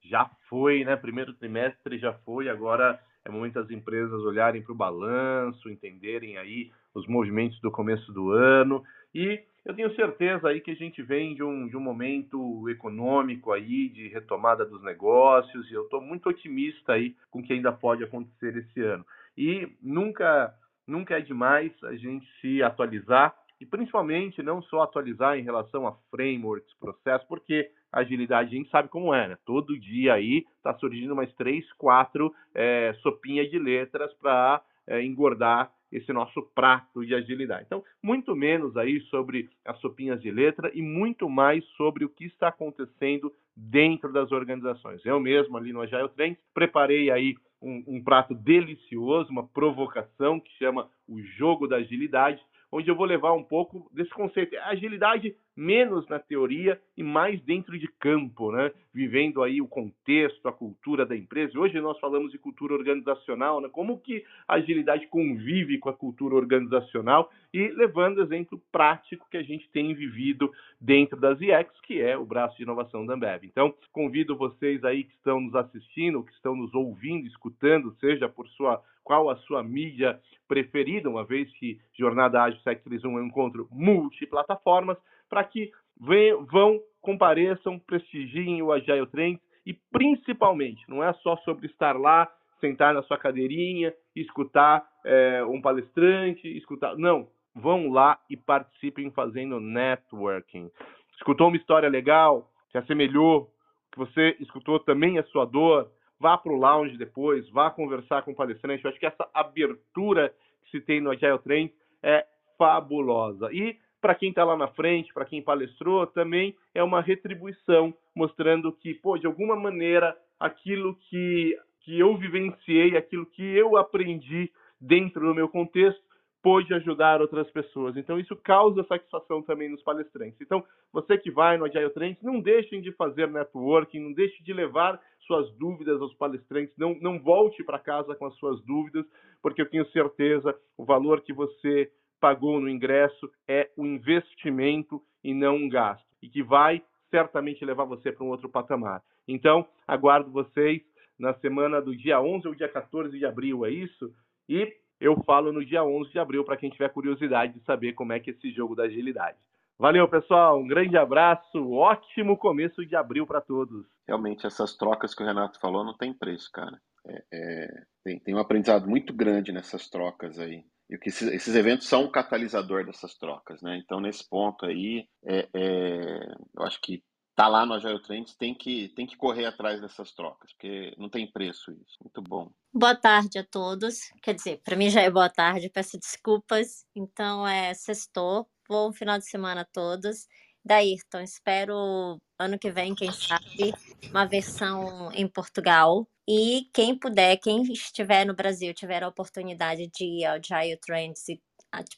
já 0.02 0.28
foi, 0.48 0.84
né? 0.84 0.96
Primeiro 0.96 1.34
trimestre 1.34 1.98
já 1.98 2.14
foi, 2.24 2.48
agora 2.48 2.98
é 3.24 3.30
momento 3.30 3.54
das 3.54 3.70
empresas 3.70 4.20
olharem 4.22 4.62
para 4.62 4.72
o 4.72 4.76
balanço, 4.76 5.70
entenderem 5.70 6.36
aí 6.38 6.70
os 6.94 7.06
movimentos 7.06 7.58
do 7.60 7.70
começo 7.70 8.12
do 8.12 8.30
ano 8.30 8.82
e 9.14 9.42
eu 9.64 9.74
tenho 9.74 9.94
certeza 9.94 10.48
aí 10.48 10.60
que 10.60 10.70
a 10.70 10.76
gente 10.76 11.02
vem 11.02 11.34
de 11.34 11.42
um, 11.42 11.66
de 11.66 11.76
um 11.76 11.80
momento 11.80 12.68
econômico 12.68 13.50
aí, 13.50 13.88
de 13.88 14.08
retomada 14.08 14.64
dos 14.64 14.82
negócios, 14.82 15.70
e 15.70 15.74
eu 15.74 15.84
estou 15.84 16.02
muito 16.02 16.28
otimista 16.28 16.92
aí 16.92 17.16
com 17.30 17.40
o 17.40 17.42
que 17.42 17.54
ainda 17.54 17.72
pode 17.72 18.04
acontecer 18.04 18.56
esse 18.56 18.80
ano. 18.80 19.04
E 19.36 19.66
nunca, 19.82 20.54
nunca 20.86 21.16
é 21.18 21.20
demais 21.22 21.72
a 21.84 21.94
gente 21.94 22.26
se 22.40 22.62
atualizar, 22.62 23.34
e 23.58 23.64
principalmente 23.64 24.42
não 24.42 24.60
só 24.62 24.82
atualizar 24.82 25.38
em 25.38 25.42
relação 25.42 25.86
a 25.86 25.96
frameworks, 26.10 26.74
processos, 26.78 27.26
porque 27.26 27.70
a 27.90 28.00
agilidade 28.00 28.54
a 28.54 28.58
gente 28.58 28.70
sabe 28.70 28.88
como 28.88 29.14
é, 29.14 29.28
né? 29.28 29.38
Todo 29.46 29.78
dia 29.78 30.14
aí 30.14 30.44
está 30.56 30.74
surgindo 30.74 31.16
mais 31.16 31.32
três, 31.34 31.64
quatro 31.74 32.34
é, 32.54 32.92
sopinhas 33.00 33.48
de 33.50 33.58
letras 33.58 34.12
para 34.14 34.60
é, 34.86 35.02
engordar 35.02 35.70
esse 35.94 36.12
nosso 36.12 36.42
prato 36.54 37.06
de 37.06 37.14
agilidade. 37.14 37.64
Então, 37.66 37.84
muito 38.02 38.34
menos 38.34 38.76
aí 38.76 39.00
sobre 39.02 39.48
as 39.64 39.78
sopinhas 39.78 40.20
de 40.20 40.28
letra 40.28 40.70
e 40.74 40.82
muito 40.82 41.30
mais 41.30 41.64
sobre 41.76 42.04
o 42.04 42.08
que 42.08 42.24
está 42.24 42.48
acontecendo 42.48 43.32
dentro 43.56 44.12
das 44.12 44.32
organizações. 44.32 45.06
Eu 45.06 45.20
mesmo 45.20 45.56
ali 45.56 45.72
no 45.72 45.80
Agile 45.80 46.08
Trends 46.08 46.38
preparei 46.52 47.12
aí 47.12 47.36
um, 47.62 47.84
um 47.86 48.02
prato 48.02 48.34
delicioso, 48.34 49.30
uma 49.30 49.46
provocação 49.46 50.40
que 50.40 50.50
chama 50.58 50.90
o 51.08 51.22
jogo 51.22 51.68
da 51.68 51.76
agilidade, 51.76 52.42
onde 52.72 52.90
eu 52.90 52.96
vou 52.96 53.06
levar 53.06 53.32
um 53.32 53.44
pouco 53.44 53.88
desse 53.92 54.10
conceito. 54.10 54.56
Agilidade 54.64 55.36
menos 55.56 56.06
na 56.08 56.18
teoria 56.18 56.80
e 56.96 57.02
mais 57.02 57.40
dentro 57.42 57.78
de 57.78 57.86
campo, 57.98 58.50
né? 58.50 58.72
Vivendo 58.92 59.42
aí 59.42 59.60
o 59.60 59.68
contexto, 59.68 60.46
a 60.48 60.52
cultura 60.52 61.06
da 61.06 61.16
empresa. 61.16 61.58
Hoje 61.58 61.80
nós 61.80 61.98
falamos 61.98 62.32
de 62.32 62.38
cultura 62.38 62.74
organizacional, 62.74 63.60
né? 63.60 63.68
Como 63.70 63.98
que 64.00 64.24
a 64.48 64.54
agilidade 64.54 65.06
convive 65.06 65.78
com 65.78 65.88
a 65.88 65.94
cultura 65.94 66.34
organizacional 66.34 67.30
e 67.52 67.68
levando 67.68 68.22
exemplo 68.22 68.60
prático 68.72 69.26
que 69.30 69.36
a 69.36 69.42
gente 69.42 69.68
tem 69.70 69.94
vivido 69.94 70.52
dentro 70.80 71.18
das 71.18 71.40
IEX, 71.40 71.70
que 71.82 72.00
é 72.00 72.16
o 72.16 72.24
braço 72.24 72.56
de 72.56 72.62
inovação 72.62 73.06
da 73.06 73.14
Ambev. 73.14 73.44
Então, 73.44 73.72
convido 73.92 74.36
vocês 74.36 74.82
aí 74.84 75.04
que 75.04 75.14
estão 75.14 75.40
nos 75.40 75.54
assistindo, 75.54 76.24
que 76.24 76.32
estão 76.32 76.56
nos 76.56 76.74
ouvindo, 76.74 77.26
escutando, 77.26 77.94
seja 78.00 78.28
por 78.28 78.48
sua 78.48 78.82
qual 79.04 79.28
a 79.28 79.36
sua 79.36 79.62
mídia 79.62 80.18
preferida, 80.48 81.10
uma 81.10 81.24
vez 81.24 81.52
que 81.58 81.78
Jornada 81.96 82.42
Ágil 82.42 82.60
731 82.62 83.18
é 83.18 83.22
um 83.22 83.26
encontro 83.26 83.68
multiplataformas, 83.70 84.96
para 85.34 85.42
que 85.42 85.72
vão, 85.98 86.80
compareçam, 87.02 87.76
prestigiem 87.76 88.62
o 88.62 88.70
Agile 88.70 89.08
Trends 89.08 89.40
e 89.66 89.74
principalmente, 89.90 90.88
não 90.88 91.02
é 91.02 91.12
só 91.14 91.36
sobre 91.38 91.66
estar 91.66 91.98
lá, 91.98 92.32
sentar 92.60 92.94
na 92.94 93.02
sua 93.02 93.18
cadeirinha, 93.18 93.92
escutar 94.14 94.86
é, 95.04 95.44
um 95.44 95.60
palestrante, 95.60 96.46
escutar. 96.56 96.96
Não, 96.96 97.26
vão 97.52 97.90
lá 97.90 98.16
e 98.30 98.36
participem 98.36 99.10
fazendo 99.10 99.58
networking. 99.58 100.70
Escutou 101.16 101.48
uma 101.48 101.56
história 101.56 101.88
legal, 101.88 102.48
se 102.70 102.78
assemelhou, 102.78 103.50
que 103.90 103.98
você 103.98 104.36
escutou 104.38 104.78
também 104.78 105.18
a 105.18 105.24
sua 105.24 105.44
dor, 105.44 105.90
vá 106.20 106.38
para 106.38 106.52
o 106.52 106.56
lounge 106.56 106.96
depois, 106.96 107.48
vá 107.50 107.72
conversar 107.72 108.22
com 108.22 108.30
o 108.30 108.36
palestrante. 108.36 108.84
Eu 108.84 108.90
acho 108.90 109.00
que 109.00 109.06
essa 109.06 109.28
abertura 109.34 110.32
que 110.62 110.78
se 110.78 110.80
tem 110.80 111.00
no 111.00 111.10
Agile 111.10 111.40
Trends 111.40 111.74
é 112.04 112.24
fabulosa. 112.56 113.52
E 113.52 113.76
para 114.04 114.14
quem 114.14 114.28
está 114.28 114.44
lá 114.44 114.54
na 114.54 114.68
frente, 114.68 115.14
para 115.14 115.24
quem 115.24 115.40
palestrou, 115.40 116.06
também 116.06 116.54
é 116.74 116.82
uma 116.84 117.00
retribuição, 117.00 117.94
mostrando 118.14 118.70
que, 118.70 118.92
pô, 118.92 119.16
de 119.16 119.26
alguma 119.26 119.56
maneira, 119.56 120.14
aquilo 120.38 120.94
que 121.08 121.56
que 121.80 121.98
eu 121.98 122.14
vivenciei, 122.16 122.96
aquilo 122.96 123.24
que 123.26 123.42
eu 123.42 123.78
aprendi 123.78 124.50
dentro 124.78 125.26
do 125.26 125.34
meu 125.34 125.48
contexto, 125.48 126.02
pôde 126.42 126.72
ajudar 126.74 127.22
outras 127.22 127.50
pessoas. 127.50 127.96
Então, 127.96 128.18
isso 128.18 128.36
causa 128.36 128.84
satisfação 128.84 129.42
também 129.42 129.70
nos 129.70 129.82
palestrantes. 129.82 130.38
Então, 130.40 130.62
você 130.92 131.16
que 131.16 131.30
vai 131.30 131.56
no 131.56 131.64
Agile 131.64 131.90
Trends, 131.90 132.22
não 132.22 132.40
deixem 132.40 132.82
de 132.82 132.92
fazer 132.92 133.30
networking, 133.30 134.00
não 134.00 134.12
deixe 134.12 134.42
de 134.42 134.52
levar 134.52 135.00
suas 135.26 135.50
dúvidas 135.56 136.00
aos 136.00 136.14
palestrantes, 136.14 136.74
não, 136.76 136.94
não 137.00 137.18
volte 137.18 137.64
para 137.64 137.78
casa 137.78 138.14
com 138.14 138.26
as 138.26 138.34
suas 138.36 138.62
dúvidas, 138.64 139.06
porque 139.42 139.62
eu 139.62 139.70
tenho 139.70 139.86
certeza 139.90 140.54
o 140.76 140.84
valor 140.84 141.22
que 141.22 141.32
você 141.32 141.90
pagou 142.24 142.58
no 142.58 142.70
ingresso 142.70 143.30
é 143.46 143.68
um 143.76 143.84
investimento 143.84 144.98
e 145.22 145.34
não 145.34 145.56
um 145.56 145.68
gasto, 145.68 146.06
e 146.22 146.28
que 146.30 146.42
vai 146.42 146.82
certamente 147.10 147.62
levar 147.62 147.84
você 147.84 148.10
para 148.10 148.24
um 148.24 148.30
outro 148.30 148.48
patamar. 148.48 149.02
Então, 149.28 149.68
aguardo 149.86 150.30
vocês 150.30 150.80
na 151.18 151.34
semana 151.34 151.82
do 151.82 151.94
dia 151.94 152.18
11 152.18 152.48
ou 152.48 152.54
dia 152.54 152.66
14 152.66 153.18
de 153.18 153.26
abril, 153.26 153.66
é 153.66 153.70
isso? 153.70 154.10
E 154.48 154.74
eu 154.98 155.22
falo 155.24 155.52
no 155.52 155.62
dia 155.62 155.84
11 155.84 156.12
de 156.12 156.18
abril 156.18 156.44
para 156.44 156.56
quem 156.56 156.70
tiver 156.70 156.88
curiosidade 156.88 157.52
de 157.52 157.64
saber 157.66 157.92
como 157.92 158.14
é 158.14 158.18
que 158.18 158.30
é 158.30 158.32
esse 158.32 158.50
jogo 158.52 158.74
da 158.74 158.84
agilidade. 158.84 159.36
Valeu, 159.78 160.08
pessoal. 160.08 160.58
Um 160.58 160.66
grande 160.66 160.96
abraço. 160.96 161.72
Ótimo 161.72 162.38
começo 162.38 162.86
de 162.86 162.96
abril 162.96 163.26
para 163.26 163.42
todos. 163.42 163.84
Realmente, 164.08 164.46
essas 164.46 164.74
trocas 164.78 165.14
que 165.14 165.22
o 165.22 165.26
Renato 165.26 165.60
falou 165.60 165.84
não 165.84 165.94
tem 165.94 166.14
preço, 166.14 166.50
cara. 166.50 166.80
É, 167.06 167.22
é, 167.34 167.82
tem, 168.02 168.18
tem 168.18 168.34
um 168.34 168.38
aprendizado 168.38 168.88
muito 168.88 169.12
grande 169.12 169.52
nessas 169.52 169.90
trocas 169.90 170.38
aí. 170.38 170.64
E 170.90 170.98
que 170.98 171.08
esses, 171.08 171.28
esses, 171.32 171.54
eventos 171.54 171.86
são 171.88 172.04
um 172.04 172.10
catalisador 172.10 172.84
dessas 172.84 173.14
trocas, 173.16 173.62
né? 173.62 173.80
Então, 173.82 174.00
nesse 174.00 174.28
ponto 174.28 174.66
aí, 174.66 175.08
é, 175.24 175.48
é 175.54 176.18
eu 176.56 176.62
acho 176.62 176.80
que 176.80 177.02
tá 177.34 177.48
lá 177.48 177.66
no 177.66 177.74
Agile 177.74 178.00
Trends 178.02 178.36
tem 178.36 178.54
que, 178.54 178.90
tem 178.90 179.06
que 179.06 179.16
correr 179.16 179.46
atrás 179.46 179.80
dessas 179.80 180.12
trocas, 180.12 180.52
porque 180.52 180.94
não 180.98 181.08
tem 181.08 181.30
preço 181.30 181.72
isso. 181.72 181.96
Muito 182.00 182.22
bom. 182.22 182.50
Boa 182.72 182.94
tarde 182.94 183.38
a 183.38 183.44
todos. 183.44 184.10
Quer 184.22 184.34
dizer, 184.34 184.60
para 184.64 184.76
mim 184.76 184.90
já 184.90 185.00
é 185.00 185.10
boa 185.10 185.28
tarde, 185.28 185.70
peço 185.70 185.98
desculpas. 185.98 186.84
Então, 186.94 187.46
é 187.46 187.74
sextou. 187.74 188.48
Bom 188.68 188.92
final 188.92 189.18
de 189.18 189.28
semana 189.28 189.62
a 189.62 189.64
todos. 189.64 190.26
Daírton, 190.64 191.20
espero 191.20 192.18
ano 192.38 192.58
que 192.58 192.70
vem, 192.70 192.94
quem 192.94 193.12
sabe, 193.12 193.72
uma 194.10 194.24
versão 194.26 195.10
em 195.12 195.28
Portugal. 195.28 196.06
E 196.26 196.68
quem 196.72 196.98
puder, 196.98 197.36
quem 197.36 197.62
estiver 197.70 198.24
no 198.24 198.34
Brasil, 198.34 198.72
tiver 198.72 199.02
a 199.02 199.08
oportunidade 199.08 199.88
de 199.94 200.04
ir 200.04 200.24
ao 200.24 200.36
Agile 200.36 200.78
Trends 200.78 201.28
e 201.28 201.40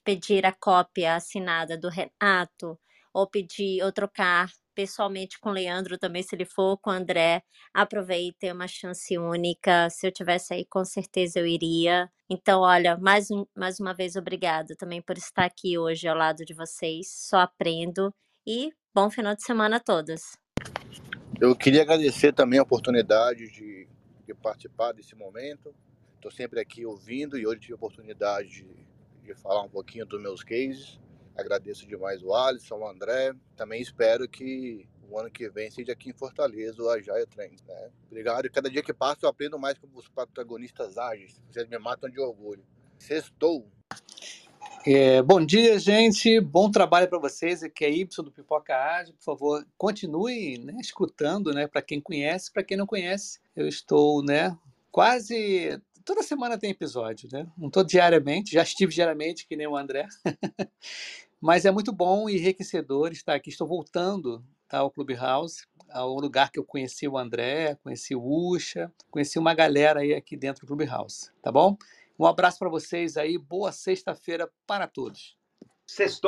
pedir 0.04 0.44
a 0.44 0.52
cópia 0.52 1.14
assinada 1.14 1.78
do 1.78 1.88
Renato, 1.88 2.78
ou 3.14 3.26
pedir 3.26 3.82
ou 3.82 3.92
trocar 3.92 4.50
pessoalmente 4.74 5.38
com 5.40 5.48
o 5.48 5.52
Leandro 5.52 5.96
também, 5.96 6.22
se 6.22 6.36
ele 6.36 6.44
for 6.44 6.76
com 6.78 6.90
o 6.90 6.92
André, 6.92 7.42
aproveite, 7.72 8.46
é 8.46 8.52
uma 8.52 8.68
chance 8.68 9.16
única. 9.16 9.88
Se 9.88 10.06
eu 10.06 10.12
tivesse 10.12 10.52
aí, 10.52 10.66
com 10.66 10.84
certeza 10.84 11.38
eu 11.38 11.46
iria. 11.46 12.10
Então, 12.28 12.60
olha, 12.60 12.98
mais, 12.98 13.30
um, 13.30 13.46
mais 13.56 13.80
uma 13.80 13.94
vez, 13.94 14.16
obrigada 14.16 14.76
também 14.76 15.00
por 15.00 15.16
estar 15.16 15.46
aqui 15.46 15.78
hoje 15.78 16.06
ao 16.06 16.16
lado 16.16 16.44
de 16.44 16.52
vocês. 16.52 17.10
Só 17.10 17.38
aprendo 17.38 18.12
e 18.46 18.72
bom 18.94 19.10
final 19.10 19.34
de 19.34 19.42
semana 19.42 19.76
a 19.76 19.80
todos. 19.80 20.38
Eu 21.40 21.54
queria 21.56 21.82
agradecer 21.82 22.32
também 22.32 22.58
a 22.58 22.62
oportunidade 22.62 23.50
de, 23.50 23.88
de 24.26 24.34
participar 24.34 24.92
desse 24.92 25.14
momento. 25.14 25.74
Estou 26.14 26.30
sempre 26.30 26.60
aqui 26.60 26.86
ouvindo 26.86 27.36
e 27.36 27.46
hoje 27.46 27.60
tive 27.60 27.72
a 27.74 27.76
oportunidade 27.76 28.48
de, 28.48 28.86
de 29.22 29.34
falar 29.34 29.62
um 29.62 29.68
pouquinho 29.68 30.06
dos 30.06 30.20
meus 30.20 30.42
cases. 30.42 30.98
Agradeço 31.36 31.86
demais 31.86 32.22
o 32.22 32.32
Alisson, 32.32 32.76
o 32.76 32.88
André. 32.88 33.34
Também 33.54 33.82
espero 33.82 34.26
que 34.26 34.88
o 35.10 35.18
ano 35.18 35.30
que 35.30 35.48
vem 35.50 35.70
seja 35.70 35.92
aqui 35.92 36.10
em 36.10 36.14
Fortaleza 36.14 36.82
o 36.82 36.88
Agile 36.88 37.26
Trends, 37.26 37.62
né? 37.62 37.90
Obrigado. 38.06 38.50
Cada 38.50 38.70
dia 38.70 38.82
que 38.82 38.94
passa 38.94 39.26
eu 39.26 39.28
aprendo 39.28 39.58
mais 39.58 39.78
com 39.78 39.88
os 39.94 40.08
protagonistas 40.08 40.96
ágeis. 40.96 41.40
Vocês 41.50 41.68
me 41.68 41.78
matam 41.78 42.08
de 42.08 42.18
orgulho. 42.18 42.64
Sextou. 42.98 43.70
É, 44.88 45.20
bom 45.20 45.44
dia, 45.44 45.80
gente. 45.80 46.38
Bom 46.38 46.70
trabalho 46.70 47.08
para 47.08 47.18
vocês. 47.18 47.60
Aqui 47.60 47.84
é 47.84 47.90
Y 47.90 48.22
do 48.22 48.30
Pipoca 48.30 48.72
Ágil. 48.72 49.14
Por 49.14 49.24
favor, 49.24 49.66
continue 49.76 50.58
né, 50.58 50.76
escutando, 50.80 51.52
né? 51.52 51.66
Para 51.66 51.82
quem 51.82 52.00
conhece, 52.00 52.52
para 52.52 52.62
quem 52.62 52.76
não 52.76 52.86
conhece, 52.86 53.40
eu 53.56 53.66
estou, 53.66 54.22
né? 54.22 54.56
Quase 54.92 55.82
toda 56.04 56.22
semana 56.22 56.56
tem 56.56 56.70
episódio, 56.70 57.28
né? 57.32 57.48
Não 57.58 57.66
estou 57.66 57.82
diariamente, 57.82 58.52
já 58.52 58.62
estive 58.62 58.94
diariamente, 58.94 59.44
que 59.48 59.56
nem 59.56 59.66
o 59.66 59.76
André. 59.76 60.06
Mas 61.40 61.64
é 61.64 61.72
muito 61.72 61.92
bom 61.92 62.30
e 62.30 62.36
enriquecedor 62.36 63.10
estar 63.10 63.34
aqui. 63.34 63.50
Estou 63.50 63.66
voltando 63.66 64.40
tá, 64.68 64.78
ao 64.78 64.90
Clubhouse, 64.92 65.66
ao 65.90 66.14
lugar 66.14 66.52
que 66.52 66.60
eu 66.60 66.64
conheci 66.64 67.08
o 67.08 67.18
André, 67.18 67.76
conheci 67.82 68.14
o 68.14 68.22
Ucha, 68.22 68.92
conheci 69.10 69.36
uma 69.36 69.52
galera 69.52 69.98
aí 69.98 70.14
aqui 70.14 70.36
dentro 70.36 70.64
do 70.64 70.68
Clubhouse, 70.68 71.32
tá 71.42 71.50
bom? 71.50 71.76
Um 72.18 72.26
abraço 72.26 72.58
para 72.58 72.68
vocês 72.68 73.16
aí, 73.16 73.36
boa 73.36 73.72
sexta-feira 73.72 74.50
para 74.66 74.86
todos. 74.88 75.36
Sextou. 75.86 76.24